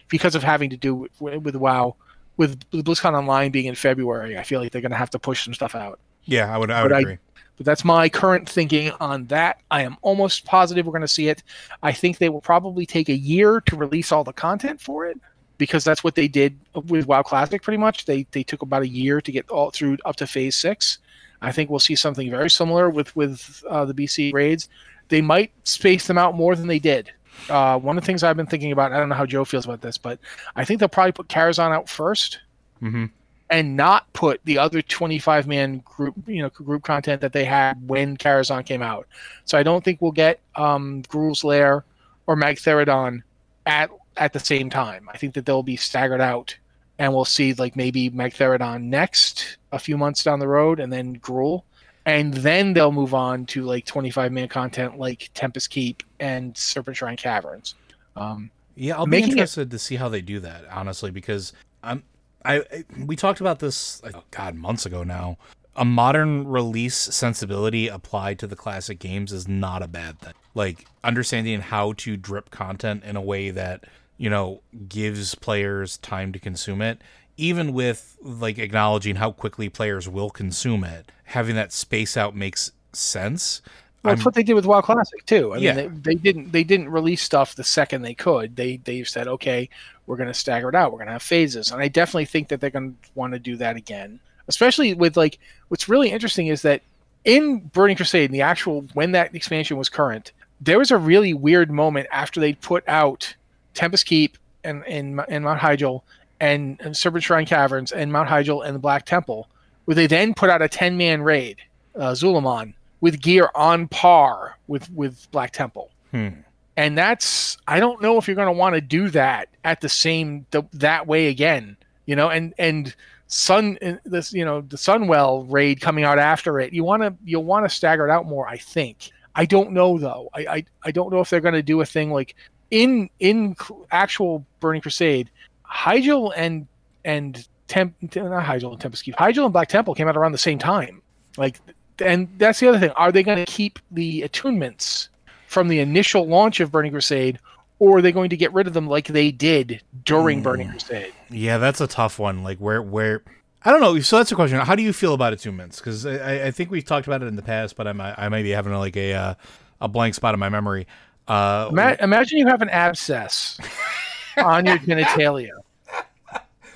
because 0.09 0.35
of 0.35 0.43
having 0.43 0.71
to 0.71 0.77
do 0.77 0.95
with, 0.95 1.43
with 1.43 1.57
WoW 1.57 1.97
with 2.37 2.59
BlizzCon 2.71 3.12
Online 3.16 3.51
being 3.51 3.66
in 3.66 3.75
February. 3.75 4.38
I 4.38 4.42
feel 4.42 4.61
like 4.61 4.73
they're 4.73 4.81
going 4.83 4.90
to 4.92 4.97
have 4.99 5.11
to 5.11 5.18
push 5.18 5.45
some 5.45 5.55
stuff 5.55 5.75
out. 5.75 5.99
Yeah, 6.25 6.53
I 6.55 6.59
would. 6.59 6.71
I 6.71 6.83
would 6.83 6.90
But 6.90 6.97
I- 6.97 7.01
agree. 7.01 7.18
But 7.59 7.66
that's 7.66 7.85
my 7.85 8.09
current 8.09 8.49
thinking 8.49 8.90
on 8.99 9.27
that. 9.27 9.61
I 9.71 9.83
am 9.83 9.97
almost 10.01 10.47
positive 10.47 10.87
we're 10.87 10.92
going 10.92 11.03
to 11.03 11.07
see 11.09 11.29
it. 11.29 11.42
I 11.83 11.92
think 11.92 12.16
they 12.16 12.31
will 12.31 12.40
probably 12.40 12.87
take 12.87 13.11
a 13.11 13.16
year 13.16 13.61
to 13.66 13.77
release 13.77 14.11
all 14.11 14.25
the 14.25 14.33
content 14.33 14.81
for 14.81 15.05
it 15.07 15.21
because 15.59 15.85
that's 15.85 16.03
what 16.03 16.14
they 16.14 16.29
did 16.29 16.59
with 16.87 17.07
WoW 17.07 17.23
Classic. 17.23 17.62
Pretty 17.62 17.77
much, 17.77 18.07
they 18.07 18.27
they 18.31 18.42
took 18.42 18.62
about 18.62 18.83
a 18.83 18.88
year 18.88 19.21
to 19.21 19.31
get 19.31 19.49
all 19.51 19.71
through 19.71 19.99
up 20.07 20.16
to 20.16 20.27
Phase 20.27 20.57
Six. 20.57 20.99
I 21.42 21.53
think 21.53 21.68
we'll 21.68 21.79
see 21.79 21.95
something 21.95 22.31
very 22.31 22.49
similar 22.49 22.88
with 22.88 23.14
with 23.14 23.62
uh, 23.68 23.85
the 23.85 23.95
BC 23.95 24.33
raids. 24.33 24.71
They 25.09 25.21
might 25.21 25.53
space 25.64 26.07
them 26.07 26.16
out 26.16 26.35
more 26.35 26.57
than 26.57 26.68
they 26.68 26.79
did. 26.79 27.12
Uh, 27.49 27.79
one 27.79 27.99
of 27.99 28.03
the 28.03 28.07
things 28.07 28.23
I've 28.23 28.37
been 28.37 28.47
thinking 28.47 28.73
about, 28.73 28.92
I 28.92 28.99
don't 28.99 29.09
know 29.09 29.14
how 29.14 29.27
Joe 29.27 29.45
feels 29.45 29.64
about 29.64 29.81
this, 29.81 29.99
but 29.99 30.18
I 30.55 30.64
think 30.64 30.81
they'll 30.81 30.88
probably 30.88 31.12
put 31.12 31.29
Karazhan 31.29 31.73
out 31.73 31.88
first 31.88 32.40
hmm 32.81 33.07
and 33.53 33.77
not 33.77 34.11
put 34.14 34.40
the 34.45 34.57
other 34.57 34.81
25 34.81 35.47
man 35.47 35.83
group 35.85 36.14
you 36.27 36.40
know 36.42 36.49
group 36.49 36.83
content 36.83 37.21
that 37.21 37.35
they 37.35 37.45
had 37.45 37.87
when 37.87 38.16
Karazhan 38.16 38.64
came 38.64 38.83
out. 38.83 39.07
So 39.45 39.59
I 39.59 39.62
don't 39.62 39.85
think 39.85 40.01
we'll 40.01 40.11
get 40.11 40.40
um 40.57 41.03
Gruul's 41.09 41.45
Lair 41.45 41.85
or 42.27 42.35
Magtheridon 42.35 43.23
at 43.66 43.90
at 44.16 44.33
the 44.33 44.40
same 44.40 44.71
time. 44.71 45.09
I 45.12 45.18
think 45.18 45.35
that 45.35 45.47
they'll 45.47 45.62
be 45.62 45.77
staggered 45.77 46.21
out 46.21 46.57
and 46.99 47.12
we'll 47.12 47.27
see 47.27 47.53
like 47.53 47.77
maybe 47.77 48.11
Magtheridon 48.11 48.85
next 48.85 49.59
a 49.71 49.79
few 49.79 49.99
months 49.99 50.25
down 50.25 50.38
the 50.38 50.49
road 50.49 50.81
and 50.81 50.90
then 50.92 51.18
Gruul 51.18 51.62
and 52.07 52.35
then 52.35 52.73
they'll 52.73 52.93
move 52.93 53.15
on 53.15 53.47
to 53.47 53.62
like 53.62 53.85
25 53.87 54.33
minute 54.33 54.51
content 54.51 54.99
like 54.99 55.31
Tempest 55.35 55.71
Keep 55.71 56.03
and 56.21 56.55
Serpentshrine 56.55 57.17
Caverns. 57.19 57.75
Um 58.17 58.51
Yeah, 58.75 58.97
I'll 58.97 59.07
be 59.07 59.11
Making 59.12 59.31
it- 59.31 59.33
interested 59.33 59.71
to 59.71 59.79
see 59.79 59.97
how 59.97 60.09
they 60.09 60.21
do 60.21 60.41
that, 60.41 60.65
honestly, 60.71 61.11
because 61.11 61.53
I'm 61.83 62.03
I, 62.45 62.57
I 62.59 62.85
we 63.07 63.15
talked 63.17 63.41
about 63.41 63.59
this 63.61 64.03
like, 64.03 64.17
oh 64.17 64.25
god 64.31 64.55
months 64.57 64.87
ago 64.87 65.03
now. 65.05 65.37
A 65.75 65.87
modern 65.87 66.47
release 66.49 66.97
sensibility 66.97 67.88
applied 67.88 68.38
to 68.41 68.47
the 68.47 68.57
classic 68.57 68.99
games 68.99 69.33
is 69.33 69.49
not 69.49 69.83
a 69.83 69.88
bad 69.88 70.19
thing. 70.19 70.35
Like 70.55 70.87
understanding 71.03 71.61
how 71.62 71.95
to 71.95 72.17
drip 72.19 72.51
content 72.51 73.05
in 73.05 73.17
a 73.17 73.23
way 73.23 73.51
that, 73.53 73.85
you 74.19 74.29
know, 74.29 74.61
gives 74.87 75.35
players 75.35 75.97
time 75.99 76.31
to 76.35 76.38
consume 76.38 76.83
it, 76.83 77.01
even 77.37 77.73
with 77.73 78.16
like 78.21 78.59
acknowledging 78.59 79.16
how 79.16 79.33
quickly 79.33 79.68
players 79.68 80.09
will 80.09 80.31
consume 80.31 80.85
it, 80.85 81.11
having 81.25 81.57
that 81.57 81.73
space 81.73 82.16
out 82.16 82.35
makes 82.37 82.73
sense. 82.92 83.62
Well, 84.03 84.14
that's 84.14 84.25
what 84.25 84.35
they 84.35 84.42
did 84.42 84.55
with 84.55 84.66
WoW 84.66 84.81
Classic 84.81 85.25
too. 85.27 85.53
I 85.55 85.59
Yeah. 85.59 85.75
mean, 85.75 86.03
they, 86.03 86.14
they 86.14 86.14
didn't 86.16 86.53
they 86.53 86.64
didn't 86.64 86.88
release 86.88 87.23
stuff 87.23 87.55
the 87.55 87.64
second 87.64 88.03
they 88.03 88.14
could. 88.14 88.57
They 88.57 88.79
they 88.79 89.05
said, 89.05 89.29
okay, 89.29 89.68
we're 90.07 90.16
going 90.16 90.29
to 90.29 90.35
stagger 90.35 90.68
it 90.68 90.75
out. 90.75 90.90
We're 90.92 90.99
going 90.99 91.07
to 91.07 91.12
have 91.12 91.23
phases, 91.23 91.71
and 91.71 91.81
I 91.81 91.88
definitely 91.88 92.25
think 92.25 92.49
that 92.49 92.61
they're 92.61 92.71
going 92.71 92.97
to 93.01 93.09
want 93.14 93.33
to 93.33 93.38
do 93.38 93.57
that 93.57 93.77
again. 93.77 94.18
Especially 94.49 94.92
with 94.95 95.16
like, 95.16 95.38
what's 95.68 95.88
really 95.88 96.11
interesting 96.11 96.49
is 96.49 96.62
that 96.62 96.83
in 97.25 97.61
Burning 97.61 97.97
Crusade, 97.97 98.25
in 98.27 98.33
the 98.33 98.42
actual 98.42 98.85
when 98.95 99.12
that 99.12 99.33
expansion 99.35 99.77
was 99.77 99.88
current, 99.88 100.33
there 100.61 100.79
was 100.79 100.90
a 100.90 100.99
really 100.99 101.33
weird 101.33 101.71
moment 101.71 102.09
after 102.11 102.40
they 102.40 102.55
put 102.55 102.83
out 102.88 103.33
Tempest 103.75 104.05
Keep 104.07 104.37
and 104.64 104.85
and, 104.87 105.21
and 105.29 105.45
Mount 105.45 105.61
Hyjal 105.61 106.03
and, 106.43 106.77
and 106.81 106.95
Serpentshrine 106.95 107.47
Caverns 107.47 107.93
and 107.93 108.13
Mount 108.13 108.29
Hyjal 108.29 108.67
and 108.67 108.75
the 108.75 108.81
Black 108.81 109.07
Temple, 109.07 109.49
where 109.85 109.95
they 109.95 110.09
then 110.09 110.35
put 110.35 110.51
out 110.51 110.61
a 110.61 110.69
ten 110.69 110.97
man 110.97 111.23
raid, 111.23 111.59
uh, 111.95 112.11
Zul'Aman, 112.11 112.75
with 113.01 113.23
gear 113.23 113.49
on 113.55 113.87
par 113.89 114.59
with 114.67 114.91
with 114.91 115.31
Black 115.31 115.53
Temple. 115.53 115.91
Hmm. 116.11 116.29
And 116.77 116.99
that's 116.99 117.57
I 117.69 117.79
don't 117.79 118.03
know 118.03 118.19
if 118.19 118.27
you're 118.27 118.35
going 118.35 118.53
to 118.53 118.53
want 118.53 118.75
to 118.75 118.81
do 118.81 119.09
that 119.11 119.49
at 119.63 119.81
the 119.81 119.89
same 119.89 120.45
th- 120.51 120.65
that 120.73 121.07
way 121.07 121.29
again, 121.29 121.77
you 122.07 122.17
know. 122.17 122.29
And 122.29 122.53
and 122.59 122.95
Sun 123.29 123.79
this 124.05 124.33
you 124.33 124.45
know 124.45 124.63
the 124.63 124.77
Sunwell 124.77 125.47
raid 125.49 125.81
coming 125.81 126.03
out 126.03 126.19
after 126.19 126.59
it. 126.59 126.73
You 126.73 126.83
want 126.83 127.03
to 127.03 127.15
you'll 127.25 127.45
want 127.45 127.65
to 127.65 127.75
stagger 127.75 128.07
it 128.07 128.11
out 128.11 128.27
more. 128.27 128.49
I 128.49 128.57
think. 128.57 129.13
I 129.35 129.47
don't 129.47 129.71
know 129.71 129.97
though. 129.97 130.29
I 130.35 130.41
I, 130.41 130.65
I 130.83 130.91
don't 130.91 131.13
know 131.13 131.21
if 131.21 131.31
they're 131.31 131.41
going 131.41 131.55
to 131.55 131.63
do 131.63 131.81
a 131.83 131.87
thing 131.87 132.11
like 132.11 132.35
in 132.73 133.11
in 133.21 133.55
actual 133.93 134.45
Burning 134.59 134.81
Crusade, 134.81 135.31
Hyjal 135.73 136.33
and 136.37 136.67
and 137.05 137.47
Temp 137.69 137.95
not 138.15 138.45
Hyjal 138.45 138.73
and 138.73 138.81
Tempest 138.81 139.05
Keep. 139.05 139.17
Hyjal 139.17 139.45
and 139.45 139.53
Black 139.53 139.69
Temple 139.69 139.95
came 139.95 140.09
out 140.09 140.17
around 140.17 140.33
the 140.33 140.39
same 140.39 140.59
time. 140.59 141.01
Like 141.37 141.59
and 142.05 142.29
that's 142.39 142.61
the 142.61 142.69
other 142.69 142.79
thing. 142.79 142.91
Are 142.91 143.13
they 143.13 143.23
going 143.23 143.39
to 143.39 143.45
keep 143.51 143.79
the 143.91 144.23
attunements 144.23 145.09
from 145.47 145.69
the 145.69 145.79
initial 145.81 146.27
launch 146.27 146.61
of 146.61 146.73
Burning 146.73 146.93
Crusade, 146.93 147.39
or 147.79 147.99
are 147.99 148.03
they 148.03 148.13
going 148.13 148.31
to 148.31 148.37
get 148.37 148.53
rid 148.53 148.67
of 148.67 148.73
them 148.75 148.87
like 148.89 149.07
they 149.09 149.31
did 149.31 149.83
during 150.05 150.41
Mm. 150.41 150.45
Burning 150.45 150.69
Crusade? 150.71 151.13
Yeah, 151.31 151.59
that's 151.59 151.81
a 151.81 151.87
tough 151.87 152.19
one. 152.19 152.43
Like 152.43 152.59
where 152.59 152.83
where 152.83 153.23
I 153.65 153.71
don't 153.71 153.81
know. 153.81 153.99
So 154.01 154.17
that's 154.19 154.33
a 154.33 154.35
question. 154.35 154.59
How 154.59 154.75
do 154.75 154.83
you 154.83 154.93
feel 154.93 155.15
about 155.15 155.33
attunements? 155.33 155.77
Because 155.79 156.05
I, 156.05 156.47
I- 156.47 156.51
think 156.51 156.71
we've 156.71 156.85
talked 156.85 157.07
about 157.07 157.23
it 157.23 157.27
in 157.27 157.37
the 157.37 157.43
past, 157.43 157.77
but 157.77 157.87
I 157.87 157.93
might 157.93 158.15
I 158.19 158.29
might 158.29 158.43
be 158.43 158.51
having 158.51 158.73
like 158.75 158.97
a 158.97 159.15
uh, 159.15 159.35
a 159.81 159.89
blank 159.89 160.15
spot 160.15 160.35
in 160.35 160.41
my 160.41 160.49
memory. 160.49 160.87
Uh, 161.29 161.69
Ima- 161.71 161.97
imagine 162.01 162.39
you 162.39 162.47
have 162.49 162.63
an 162.63 162.69
abscess 162.71 163.59
on 164.38 164.66
your 164.66 164.79
genitalia, 164.79 165.51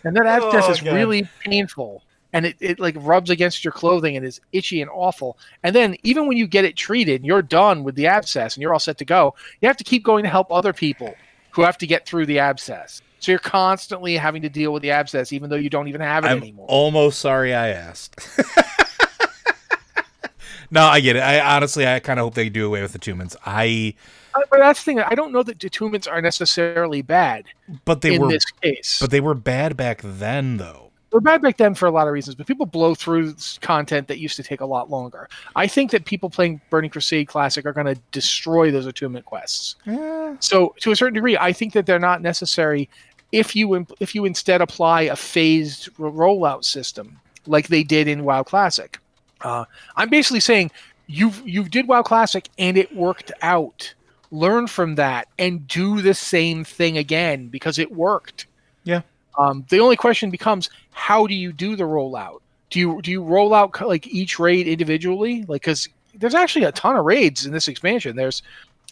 and 0.05 0.15
that 0.17 0.27
oh, 0.27 0.49
abscess 0.49 0.65
Oh, 0.69 0.71
is 0.73 0.81
God. 0.81 0.95
really 0.95 1.29
painful, 1.41 2.03
and 2.33 2.47
it, 2.47 2.57
it 2.61 2.79
like 2.81 2.95
rubs 2.99 3.31
against 3.31 3.65
your 3.65 3.73
clothing 3.73 4.17
and 4.17 4.25
is 4.27 4.41
itchy 4.53 4.81
and 4.83 4.91
awful. 4.93 5.39
And 5.63 5.75
then 5.75 5.97
even 6.03 6.27
when 6.27 6.37
you 6.37 6.47
get 6.47 6.65
it 6.65 6.77
treated, 6.77 7.25
you're 7.25 7.43
done 7.43 7.83
with 7.85 7.95
the 7.95 8.07
abscess 8.07 8.55
and 8.57 8.63
you're 8.63 8.73
all 8.73 8.79
set 8.79 8.99
to 8.99 9.05
go. 9.05 9.35
You 9.61 9.69
have 9.69 9.77
to 9.79 9.85
keep 9.85 10.05
going 10.05 10.25
to 10.25 10.31
help 10.31 10.51
other 10.53 10.73
people 10.73 11.15
who 11.53 11.63
have 11.63 11.79
to 11.79 11.87
get 11.87 12.07
through 12.07 12.27
the 12.27 12.39
abscess. 12.39 13.01
So 13.19 13.33
you're 13.33 13.39
constantly 13.39 14.17
having 14.17 14.43
to 14.43 14.49
deal 14.51 14.73
with 14.73 14.83
the 14.83 14.91
abscess, 14.91 15.33
even 15.33 15.49
though 15.49 15.57
you 15.57 15.71
don't 15.71 15.89
even 15.89 16.03
have 16.03 16.25
it 16.25 16.29
I'm 16.29 16.39
anymore. 16.39 16.67
almost 16.69 17.19
sorry 17.19 17.55
I 17.55 17.69
asked. 17.69 18.21
no, 20.77 20.85
I 20.85 21.01
get 21.01 21.17
it. 21.17 21.21
I 21.21 21.57
honestly 21.57 21.87
I 21.87 21.99
kind 22.01 22.19
of 22.21 22.25
hope 22.25 22.35
they 22.35 22.49
do 22.49 22.67
away 22.67 22.83
with 22.83 22.93
the 22.93 22.99
attunements. 22.99 23.35
I 23.45 23.95
Uh, 24.35 24.41
But 24.51 24.61
that's 24.61 24.81
the 24.81 24.85
thing. 24.85 25.01
I 25.01 25.15
don't 25.15 25.33
know 25.33 25.43
that 25.43 25.59
attunements 25.59 26.11
are 26.11 26.21
necessarily 26.23 27.03
bad 27.03 27.45
but 27.85 28.01
they 28.03 28.15
in 28.15 28.23
were 28.23 28.29
this 28.29 28.45
case. 28.63 28.99
but 29.01 29.11
they 29.11 29.21
were 29.21 29.35
bad 29.35 29.77
back 29.77 30.01
then 30.05 30.59
though. 30.59 30.83
They're 31.11 31.21
bad 31.21 31.41
back 31.41 31.57
then 31.57 31.75
for 31.75 31.87
a 31.87 31.91
lot 31.91 32.09
of 32.09 32.13
reasons, 32.13 32.35
but 32.35 32.47
people 32.47 32.67
blow 32.67 32.95
through 32.95 33.37
content 33.61 34.09
that 34.09 34.19
used 34.19 34.37
to 34.37 34.43
take 34.43 34.61
a 34.61 34.67
lot 34.67 34.91
longer. 34.91 35.29
I 35.55 35.67
think 35.67 35.91
that 35.93 36.05
people 36.05 36.29
playing 36.29 36.61
Burning 36.69 36.91
Crusade 36.91 37.29
Classic 37.29 37.65
are 37.65 37.73
going 37.73 37.87
to 37.87 37.99
destroy 38.11 38.71
those 38.71 38.87
attunement 38.87 39.25
quests. 39.25 39.77
So, 40.41 40.75
to 40.81 40.91
a 40.91 40.97
certain 40.97 41.15
degree, 41.15 41.37
I 41.39 41.53
think 41.53 41.73
that 41.75 41.87
they're 41.87 42.01
not 42.01 42.21
necessary 42.23 42.91
if 43.33 43.55
you 43.57 43.77
imp- 43.77 43.93
if 44.01 44.15
you 44.15 44.25
instead 44.25 44.61
apply 44.61 45.03
a 45.03 45.17
phased 45.17 45.89
ro- 45.97 46.13
rollout 46.13 46.65
system 46.65 47.19
like 47.47 47.69
they 47.69 47.85
did 47.85 48.09
in 48.09 48.25
WoW 48.25 48.43
Classic. 48.43 48.99
Uh, 49.41 49.65
I'm 49.97 50.09
basically 50.09 50.41
saying 50.41 50.71
you 51.07 51.33
you 51.45 51.65
did 51.69 51.89
WoW 51.89 52.03
Classic 52.03 52.49
and 52.59 52.77
it 52.77 52.95
worked 52.95 53.33
out. 53.43 53.93
Learn 54.31 54.67
from 54.67 54.97
that 54.97 55.29
and 55.39 55.67
do 55.69 56.03
the 56.03 56.15
same 56.15 56.65
thing 56.65 56.99
again 56.99 57.49
because 57.49 57.79
it 57.79 57.93
worked. 57.93 58.47
Yeah. 58.85 59.03
Um, 59.39 59.65
the 59.69 59.81
only 59.81 59.97
question 59.97 60.31
becomes 60.31 60.71
how 60.91 61.27
do 61.27 61.35
you 61.35 61.53
do 61.53 61.77
the 61.77 61.85
rollout? 61.85 62.41
Do 62.71 62.81
you 62.81 63.03
do 63.03 63.11
you 63.11 63.23
roll 63.23 63.55
out 63.55 63.81
like 63.81 64.07
each 64.07 64.39
raid 64.39 64.67
individually? 64.67 65.45
Like 65.47 65.63
because 65.63 65.89
there's 66.15 66.35
actually 66.35 66.65
a 66.65 66.73
ton 66.73 66.97
of 66.97 67.05
raids 67.05 67.47
in 67.47 67.53
this 67.53 67.69
expansion. 67.69 68.17
There's 68.17 68.43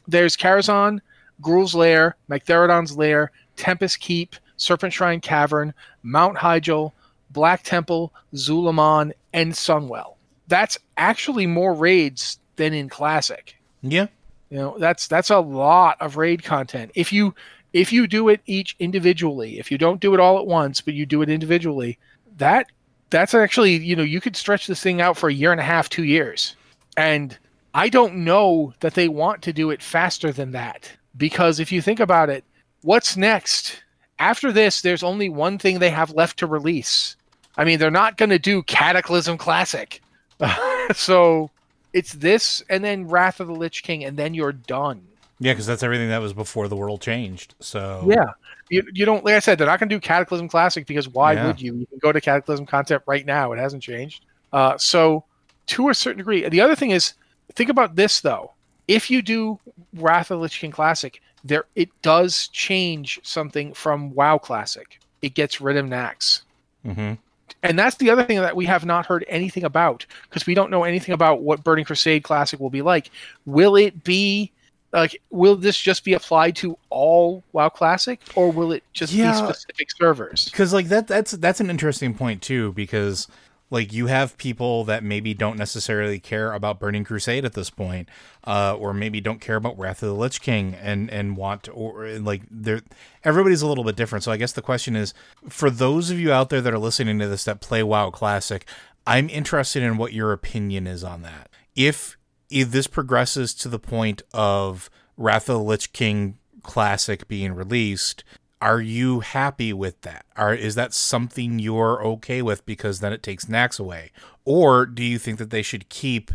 there's 0.07 0.37
Karazhan, 0.37 1.01
Gruul's 1.41 1.75
Lair, 1.75 2.17
Magtheridon's 2.31 2.97
Lair, 2.97 3.33
Tempest 3.57 4.01
Keep, 4.01 4.37
Serpentshrine 4.59 5.23
Cavern, 5.23 5.75
Mount 6.03 6.37
Hyjal, 6.37 6.93
Black 7.31 7.63
Temple, 7.63 8.13
Zul'Aman, 8.35 9.13
and 9.33 9.53
Sunwell. 9.53 10.14
That's 10.49 10.79
actually 10.97 11.47
more 11.47 11.75
raids 11.75 12.39
than 12.57 12.75
in 12.75 12.89
Classic. 12.89 13.57
Yeah. 13.83 14.07
You 14.51 14.59
know, 14.59 14.79
that's 14.79 15.09
that's 15.09 15.31
a 15.31 15.39
lot 15.39 15.97
of 16.01 16.17
raid 16.17 16.45
content. 16.45 16.93
If 16.95 17.13
you 17.13 17.35
if 17.73 17.93
you 17.93 18.07
do 18.07 18.29
it 18.29 18.41
each 18.47 18.77
individually, 18.79 19.59
if 19.59 19.71
you 19.71 19.79
don't 19.79 20.01
do 20.01 20.15
it 20.15 20.21
all 20.21 20.39
at 20.39 20.47
once, 20.47 20.81
but 20.81 20.95
you 20.95 21.07
do 21.07 21.23
it 21.23 21.29
individually, 21.29 21.99
that 22.37 22.67
that's 23.11 23.35
actually, 23.35 23.77
you 23.77 23.97
know, 23.97 24.03
you 24.03 24.21
could 24.21 24.37
stretch 24.37 24.67
this 24.67 24.83
thing 24.83 25.01
out 25.01 25.17
for 25.17 25.29
a 25.29 25.35
year 25.35 25.53
and 25.53 25.61
a 25.61 25.65
half, 25.65 25.89
2 25.89 26.05
years. 26.05 26.57
And 26.97 27.37
I 27.75 27.89
don't 27.89 28.25
know 28.25 28.75
that 28.81 28.95
they 28.95 29.09
want 29.09 29.43
to 29.43 29.53
do 29.53 29.71
it 29.71 29.83
faster 29.83 30.33
than 30.33 30.53
that 30.53 30.91
because 31.17 31.59
if 31.59 31.73
you 31.73 31.83
think 31.83 32.01
about 32.01 32.31
it, 32.31 32.45
what's 32.83 33.17
next? 33.17 33.83
After 34.21 34.53
this, 34.53 34.81
there's 34.81 35.03
only 35.03 35.29
one 35.29 35.59
thing 35.59 35.79
they 35.79 35.91
have 35.91 36.13
left 36.13 36.39
to 36.39 36.47
release. 36.47 37.17
I 37.57 37.65
mean, 37.65 37.79
they're 37.81 37.91
not 37.91 38.17
going 38.17 38.31
to 38.31 38.39
do 38.39 38.63
Cataclysm 38.63 39.39
Classic. 39.39 40.01
so 40.95 41.51
it's 41.93 42.13
this 42.13 42.63
and 42.69 42.83
then 42.85 43.09
Wrath 43.09 43.41
of 43.41 43.47
the 43.49 43.55
Lich 43.55 43.83
King, 43.83 44.05
and 44.05 44.17
then 44.17 44.35
you're 44.35 44.53
done. 44.53 45.03
Yeah, 45.41 45.53
because 45.53 45.67
that's 45.67 45.83
everything 45.83 46.09
that 46.11 46.21
was 46.21 46.33
before 46.33 46.69
the 46.69 46.77
world 46.77 47.01
changed. 47.01 47.55
So 47.61 48.05
Yeah. 48.09 48.25
You, 48.71 48.83
you 48.95 49.05
don't, 49.05 49.25
like 49.25 49.35
I 49.35 49.41
said, 49.41 49.59
they're 49.59 49.67
not 49.67 49.79
going 49.79 49.91
to 49.91 49.95
do 49.95 50.01
Cataclysm 50.01 50.49
Classic 50.49 50.87
because 50.87 51.07
why 51.09 51.35
Yeah. 51.35 51.49
would 51.49 51.61
you? 51.61 51.75
You 51.75 51.87
can 51.87 51.99
go 51.99 52.13
to 52.13 52.21
Cataclysm 52.21 52.65
content 52.67 53.03
right 53.07 53.27
now. 53.27 53.53
It 53.53 53.59
hasn't 53.59 53.83
changed. 53.83 54.25
Uh, 54.53 54.79
so, 54.79 55.25
to 55.67 55.89
a 55.91 55.95
certain 55.95 56.19
degree, 56.19 56.49
the 56.49 56.61
other 56.61 56.75
thing 56.75 56.91
is 56.91 57.15
think 57.55 57.69
about 57.71 57.97
this 57.97 58.21
though. 58.21 58.53
if 58.89 59.11
you 59.11 59.23
do 59.23 59.59
Wrath 59.95 60.31
of 60.31 60.39
the 60.39 60.43
Lich 60.43 60.61
King 60.61 60.71
Classic, 60.71 61.21
there 61.43 61.65
it 61.75 61.91
does 62.03 62.49
change 62.49 63.21
something 63.23 63.75
from 63.75 64.15
WoW 64.15 64.39
Classic. 64.39 64.99
It 65.21 65.35
gets 65.35 65.61
rid 65.61 65.77
of 65.77 65.87
Naxx. 65.87 66.43
Mm-hmm. 66.87 67.15
And 67.63 67.79
that's 67.79 67.97
the 67.97 68.11
other 68.11 68.25
thing 68.25 68.39
that 68.41 68.57
we 68.57 68.67
have 68.67 68.85
not 68.85 69.07
heard 69.07 69.25
anything 69.29 69.65
about 69.65 70.05
because 70.29 70.47
we 70.47 70.55
don't 70.55 70.71
know 70.71 70.85
anything 70.85 71.15
about 71.15 71.43
what 71.43 71.65
Burning 71.65 71.85
Crusade 71.85 72.23
Classic 72.23 72.59
will 72.61 72.71
be 72.71 72.83
like. 72.83 73.11
Will 73.47 73.77
it 73.77 74.05
be 74.05 74.51
like 74.93 75.21
will 75.31 75.57
this 75.57 75.79
just 75.79 76.05
be 76.05 76.13
applied 76.15 76.55
to 76.57 76.79
all 76.91 77.43
WoW 77.53 77.69
Classic 77.69 78.21
or 78.37 78.53
will 78.53 78.73
it 78.73 78.83
just 78.93 79.13
Yeah. 79.13 79.33
be 79.33 79.37
specific 79.53 79.89
servers? 79.99 80.45
because 80.47 80.73
like 80.73 80.87
that 80.89 81.07
that's 81.07 81.33
that's 81.33 81.61
an 81.61 81.69
interesting 81.71 82.15
point 82.15 82.43
too 82.43 82.73
because 82.73 83.27
like 83.75 83.93
you 83.93 84.07
have 84.07 84.39
people 84.39 84.85
that 84.85 85.05
maybe 85.05 85.35
don't 85.35 85.59
necessarily 85.59 86.19
care 86.19 86.53
about 86.53 86.81
burning 86.81 87.05
crusade 87.05 87.45
at 87.45 87.53
this 87.53 87.69
point 87.69 88.09
uh 88.47 88.75
or 88.79 88.95
maybe 88.95 89.21
don't 89.21 89.41
care 89.41 89.57
about 89.57 89.79
wrath 89.79 90.03
of 90.03 90.09
the 90.09 90.15
lich 90.15 90.41
king 90.41 90.75
and 90.75 91.11
and 91.11 91.37
want 91.37 91.65
to, 91.65 91.73
or 91.73 92.09
like 92.19 92.43
they're 92.51 92.81
everybody's 93.25 93.63
a 93.63 93.67
little 93.67 93.85
bit 93.85 93.97
different. 93.97 94.25
So 94.25 94.33
i 94.33 94.39
guess 94.39 94.53
the 94.53 94.63
question 94.63 94.97
is 94.97 95.13
for 95.49 95.69
those 95.69 96.11
of 96.11 96.19
you 96.19 96.33
out 96.33 96.49
there 96.49 96.63
that 96.63 96.73
are 96.73 96.79
listening 96.79 97.19
to 97.19 97.29
this 97.29 97.45
that 97.45 97.61
play 97.61 97.83
wow 97.83 98.11
classic 98.11 98.65
i'm 99.07 99.29
interested 99.29 99.83
in 99.83 99.99
what 99.99 100.15
your 100.15 100.33
opinion 100.33 100.87
is 100.87 101.05
on 101.05 101.23
that. 101.23 101.51
If 101.77 102.17
if 102.51 102.71
this 102.71 102.87
progresses 102.87 103.53
to 103.55 103.69
the 103.69 103.79
point 103.79 104.23
of 104.33 104.89
wrath 105.17 105.49
of 105.49 105.59
the 105.59 105.65
lich 105.65 105.93
king 105.93 106.39
classic 106.63 107.29
being 107.29 107.53
released 107.53 108.25
are 108.61 108.81
you 108.81 109.21
happy 109.21 109.73
with 109.73 110.01
that? 110.03 110.25
Are 110.37 110.55
is 110.55 110.75
that 110.75 110.95
something 110.95 111.59
you're 111.59 112.05
okay 112.05 112.41
with 112.43 112.65
because 112.67 113.01
then 113.01 113.13
it 113.13 113.23
takes 113.23 113.45
Nax 113.47 113.79
away? 113.79 114.11
Or 114.45 114.87
do 114.87 115.03
you 115.03 115.19
think 115.19 115.39
that 115.39 115.51
they 115.51 115.63
should 115.63 115.89
keep 115.89 116.31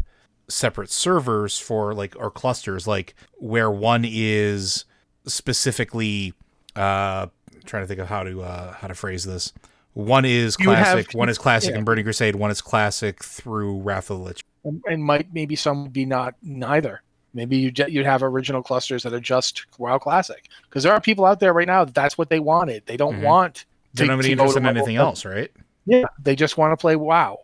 separate 0.48 0.92
servers 0.92 1.60
for 1.60 1.94
like 1.94 2.16
or 2.18 2.32
clusters 2.32 2.88
like 2.88 3.14
where 3.38 3.70
one 3.70 4.04
is 4.08 4.86
specifically 5.28 6.34
uh 6.76 7.28
trying 7.66 7.84
to 7.84 7.88
think 7.88 8.00
of 8.00 8.08
how 8.08 8.24
to 8.24 8.42
uh 8.42 8.74
how 8.74 8.88
to 8.88 8.96
phrase 8.96 9.24
this. 9.26 9.54
One 9.94 10.24
is 10.26 10.56
You 10.60 10.70
would 10.70 10.78
have- 10.78 10.94
classic, 10.94 11.14
one 11.14 11.30
is 11.30 11.38
classic 11.38 11.72
yeah. 11.72 11.78
and 11.78 11.86
Burning 11.86 12.04
Crusade, 12.06 12.36
one 12.36 12.52
is 12.52 12.62
classic 12.62 13.24
through 13.24 13.80
Wrath 13.80 14.10
of 14.10 14.20
the 14.20 14.24
Lich. 14.26 14.44
And, 14.64 14.82
and 14.88 15.04
might 15.04 15.34
maybe 15.34 15.56
some 15.56 15.84
would 15.84 15.94
be 15.94 16.06
not 16.06 16.36
neither. 16.42 17.02
Maybe 17.34 17.58
you 17.58 17.72
you'd 17.88 18.06
have 18.06 18.24
original 18.24 18.64
clusters 18.64 19.04
that 19.04 19.14
are 19.14 19.20
just 19.20 19.66
WoW 19.78 19.98
Classic 20.00 20.48
because 20.64 20.84
there 20.84 20.94
are 20.94 21.02
people 21.02 21.26
out 21.26 21.40
there 21.40 21.54
right 21.54 21.68
now 21.68 21.86
that 21.86 21.94
that's 21.94 22.18
what 22.18 22.30
they 22.30 22.40
wanted. 22.40 22.86
They 22.86 22.98
don't 22.98 23.18
Mhm. 23.20 23.24
want 23.24 23.66
They're 23.94 24.06
to- 24.06 24.12
not 24.12 24.18
really 24.18 24.30
to 24.30 24.36
go 24.36 24.42
to 24.44 24.48
interested 24.48 24.60
in 24.70 24.78
anything 24.78 24.96
else, 24.96 25.26
right? 25.26 25.52
Yeah, 25.86 26.06
they 26.22 26.36
just 26.36 26.58
want 26.58 26.72
to 26.72 26.78
play 26.78 26.96
WoW, 26.96 27.40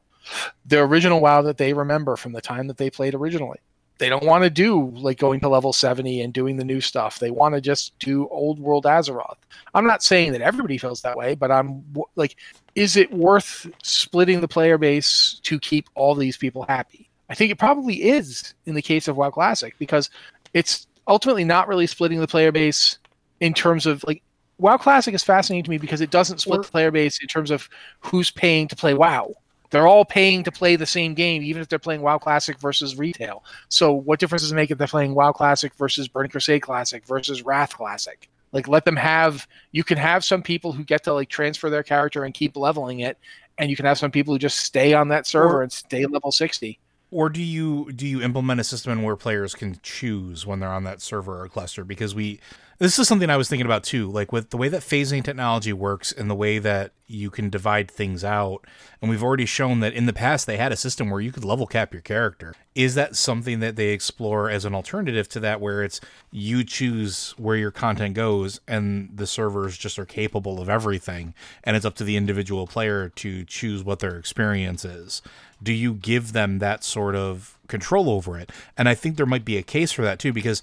the 0.66 0.80
original 0.80 1.20
WoW 1.22 1.42
that 1.44 1.58
they 1.58 1.74
remember 1.74 2.16
from 2.16 2.32
the 2.34 2.42
time 2.42 2.68
that 2.68 2.78
they 2.78 2.90
played 2.90 3.14
originally. 3.16 3.60
They 3.98 4.10
don't 4.10 4.26
want 4.26 4.44
to 4.44 4.50
do 4.50 4.90
like 4.96 5.18
going 5.18 5.40
to 5.40 5.48
level 5.48 5.72
70 5.72 6.20
and 6.22 6.34
doing 6.34 6.58
the 6.58 6.66
new 6.66 6.82
stuff. 6.82 7.18
They 7.18 7.32
want 7.32 7.56
to 7.56 7.62
just 7.62 7.98
do 8.00 8.28
old 8.28 8.60
world 8.60 8.84
Azeroth. 8.84 9.38
I'm 9.74 9.88
not 9.88 10.04
saying 10.04 10.34
that 10.34 10.42
everybody 10.42 10.78
feels 10.78 11.02
that 11.04 11.16
way, 11.16 11.34
but 11.34 11.50
I'm 11.50 11.82
like, 12.18 12.36
is 12.76 12.98
it 12.98 13.14
worth 13.14 13.66
splitting 13.84 14.42
the 14.42 14.50
player 14.50 14.78
base 14.78 15.40
to 15.44 15.58
keep 15.60 15.90
all 15.96 16.14
these 16.14 16.36
people 16.36 16.66
happy? 16.68 17.10
I 17.30 17.36
think 17.36 17.52
it 17.52 17.58
probably 17.60 18.04
is 18.04 18.54
in 18.66 18.76
the 18.76 18.82
case 18.82 19.08
of 19.08 19.18
WoW 19.18 19.32
Classic 19.32 19.74
because 19.80 20.10
it's 20.54 20.88
ultimately 21.08 21.44
not 21.44 21.68
really 21.68 21.88
splitting 21.88 22.20
the 22.20 22.28
player 22.28 22.52
base 22.52 22.98
in 23.40 23.54
terms 23.54 23.86
of 23.86 24.04
like 24.08 24.22
WoW 24.58 24.78
Classic 24.78 25.14
is 25.14 25.24
fascinating 25.24 25.64
to 25.66 25.70
me 25.70 25.78
because 25.78 26.02
it 26.02 26.12
doesn't 26.12 26.40
split 26.40 26.60
Or- 26.60 26.64
the 26.64 26.70
player 26.72 26.92
base 26.92 27.20
in 27.22 27.28
terms 27.28 27.52
of 27.52 27.68
who's 28.00 28.32
paying 28.32 28.68
to 28.70 28.76
play 28.76 28.94
WoW. 28.94 29.34
They're 29.72 29.88
all 29.88 30.06
paying 30.06 30.44
to 30.44 30.52
play 30.52 30.76
the 30.76 30.86
same 30.86 31.16
game, 31.16 31.42
even 31.42 31.62
if 31.62 31.68
they're 31.68 31.80
playing 31.80 32.02
WoW 32.02 32.20
Classic 32.20 32.58
versus 32.60 32.98
retail. 32.98 33.44
So, 33.68 33.92
what 33.92 34.20
difference 34.20 34.44
does 34.44 34.52
it 34.52 34.56
make 34.56 34.72
if 34.72 34.78
they're 34.78 34.88
playing 34.88 35.16
WoW 35.16 35.32
Classic 35.34 35.74
versus 35.74 36.08
Burning 36.08 36.30
Crusade 36.32 36.62
Classic 36.62 37.06
versus 37.06 37.42
Wrath 37.42 37.76
Classic? 37.76 38.30
Like, 38.54 38.68
let 38.70 38.86
them 38.86 38.96
have. 38.96 39.46
You 39.74 39.84
can 39.84 39.98
have 39.98 40.24
some 40.24 40.42
people 40.44 40.72
who 40.72 40.84
get 40.86 41.04
to 41.06 41.14
like 41.14 41.28
transfer 41.28 41.70
their 41.70 41.84
character 41.84 42.24
and 42.24 42.34
keep 42.34 42.56
leveling 42.56 43.00
it, 43.02 43.18
and 43.58 43.70
you 43.70 43.76
can 43.76 43.86
have 43.86 43.98
some 43.98 44.12
people 44.12 44.34
who 44.34 44.40
just 44.40 44.60
stay 44.60 44.94
on 44.94 45.10
that 45.10 45.28
server 45.28 45.58
Or- 45.58 45.64
and 45.64 45.72
stay 45.72 46.06
level 46.06 46.32
sixty. 46.32 46.80
Or 47.16 47.30
do 47.30 47.42
you 47.42 47.94
do 47.94 48.06
you 48.06 48.22
implement 48.22 48.60
a 48.60 48.64
system 48.66 49.02
where 49.02 49.16
players 49.16 49.56
can 49.56 49.80
choose 49.82 50.46
when 50.46 50.60
they're 50.60 50.68
on 50.68 50.84
that 50.84 51.02
server 51.02 51.42
or 51.42 51.48
cluster? 51.48 51.86
Because 51.86 52.14
we 52.14 52.42
this 52.78 53.00
is 53.00 53.08
something 53.08 53.30
i 53.30 53.38
was 53.38 53.50
thinking 53.50 53.66
about 53.66 53.84
too 53.84 54.10
like 54.10 54.32
with 54.32 54.50
the 54.50 54.58
way 54.58 54.68
that 54.68 54.82
phasing 54.82 55.24
technology 55.24 55.74
works 55.74 56.12
and 56.12 56.30
the 56.30 56.36
way 56.36 56.60
that 56.60 56.92
you 57.08 57.30
can 57.30 57.50
divide 57.50 57.90
things 57.90 58.24
out 58.24 58.66
and 59.06 59.12
we've 59.12 59.24
already 59.24 59.46
shown 59.46 59.82
that 59.82 59.94
in 59.94 60.08
the 60.08 60.14
past 60.14 60.48
they 60.48 60.58
had 60.58 60.72
a 60.72 60.76
system 60.76 61.12
where 61.12 61.22
you 61.22 61.32
could 61.32 61.46
level 61.46 61.68
cap 61.68 61.94
your 61.94 62.02
character. 62.02 62.56
Is 62.74 62.96
that 62.96 63.16
something 63.16 63.60
that 63.60 63.76
they 63.76 63.90
explore 63.90 64.50
as 64.50 64.66
an 64.66 64.74
alternative 64.74 65.30
to 65.30 65.40
that 65.42 65.62
where 65.62 65.84
it's 65.84 66.02
you 66.32 66.64
choose 66.64 67.36
where 67.38 67.56
your 67.56 67.70
content 67.70 68.16
goes 68.16 68.60
and 68.68 69.12
the 69.14 69.28
servers 69.28 69.78
just 69.78 70.00
are 70.00 70.06
capable 70.06 70.60
of 70.60 70.70
everything 70.70 71.36
and 71.64 71.78
it's 71.78 71.86
up 71.86 71.94
to 71.98 72.04
the 72.04 72.18
individual 72.18 72.66
player 72.66 73.10
to 73.10 73.46
choose 73.46 73.84
what 73.84 74.00
their 74.00 74.18
experience 74.18 74.84
is? 74.84 75.22
Do 75.62 75.72
you 75.72 75.94
give 75.94 76.34
them 76.34 76.58
that 76.58 76.84
sort 76.84 77.16
of 77.16 77.55
control 77.68 78.10
over 78.10 78.38
it. 78.38 78.52
And 78.78 78.90
i 78.90 78.96
think 78.96 79.18
there 79.18 79.26
might 79.26 79.46
be 79.46 79.58
a 79.58 79.64
case 79.64 79.92
for 79.92 80.02
that 80.04 80.20
too 80.20 80.34
because 80.34 80.62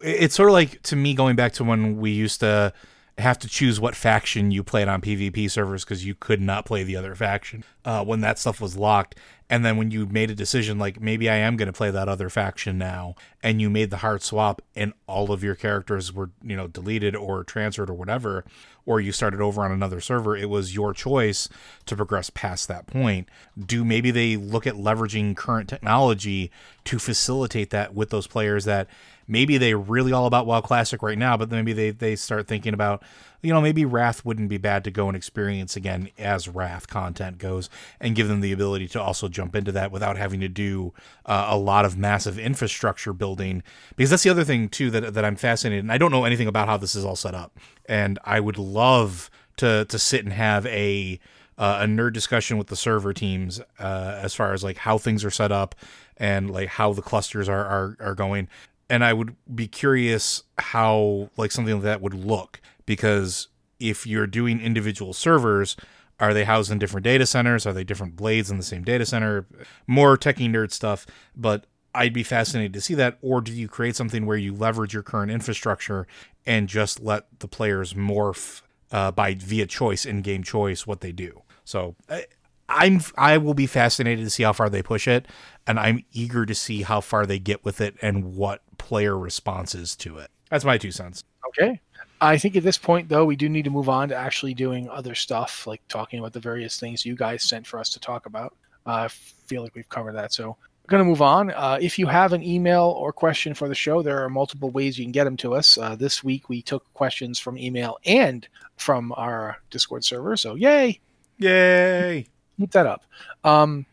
it's 0.00 0.34
sort 0.34 0.48
of 0.48 0.52
like 0.52 0.82
to 0.82 0.96
me 0.96 1.14
going 1.14 1.36
back 1.36 1.52
to 1.54 1.64
when 1.64 1.96
we 1.98 2.10
used 2.10 2.40
to 2.40 2.72
have 3.18 3.38
to 3.38 3.48
choose 3.48 3.78
what 3.78 3.94
faction 3.94 4.50
you 4.50 4.64
played 4.64 4.88
on 4.88 5.00
PvP 5.00 5.48
servers 5.50 5.84
because 5.84 6.04
you 6.04 6.14
could 6.14 6.40
not 6.40 6.64
play 6.64 6.82
the 6.82 6.96
other 6.96 7.14
faction 7.14 7.62
uh, 7.84 8.04
when 8.04 8.20
that 8.20 8.38
stuff 8.38 8.60
was 8.60 8.76
locked. 8.76 9.14
And 9.48 9.64
then 9.64 9.76
when 9.76 9.90
you 9.90 10.06
made 10.06 10.30
a 10.30 10.34
decision 10.34 10.78
like 10.78 11.00
maybe 11.00 11.28
I 11.30 11.36
am 11.36 11.56
going 11.56 11.66
to 11.66 11.72
play 11.72 11.90
that 11.90 12.08
other 12.08 12.28
faction 12.28 12.78
now, 12.78 13.14
and 13.42 13.60
you 13.60 13.70
made 13.70 13.90
the 13.90 13.98
hard 13.98 14.22
swap, 14.22 14.62
and 14.74 14.94
all 15.06 15.30
of 15.30 15.44
your 15.44 15.54
characters 15.54 16.12
were 16.12 16.30
you 16.42 16.56
know 16.56 16.66
deleted 16.66 17.14
or 17.14 17.44
transferred 17.44 17.90
or 17.90 17.94
whatever, 17.94 18.44
or 18.86 19.00
you 19.00 19.12
started 19.12 19.40
over 19.40 19.62
on 19.62 19.70
another 19.70 20.00
server, 20.00 20.34
it 20.34 20.48
was 20.48 20.74
your 20.74 20.92
choice 20.92 21.48
to 21.86 21.94
progress 21.94 22.30
past 22.30 22.68
that 22.68 22.86
point. 22.86 23.28
Do 23.58 23.84
maybe 23.84 24.10
they 24.10 24.36
look 24.36 24.66
at 24.66 24.74
leveraging 24.74 25.36
current 25.36 25.68
technology 25.68 26.50
to 26.84 26.98
facilitate 26.98 27.70
that 27.70 27.94
with 27.94 28.10
those 28.10 28.26
players 28.26 28.64
that 28.64 28.88
maybe 29.26 29.58
they're 29.58 29.78
really 29.78 30.12
all 30.12 30.26
about 30.26 30.46
WoW 30.46 30.60
Classic 30.60 31.02
right 31.02 31.18
now, 31.18 31.36
but 31.36 31.50
maybe 31.50 31.72
they, 31.72 31.90
they 31.90 32.16
start 32.16 32.46
thinking 32.46 32.74
about, 32.74 33.02
you 33.42 33.52
know, 33.52 33.60
maybe 33.60 33.84
Wrath 33.84 34.24
wouldn't 34.24 34.48
be 34.48 34.58
bad 34.58 34.84
to 34.84 34.90
go 34.90 35.08
and 35.08 35.16
experience 35.16 35.76
again 35.76 36.10
as 36.18 36.48
Wrath 36.48 36.88
content 36.88 37.38
goes 37.38 37.68
and 38.00 38.14
give 38.14 38.28
them 38.28 38.40
the 38.40 38.52
ability 38.52 38.88
to 38.88 39.02
also 39.02 39.28
jump 39.28 39.54
into 39.54 39.72
that 39.72 39.92
without 39.92 40.16
having 40.16 40.40
to 40.40 40.48
do 40.48 40.92
uh, 41.26 41.46
a 41.50 41.56
lot 41.56 41.84
of 41.84 41.96
massive 41.96 42.38
infrastructure 42.38 43.12
building. 43.12 43.62
Because 43.96 44.10
that's 44.10 44.22
the 44.22 44.30
other 44.30 44.44
thing, 44.44 44.68
too, 44.68 44.90
that, 44.90 45.14
that 45.14 45.24
I'm 45.24 45.36
fascinated. 45.36 45.84
And 45.84 45.92
I 45.92 45.98
don't 45.98 46.10
know 46.10 46.24
anything 46.24 46.48
about 46.48 46.68
how 46.68 46.76
this 46.76 46.94
is 46.94 47.04
all 47.04 47.16
set 47.16 47.34
up. 47.34 47.58
And 47.86 48.18
I 48.24 48.40
would 48.40 48.58
love 48.58 49.30
to, 49.58 49.84
to 49.84 49.98
sit 49.98 50.24
and 50.24 50.32
have 50.32 50.66
a, 50.66 51.20
uh, 51.58 51.80
a 51.82 51.86
nerd 51.86 52.12
discussion 52.12 52.58
with 52.58 52.68
the 52.68 52.76
server 52.76 53.12
teams 53.12 53.60
uh, 53.78 54.18
as 54.22 54.34
far 54.34 54.52
as 54.52 54.64
like 54.64 54.78
how 54.78 54.98
things 54.98 55.24
are 55.24 55.30
set 55.30 55.52
up 55.52 55.74
and 56.16 56.50
like 56.50 56.68
how 56.68 56.92
the 56.92 57.02
clusters 57.02 57.48
are, 57.48 57.64
are, 57.64 57.96
are 58.00 58.14
going 58.14 58.48
and 58.88 59.04
I 59.04 59.12
would 59.12 59.36
be 59.52 59.66
curious 59.66 60.42
how 60.58 61.30
like 61.36 61.52
something 61.52 61.74
like 61.74 61.82
that 61.84 62.00
would 62.00 62.14
look 62.14 62.60
because 62.86 63.48
if 63.80 64.06
you're 64.06 64.26
doing 64.26 64.60
individual 64.60 65.12
servers, 65.12 65.76
are 66.20 66.32
they 66.32 66.44
housed 66.44 66.70
in 66.70 66.78
different 66.78 67.04
data 67.04 67.26
centers? 67.26 67.66
Are 67.66 67.72
they 67.72 67.84
different 67.84 68.16
blades 68.16 68.50
in 68.50 68.56
the 68.56 68.62
same 68.62 68.82
data 68.82 69.04
center? 69.04 69.46
More 69.86 70.16
techie 70.16 70.50
nerd 70.50 70.72
stuff, 70.72 71.06
but 71.34 71.66
I'd 71.94 72.12
be 72.12 72.22
fascinated 72.22 72.72
to 72.74 72.80
see 72.80 72.94
that. 72.94 73.18
Or 73.20 73.40
do 73.40 73.52
you 73.52 73.68
create 73.68 73.96
something 73.96 74.26
where 74.26 74.36
you 74.36 74.54
leverage 74.54 74.94
your 74.94 75.02
current 75.02 75.30
infrastructure 75.30 76.06
and 76.46 76.68
just 76.68 77.00
let 77.00 77.40
the 77.40 77.48
players 77.48 77.94
morph 77.94 78.62
uh, 78.92 79.10
by 79.10 79.34
via 79.34 79.66
choice 79.66 80.04
in 80.04 80.22
game 80.22 80.42
choice 80.42 80.86
what 80.86 81.00
they 81.00 81.12
do? 81.12 81.42
So 81.64 81.96
I, 82.08 82.26
I'm 82.74 83.00
I 83.16 83.38
will 83.38 83.54
be 83.54 83.66
fascinated 83.66 84.24
to 84.24 84.30
see 84.30 84.42
how 84.42 84.52
far 84.52 84.68
they 84.68 84.82
push 84.82 85.06
it, 85.08 85.26
and 85.66 85.78
I'm 85.78 86.04
eager 86.12 86.44
to 86.44 86.54
see 86.54 86.82
how 86.82 87.00
far 87.00 87.24
they 87.24 87.38
get 87.38 87.64
with 87.64 87.80
it 87.80 87.96
and 88.02 88.36
what 88.36 88.62
player 88.78 89.16
responses 89.16 89.96
to 89.96 90.18
it. 90.18 90.30
That's 90.50 90.64
my 90.64 90.76
two 90.76 90.90
cents. 90.90 91.24
Okay. 91.48 91.80
I 92.20 92.38
think 92.38 92.56
at 92.56 92.62
this 92.62 92.78
point, 92.78 93.08
though, 93.08 93.24
we 93.24 93.36
do 93.36 93.48
need 93.48 93.64
to 93.64 93.70
move 93.70 93.88
on 93.88 94.08
to 94.08 94.16
actually 94.16 94.54
doing 94.54 94.88
other 94.88 95.14
stuff, 95.14 95.66
like 95.66 95.82
talking 95.88 96.18
about 96.18 96.32
the 96.32 96.40
various 96.40 96.80
things 96.80 97.04
you 97.04 97.14
guys 97.14 97.42
sent 97.42 97.66
for 97.66 97.78
us 97.78 97.90
to 97.90 98.00
talk 98.00 98.26
about. 98.26 98.56
Uh, 98.86 98.92
I 98.92 99.08
feel 99.08 99.62
like 99.62 99.74
we've 99.74 99.88
covered 99.88 100.14
that. 100.16 100.32
So 100.32 100.56
we're 100.84 100.88
going 100.88 101.02
to 101.02 101.08
move 101.08 101.22
on. 101.22 101.50
Uh, 101.50 101.78
if 101.80 101.98
you 101.98 102.06
have 102.06 102.32
an 102.32 102.42
email 102.42 102.94
or 102.98 103.12
question 103.12 103.54
for 103.54 103.68
the 103.68 103.74
show, 103.74 104.02
there 104.02 104.22
are 104.24 104.28
multiple 104.28 104.70
ways 104.70 104.98
you 104.98 105.04
can 105.04 105.12
get 105.12 105.24
them 105.24 105.36
to 105.38 105.54
us. 105.54 105.76
Uh, 105.76 105.96
this 105.96 106.24
week, 106.24 106.48
we 106.48 106.62
took 106.62 106.90
questions 106.94 107.38
from 107.38 107.58
email 107.58 107.98
and 108.04 108.48
from 108.76 109.12
our 109.16 109.58
Discord 109.70 110.04
server. 110.04 110.36
So, 110.36 110.54
yay! 110.54 111.00
Yay! 111.38 112.26
Keep 112.58 112.72
that 112.72 112.86
up. 112.86 113.04
Um, 113.42 113.86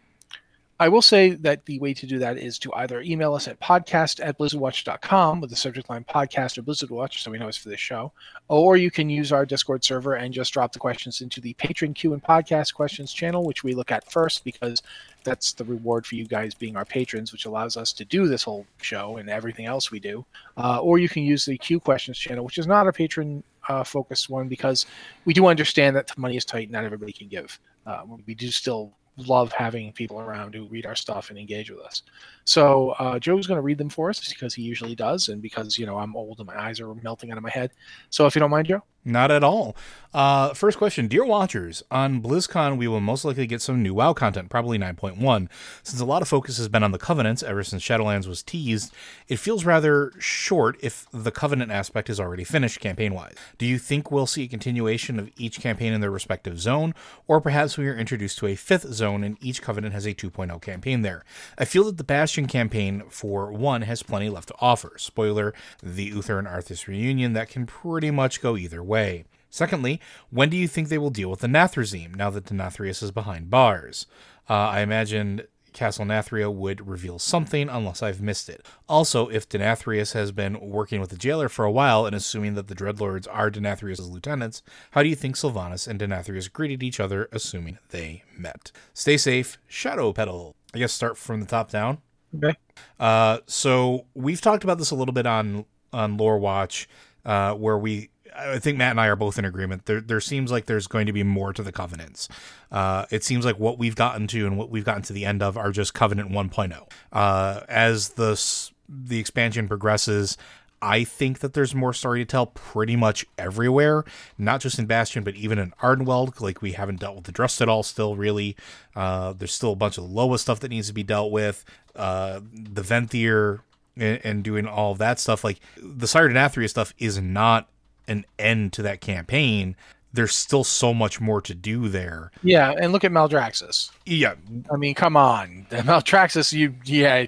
I 0.82 0.90
will 0.90 1.04
say 1.04 1.36
that 1.36 1.64
the 1.68 1.78
way 1.78 1.94
to 1.94 2.08
do 2.08 2.18
that 2.18 2.40
is 2.40 2.58
to 2.58 2.74
either 2.74 3.02
email 3.02 3.36
us 3.36 3.48
at 3.48 3.60
podcast 3.60 4.20
at 4.26 4.40
blizzardwatch.com 4.40 5.40
with 5.40 5.52
the 5.52 5.56
subject 5.56 5.92
line 5.92 6.04
podcast 6.04 6.58
or 6.58 6.64
Blizzard 6.64 6.90
Watch, 6.90 7.22
so 7.22 7.30
we 7.30 7.38
know 7.38 7.48
it's 7.48 7.56
for 7.56 7.70
this 7.70 7.80
show, 7.80 8.12
or 8.48 8.78
you 8.78 8.90
can 8.90 9.08
use 9.08 9.32
our 9.32 9.46
Discord 9.46 9.84
server 9.84 10.16
and 10.16 10.34
just 10.34 10.54
drop 10.54 10.74
the 10.74 10.80
questions 10.80 11.22
into 11.22 11.40
the 11.40 11.54
Patron 11.54 11.94
Q 11.94 12.14
and 12.14 12.24
Podcast 12.24 12.74
questions 12.74 13.14
channel, 13.14 13.46
which 13.46 13.64
we 13.64 13.76
look 13.76 13.92
at 13.92 14.12
first 14.12 14.44
because 14.44 14.82
that's 15.24 15.54
the 15.54 15.66
reward 15.66 16.08
for 16.08 16.16
you 16.16 16.26
guys 16.26 16.56
being 16.56 16.76
our 16.76 16.84
patrons, 16.84 17.32
which 17.32 17.46
allows 17.46 17.78
us 17.78 17.94
to 17.94 18.04
do 18.04 18.28
this 18.28 18.42
whole 18.42 18.66
show 18.82 19.18
and 19.18 19.30
everything 19.30 19.68
else 19.68 19.92
we 19.92 20.00
do. 20.00 20.26
Uh, 20.58 20.80
or 20.80 20.98
you 20.98 21.10
can 21.10 21.22
use 21.22 21.46
the 21.46 21.60
Q 21.60 21.80
questions 21.80 22.18
channel, 22.18 22.44
which 22.44 22.58
is 22.58 22.66
not 22.66 22.88
a 22.88 22.92
patron 22.92 23.44
uh, 23.70 23.84
focused 23.84 24.32
one 24.32 24.48
because 24.48 24.88
we 25.26 25.34
do 25.36 25.46
understand 25.46 25.96
that 25.96 26.18
money 26.18 26.38
is 26.38 26.44
tight, 26.44 26.64
and 26.64 26.72
not 26.72 26.86
everybody 26.86 27.14
can 27.14 27.28
give. 27.28 27.60
Uh, 27.86 28.04
we 28.26 28.34
do 28.36 28.52
still 28.52 28.94
love 29.18 29.52
having 29.52 29.92
people 29.92 30.20
around 30.20 30.56
who 30.56 30.66
read 30.68 30.86
our 30.86 30.96
stuff 30.96 31.30
and 31.30 31.38
engage 31.38 31.70
with 31.70 31.80
us. 31.82 32.04
So 32.46 32.92
uh, 32.92 33.20
Joe's 33.20 33.48
going 33.48 33.58
to 33.58 33.62
read 33.62 33.78
them 33.78 33.90
for 33.90 34.10
us 34.10 34.28
because 34.34 34.54
he 34.54 34.62
usually 34.64 34.96
does, 34.96 35.30
and 35.30 35.42
because 35.42 35.78
you 35.78 35.86
know 35.86 35.98
I'm 35.98 36.16
old 36.16 36.40
and 36.40 36.48
my 36.48 36.60
eyes 36.60 36.80
are 36.80 36.94
melting 36.96 37.32
out 37.32 37.38
of 37.38 37.44
my 37.44 37.50
head. 37.50 37.72
So 38.10 38.26
if 38.26 38.36
you 38.36 38.40
don't 38.40 38.52
mind, 38.52 38.68
Joe. 38.68 38.84
Not 39.04 39.32
at 39.32 39.44
all. 39.44 39.76
Uh, 40.14 40.54
first 40.54 40.78
question 40.78 41.08
Dear 41.08 41.26
Watchers, 41.26 41.82
on 41.90 42.22
BlizzCon, 42.22 42.78
we 42.78 42.88
will 42.88 43.00
most 43.00 43.26
likely 43.26 43.48
get 43.48 43.62
some 43.62 43.82
new 43.82 43.94
WoW 43.94 44.14
content, 44.14 44.50
probably 44.50 44.78
9.1. 44.78 45.48
Since 45.84 46.02
a 46.02 46.06
lot 46.06 46.22
of 46.22 46.28
focus 46.28 46.58
has 46.58 46.68
been 46.68 46.84
on 46.84 46.92
the 46.92 47.00
Covenants 47.00 47.42
ever 47.42 47.64
since 47.64 47.82
Shadowlands 47.82 48.28
was 48.28 48.44
teased, 48.44 48.94
it 49.28 49.38
feels 49.38 49.66
rather 49.66 50.12
short 50.20 50.78
if 50.82 51.08
the 51.12 51.32
Covenant 51.32 51.72
aspect 51.72 52.10
is 52.10 52.20
already 52.20 52.44
finished 52.44 52.80
campaign 52.80 53.14
wise. 53.14 53.36
Do 53.58 53.66
you 53.66 53.80
think 53.80 54.12
we'll 54.12 54.28
see 54.28 54.44
a 54.44 54.48
continuation 54.48 55.18
of 55.18 55.32
each 55.38 55.62
campaign 55.62 55.94
in 55.94 56.02
their 56.02 56.12
respective 56.12 56.60
zone, 56.60 56.94
or 57.28 57.42
perhaps 57.42 57.78
we 57.78 57.88
are 57.88 57.96
introduced 57.96 58.38
to 58.40 58.48
a 58.48 58.56
fifth 58.56 58.94
zone 58.94 59.24
and 59.24 59.38
each 59.42 59.62
Covenant 59.62 59.94
has 59.94 60.06
a 60.06 60.14
2.0 60.14 60.62
campaign 60.62 61.02
there? 61.02 61.24
I 61.58 61.66
feel 61.66 61.86
that 61.86 61.98
the 61.98 62.04
Bastion 62.32 62.48
campaign, 62.48 63.04
for 63.10 63.52
one, 63.52 63.82
has 63.82 64.04
plenty 64.04 64.30
left 64.30 64.48
to 64.48 64.56
offer. 64.62 64.94
Spoiler 64.96 65.54
the 65.84 66.06
Uther 66.06 66.40
and 66.40 66.48
Arthas 66.48 66.88
reunion 66.88 67.34
that 67.34 67.50
can 67.50 67.66
pretty 67.66 68.10
much 68.10 68.42
go 68.42 68.56
either 68.56 68.82
way. 68.82 69.26
Secondly, 69.50 70.00
when 70.30 70.48
do 70.48 70.56
you 70.56 70.66
think 70.66 70.88
they 70.88 70.98
will 70.98 71.10
deal 71.10 71.30
with 71.30 71.42
the 71.42 71.48
Nathrezim 71.48 72.16
now 72.16 72.30
that 72.30 72.46
Denathrius 72.46 73.04
is 73.04 73.12
behind 73.12 73.50
bars? 73.50 74.06
Uh, 74.50 74.54
I 74.54 74.80
imagine 74.80 75.42
Castle 75.74 76.06
Nathria 76.06 76.50
would 76.50 76.88
reveal 76.88 77.20
something 77.20 77.68
unless 77.68 78.02
I've 78.02 78.22
missed 78.22 78.48
it. 78.48 78.66
Also, 78.88 79.28
if 79.28 79.50
Denathrius 79.50 80.14
has 80.14 80.32
been 80.32 80.58
working 80.62 81.02
with 81.02 81.10
the 81.10 81.18
jailer 81.18 81.50
for 81.50 81.66
a 81.66 81.72
while 81.72 82.06
and 82.06 82.16
assuming 82.16 82.54
that 82.54 82.70
the 82.70 82.76
Dreadlords 82.76 83.28
are 83.30 83.52
Denathrius' 83.52 84.10
lieutenants, 84.10 84.64
how 84.92 85.04
do 85.04 85.10
you 85.10 85.16
think 85.16 85.36
Sylvanas 85.36 85.86
and 85.86 86.00
Denathrius 86.00 86.50
greeted 86.50 86.82
each 86.82 87.02
other 87.02 87.28
assuming 87.34 87.78
they 87.90 88.24
met? 88.38 88.72
Stay 88.94 89.18
safe, 89.18 89.58
Shadow 89.68 90.14
Pedal. 90.14 90.56
I 90.74 90.78
guess 90.78 90.94
start 90.94 91.18
from 91.18 91.42
the 91.42 91.46
top 91.46 91.70
down. 91.70 91.98
Okay. 92.36 92.56
Uh, 93.00 93.40
so 93.48 94.06
we've 94.14 94.42
talked 94.42 94.64
about 94.64 94.78
this 94.78 94.92
a 94.92 94.96
little 94.96 95.14
bit 95.14 95.26
on 95.26 95.66
on 95.94 96.18
Lore 96.18 96.40
Watch, 96.40 96.88
uh, 97.26 97.54
where 97.54 97.78
we 97.78 98.10
I 98.36 98.60
think 98.60 98.78
Matt 98.78 98.92
and 98.92 99.02
I 99.02 99.08
are 99.08 99.16
both 99.16 99.38
in 99.38 99.46
agreement. 99.46 99.86
There, 99.86 100.02
there 100.02 100.22
seems 100.22 100.52
like 100.52 100.66
there's 100.66 100.88
going 100.88 101.06
to 101.08 101.14
be 101.14 101.24
more 101.24 101.54
to 101.54 101.64
the 101.64 101.72
covenants. 101.72 102.30
Uh, 102.72 103.06
it 103.12 103.24
seems 103.24 103.46
like 103.46 103.60
what 103.60 103.78
we've 103.78 103.96
gotten 103.96 104.28
to 104.28 104.48
and 104.48 104.58
what 104.58 104.70
we've 104.70 104.86
gotten 104.86 105.04
to 105.04 105.14
the 105.14 105.26
end 105.26 105.44
of 105.44 105.58
are 105.58 105.72
just 105.72 105.94
Covenant 105.94 106.32
1.0. 106.32 106.90
Uh, 107.12 107.62
as 107.68 108.10
the 108.10 108.42
the 108.88 109.20
expansion 109.20 109.68
progresses, 109.68 110.38
I 110.82 111.04
think 111.04 111.40
that 111.40 111.54
there's 111.54 111.76
more 111.76 111.94
story 111.94 112.20
to 112.20 112.26
tell 112.26 112.48
pretty 112.48 112.96
much 112.96 113.26
everywhere, 113.38 114.04
not 114.38 114.62
just 114.62 114.80
in 114.80 114.88
Bastion, 114.88 115.24
but 115.24 115.36
even 115.36 115.60
in 115.60 115.72
Ardenweald. 115.82 116.42
Like 116.42 116.62
we 116.62 116.72
haven't 116.72 117.00
dealt 117.00 117.16
with 117.16 117.26
the 117.26 117.32
Drust 117.32 117.62
at 117.62 117.70
all 117.70 117.84
still, 117.84 118.16
really. 118.16 118.56
Uh, 118.96 119.34
there's 119.34 119.54
still 119.54 119.74
a 119.74 119.76
bunch 119.76 119.98
of 119.98 120.06
Loa 120.10 120.40
stuff 120.40 120.60
that 120.62 120.70
needs 120.70 120.88
to 120.88 120.94
be 120.94 121.04
dealt 121.04 121.32
with. 121.32 121.64
Uh, 121.96 122.40
the 122.54 122.82
Venthyr 122.82 123.60
and, 123.96 124.20
and, 124.24 124.44
doing 124.44 124.66
all 124.66 124.94
of 124.94 124.98
that 124.98 125.20
stuff. 125.20 125.44
Like 125.44 125.60
the 125.78 126.08
Sire 126.08 126.30
Denathria 126.30 126.70
stuff 126.70 126.94
is 126.98 127.20
not 127.20 127.70
an 128.08 128.26
end 128.40 128.74
to 128.74 128.82
that 128.82 129.02
campaign. 129.02 129.76
There's 130.14 130.36
still 130.36 130.64
so 130.64 130.94
much 130.94 131.22
more 131.22 131.42
to 131.42 131.54
do 131.54 131.88
there. 131.88 132.32
Yeah, 132.44 132.72
and 132.72 132.92
look 132.92 133.04
at 133.04 133.12
Maldraxxus. 133.12 133.92
Yeah, 134.06 134.36
I 134.72 134.76
mean, 134.76 134.94
come 134.94 135.16
on, 135.16 135.66
Maldraxxus. 135.72 136.52
You, 136.52 136.76
yeah, 136.84 137.26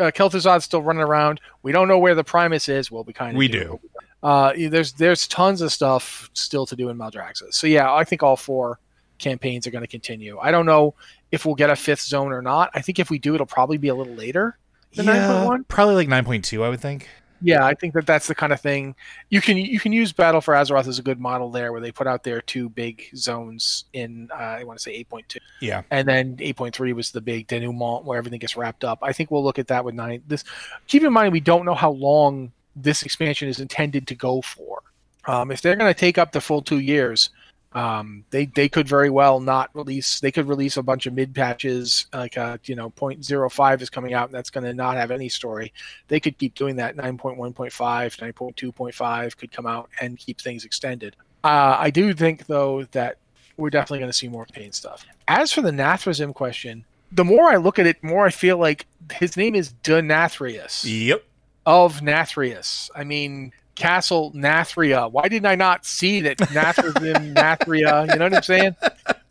uh, 0.00 0.10
Kel'Thuzad's 0.10 0.64
still 0.64 0.82
running 0.82 1.02
around. 1.02 1.40
We 1.62 1.72
don't 1.72 1.88
know 1.88 1.98
where 1.98 2.14
the 2.14 2.24
Primus 2.24 2.68
is. 2.68 2.90
Well, 2.90 3.04
we 3.04 3.12
kind 3.12 3.32
of 3.32 3.36
we 3.36 3.48
do. 3.48 3.80
do. 3.82 3.90
Uh, 4.22 4.52
there's 4.56 4.92
there's 4.92 5.26
tons 5.26 5.60
of 5.60 5.72
stuff 5.72 6.30
still 6.32 6.64
to 6.66 6.76
do 6.76 6.88
in 6.88 6.96
Maldraxxus. 6.96 7.54
So 7.54 7.66
yeah, 7.66 7.92
I 7.92 8.04
think 8.04 8.22
all 8.22 8.36
four 8.36 8.78
campaigns 9.18 9.66
are 9.66 9.70
going 9.70 9.82
to 9.82 9.88
continue. 9.88 10.38
I 10.38 10.50
don't 10.50 10.66
know 10.66 10.94
if 11.30 11.44
we'll 11.46 11.54
get 11.54 11.70
a 11.70 11.76
fifth 11.76 12.02
zone 12.02 12.32
or 12.32 12.42
not. 12.42 12.70
I 12.74 12.82
think 12.82 12.98
if 12.98 13.10
we 13.10 13.18
do, 13.18 13.34
it'll 13.34 13.46
probably 13.46 13.78
be 13.78 13.88
a 13.88 13.94
little 13.94 14.14
later 14.14 14.58
than 14.94 15.06
yeah, 15.06 15.46
9.1. 15.48 15.68
Probably 15.68 15.94
like 15.94 16.08
9.2, 16.08 16.62
I 16.62 16.68
would 16.68 16.80
think. 16.80 17.08
Yeah, 17.42 17.64
I 17.64 17.74
think 17.74 17.94
that 17.94 18.06
that's 18.06 18.28
the 18.28 18.34
kind 18.34 18.52
of 18.52 18.60
thing 18.60 18.94
you 19.28 19.40
can 19.40 19.56
you 19.56 19.80
can 19.80 19.92
use 19.92 20.12
Battle 20.12 20.40
for 20.40 20.54
Azeroth 20.54 20.86
as 20.86 20.98
a 20.98 21.02
good 21.02 21.18
model 21.18 21.50
there, 21.50 21.72
where 21.72 21.80
they 21.80 21.90
put 21.90 22.06
out 22.06 22.22
their 22.22 22.40
two 22.40 22.68
big 22.68 23.04
zones 23.16 23.84
in 23.92 24.30
uh, 24.32 24.58
I 24.60 24.64
want 24.64 24.78
to 24.78 24.82
say 24.82 25.04
8.2. 25.04 25.38
Yeah, 25.60 25.82
and 25.90 26.06
then 26.06 26.36
8.3 26.36 26.94
was 26.94 27.10
the 27.10 27.20
big 27.20 27.48
denouement 27.48 28.04
where 28.04 28.16
everything 28.16 28.38
gets 28.38 28.56
wrapped 28.56 28.84
up. 28.84 29.00
I 29.02 29.12
think 29.12 29.30
we'll 29.30 29.44
look 29.44 29.58
at 29.58 29.66
that 29.68 29.84
with 29.84 29.94
nine. 29.94 30.22
This 30.26 30.44
keep 30.86 31.02
in 31.02 31.12
mind 31.12 31.32
we 31.32 31.40
don't 31.40 31.64
know 31.64 31.74
how 31.74 31.90
long 31.90 32.52
this 32.76 33.02
expansion 33.02 33.48
is 33.48 33.60
intended 33.60 34.06
to 34.06 34.14
go 34.14 34.40
for. 34.42 34.82
Um, 35.26 35.50
if 35.50 35.62
they're 35.62 35.76
going 35.76 35.92
to 35.92 35.98
take 35.98 36.18
up 36.18 36.32
the 36.32 36.40
full 36.40 36.62
two 36.62 36.80
years, 36.80 37.30
um, 37.74 38.24
they 38.30 38.46
they 38.46 38.68
could 38.68 38.86
very 38.86 39.10
well 39.10 39.40
not 39.40 39.70
release. 39.74 40.20
They 40.20 40.30
could 40.30 40.48
release 40.48 40.76
a 40.76 40.82
bunch 40.82 41.06
of 41.06 41.14
mid 41.14 41.34
patches, 41.34 42.06
like 42.12 42.36
uh, 42.36 42.58
you 42.64 42.74
know, 42.74 42.90
0.05 42.90 43.80
is 43.80 43.90
coming 43.90 44.14
out, 44.14 44.28
and 44.28 44.34
that's 44.34 44.50
going 44.50 44.64
to 44.64 44.74
not 44.74 44.96
have 44.96 45.10
any 45.10 45.28
story. 45.28 45.72
They 46.08 46.20
could 46.20 46.38
keep 46.38 46.54
doing 46.54 46.76
that. 46.76 46.96
9.1.5, 46.96 47.54
9.2.5 47.54 49.36
could 49.36 49.52
come 49.52 49.66
out 49.66 49.88
and 50.00 50.18
keep 50.18 50.40
things 50.40 50.64
extended. 50.64 51.16
Uh, 51.44 51.76
I 51.78 51.90
do 51.90 52.14
think 52.14 52.46
though 52.46 52.84
that 52.92 53.18
we're 53.56 53.70
definitely 53.70 54.00
going 54.00 54.10
to 54.10 54.16
see 54.16 54.28
more 54.28 54.46
pain 54.46 54.72
stuff. 54.72 55.04
As 55.28 55.52
for 55.52 55.62
the 55.62 55.70
Nathrezim 55.70 56.34
question, 56.34 56.84
the 57.10 57.24
more 57.24 57.48
I 57.48 57.56
look 57.56 57.78
at 57.78 57.86
it, 57.86 58.02
more 58.02 58.26
I 58.26 58.30
feel 58.30 58.58
like 58.58 58.86
his 59.12 59.36
name 59.36 59.54
is 59.54 59.72
Denathrius. 59.84 60.84
Yep. 60.84 61.24
Of 61.64 62.00
Nathrius. 62.00 62.90
I 62.94 63.04
mean, 63.04 63.52
Castle 63.74 64.32
Nathria. 64.32 65.10
Why 65.10 65.28
didn't 65.28 65.46
I 65.46 65.54
not 65.54 65.86
see 65.86 66.20
that 66.22 66.38
Nathrezim, 66.38 67.34
Nathria? 67.34 68.10
You 68.10 68.18
know 68.18 68.26
what 68.26 68.34
I'm 68.34 68.42
saying? 68.42 68.76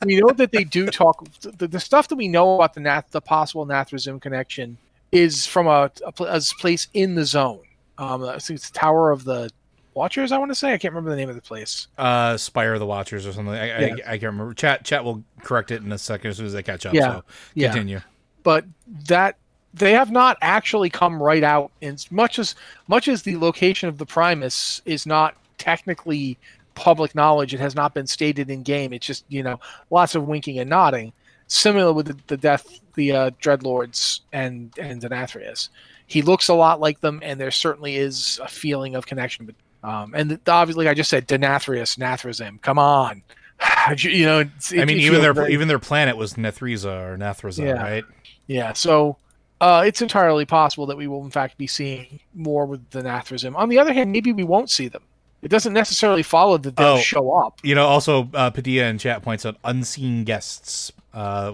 We 0.06 0.20
know 0.20 0.32
that 0.32 0.52
they 0.52 0.64
do 0.64 0.88
talk. 0.88 1.24
The, 1.42 1.68
the 1.68 1.80
stuff 1.80 2.08
that 2.08 2.16
we 2.16 2.28
know 2.28 2.56
about 2.56 2.74
the 2.74 2.80
Nath, 2.80 3.12
the 3.12 3.22
possible 3.22 3.66
Nathrezim 3.66 4.22
connection 4.22 4.78
is 5.12 5.46
from 5.46 5.68
a, 5.68 5.92
a, 6.06 6.24
a 6.24 6.42
place 6.60 6.88
in 6.94 7.16
the 7.16 7.26
zone. 7.26 7.62
Um, 7.98 8.24
I 8.24 8.40
think 8.40 8.58
it's 8.58 8.72
Tower 8.72 9.12
of 9.12 9.24
the 9.26 9.50
Watchers. 9.94 10.32
I 10.32 10.38
want 10.38 10.50
to 10.50 10.56
say 10.56 10.74
I 10.74 10.78
can't 10.78 10.94
remember 10.94 11.10
the 11.10 11.18
name 11.18 11.30
of 11.30 11.36
the 11.36 11.42
place. 11.42 11.88
Uh, 11.98 12.38
Spire 12.38 12.74
of 12.74 12.80
the 12.80 12.86
Watchers 12.86 13.28
or 13.28 13.34
something. 13.34 13.54
I, 13.54 13.66
yeah. 13.66 13.96
I, 14.08 14.14
I, 14.14 14.18
can't 14.18 14.24
remember. 14.24 14.54
Chat 14.54 14.86
chat 14.86 15.04
will 15.04 15.24
correct 15.44 15.70
it 15.70 15.84
in 15.84 15.92
a 15.92 15.98
second 15.98 16.30
as 16.32 16.38
soon 16.38 16.46
as 16.46 16.54
they 16.54 16.64
catch 16.64 16.86
up. 16.86 16.94
Yeah. 16.94 17.16
So 17.16 17.24
continue. 17.70 17.98
Yeah. 17.98 18.02
But 18.44 18.66
that 19.08 19.38
they 19.74 19.94
have 19.94 20.12
not 20.12 20.38
actually 20.42 20.90
come 20.90 21.22
right 21.22 21.44
out 21.44 21.72
as 21.82 22.12
much 22.12 22.40
as 22.40 22.56
much 22.88 23.08
as 23.08 23.24
the 23.24 23.38
location 23.38 23.88
of 23.90 23.98
the 23.98 24.06
Primus 24.06 24.82
is 24.86 25.06
not 25.06 25.36
technically 25.58 26.38
public 26.76 27.16
knowledge. 27.16 27.54
It 27.54 27.60
has 27.60 27.76
not 27.76 27.94
been 27.94 28.08
stated 28.08 28.50
in 28.50 28.64
game. 28.64 28.94
It's 28.94 29.06
just 29.06 29.26
you 29.30 29.44
know 29.44 29.60
lots 29.90 30.16
of 30.16 30.28
winking 30.28 30.60
and 30.60 30.70
nodding. 30.70 31.14
Similar 31.48 31.92
with 31.92 32.08
the, 32.08 32.18
the 32.28 32.38
death, 32.38 32.80
the 32.96 33.12
uh, 33.12 33.30
Dreadlords 33.42 34.22
and 34.32 34.74
and 34.78 35.02
Denathrius. 35.02 35.70
He 36.08 36.22
looks 36.22 36.50
a 36.50 36.54
lot 36.54 36.80
like 36.80 37.00
them, 37.00 37.22
and 37.24 37.40
there 37.40 37.52
certainly 37.52 37.96
is 37.96 38.40
a 38.44 38.48
feeling 38.48 38.96
of 38.96 39.06
connection. 39.06 39.46
But 39.46 39.90
um, 39.90 40.14
and 40.16 40.32
the, 40.32 40.52
obviously, 40.52 40.88
I 40.88 40.94
just 40.94 41.10
said, 41.10 41.28
Denathrius, 41.28 41.98
Nathrezim. 41.98 42.62
Come 42.62 42.78
on, 42.80 43.24
you 43.98 44.26
know. 44.26 44.40
It, 44.40 44.50
I 44.74 44.86
mean, 44.86 44.98
even 45.00 45.22
their 45.22 45.34
very... 45.34 45.54
even 45.54 45.68
their 45.68 45.80
planet 45.80 46.18
was 46.18 46.34
Nethreza 46.34 47.14
or 47.14 47.18
Nathreza, 47.18 47.66
yeah. 47.66 47.82
right? 47.82 48.04
Yeah. 48.48 48.74
So 48.74 49.18
uh, 49.62 49.84
it's 49.86 50.02
entirely 50.02 50.44
possible 50.44 50.88
that 50.88 50.98
we 50.98 51.08
will, 51.08 51.24
in 51.24 51.30
fact, 51.30 51.56
be 51.58 51.68
seeing 51.68 52.20
more 52.34 52.66
with 52.66 52.90
the 52.90 53.04
Nathrezim. 53.04 53.56
On 53.56 53.70
the 53.70 53.78
other 53.78 53.94
hand, 53.94 54.12
maybe 54.12 54.34
we 54.34 54.44
won't 54.44 54.72
see 54.72 54.88
them. 54.88 55.04
It 55.44 55.50
doesn't 55.50 55.74
necessarily 55.74 56.24
follow 56.24 56.58
that 56.58 56.76
they'll 56.76 56.88
oh, 56.88 57.00
show 57.00 57.32
up. 57.32 57.60
You 57.64 57.76
know, 57.76 57.86
also 57.86 58.28
uh, 58.34 58.50
Padilla 58.50 58.86
in 58.86 58.98
chat 58.98 59.22
points 59.22 59.46
out 59.46 59.58
unseen 59.64 60.24
guests. 60.24 60.92
Uh, 61.14 61.52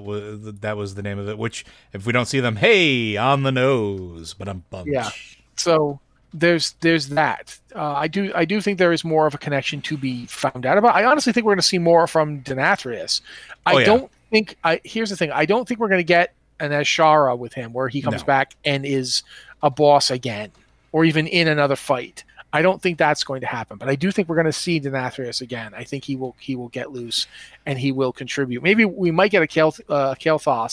that 0.61 0.77
was 0.77 0.95
the 0.95 1.03
name 1.03 1.19
of 1.19 1.27
it. 1.27 1.37
Which, 1.37 1.65
if 1.91 2.05
we 2.05 2.13
don't 2.13 2.27
see 2.27 2.39
them, 2.39 2.55
hey, 2.55 3.17
on 3.17 3.43
the 3.43 3.51
nose. 3.51 4.33
But 4.33 4.47
I'm 4.47 4.63
bummed. 4.69 4.87
Yeah. 4.91 5.09
So 5.57 5.99
there's 6.33 6.75
there's 6.79 7.09
that. 7.09 7.57
Uh, 7.75 7.93
I 7.93 8.07
do 8.07 8.31
I 8.35 8.45
do 8.45 8.61
think 8.61 8.77
there 8.77 8.93
is 8.93 9.03
more 9.03 9.27
of 9.27 9.33
a 9.33 9.37
connection 9.37 9.81
to 9.81 9.97
be 9.97 10.25
found 10.27 10.65
out 10.65 10.77
about. 10.77 10.95
I 10.95 11.03
honestly 11.03 11.33
think 11.33 11.45
we're 11.45 11.53
going 11.53 11.59
to 11.59 11.67
see 11.67 11.79
more 11.79 12.07
from 12.07 12.41
Denathrius. 12.41 13.19
I 13.65 13.73
oh, 13.73 13.77
yeah. 13.79 13.85
don't 13.85 14.11
think. 14.31 14.57
I 14.63 14.79
here's 14.83 15.09
the 15.09 15.17
thing. 15.17 15.31
I 15.31 15.45
don't 15.45 15.67
think 15.67 15.79
we're 15.79 15.89
going 15.89 15.99
to 15.99 16.03
get 16.03 16.33
an 16.59 16.71
Azshara 16.71 17.37
with 17.37 17.53
him 17.53 17.73
where 17.73 17.87
he 17.87 18.01
comes 18.01 18.21
no. 18.21 18.25
back 18.25 18.55
and 18.65 18.85
is 18.85 19.23
a 19.61 19.69
boss 19.69 20.11
again, 20.11 20.51
or 20.91 21.05
even 21.05 21.27
in 21.27 21.47
another 21.47 21.75
fight. 21.75 22.23
I 22.53 22.61
don't 22.61 22.81
think 22.81 22.97
that's 22.97 23.23
going 23.23 23.41
to 23.41 23.47
happen, 23.47 23.77
but 23.77 23.89
I 23.89 23.95
do 23.95 24.09
think 24.09 24.29
we're 24.29 24.35
going 24.35 24.45
to 24.45 24.53
see 24.53 24.79
Denathrius 24.79 25.41
again. 25.41 25.73
I 25.75 25.83
think 25.83 26.05
he 26.05 26.15
will 26.15 26.35
he 26.39 26.55
will 26.55 26.69
get 26.69 26.91
loose 26.91 27.27
and 27.65 27.77
he 27.77 27.91
will 27.91 28.13
contribute. 28.13 28.63
Maybe 28.63 28.85
we 28.85 29.11
might 29.11 29.31
get 29.31 29.43
a 29.43 29.47
Kael, 29.47 29.79
uh, 29.89 30.69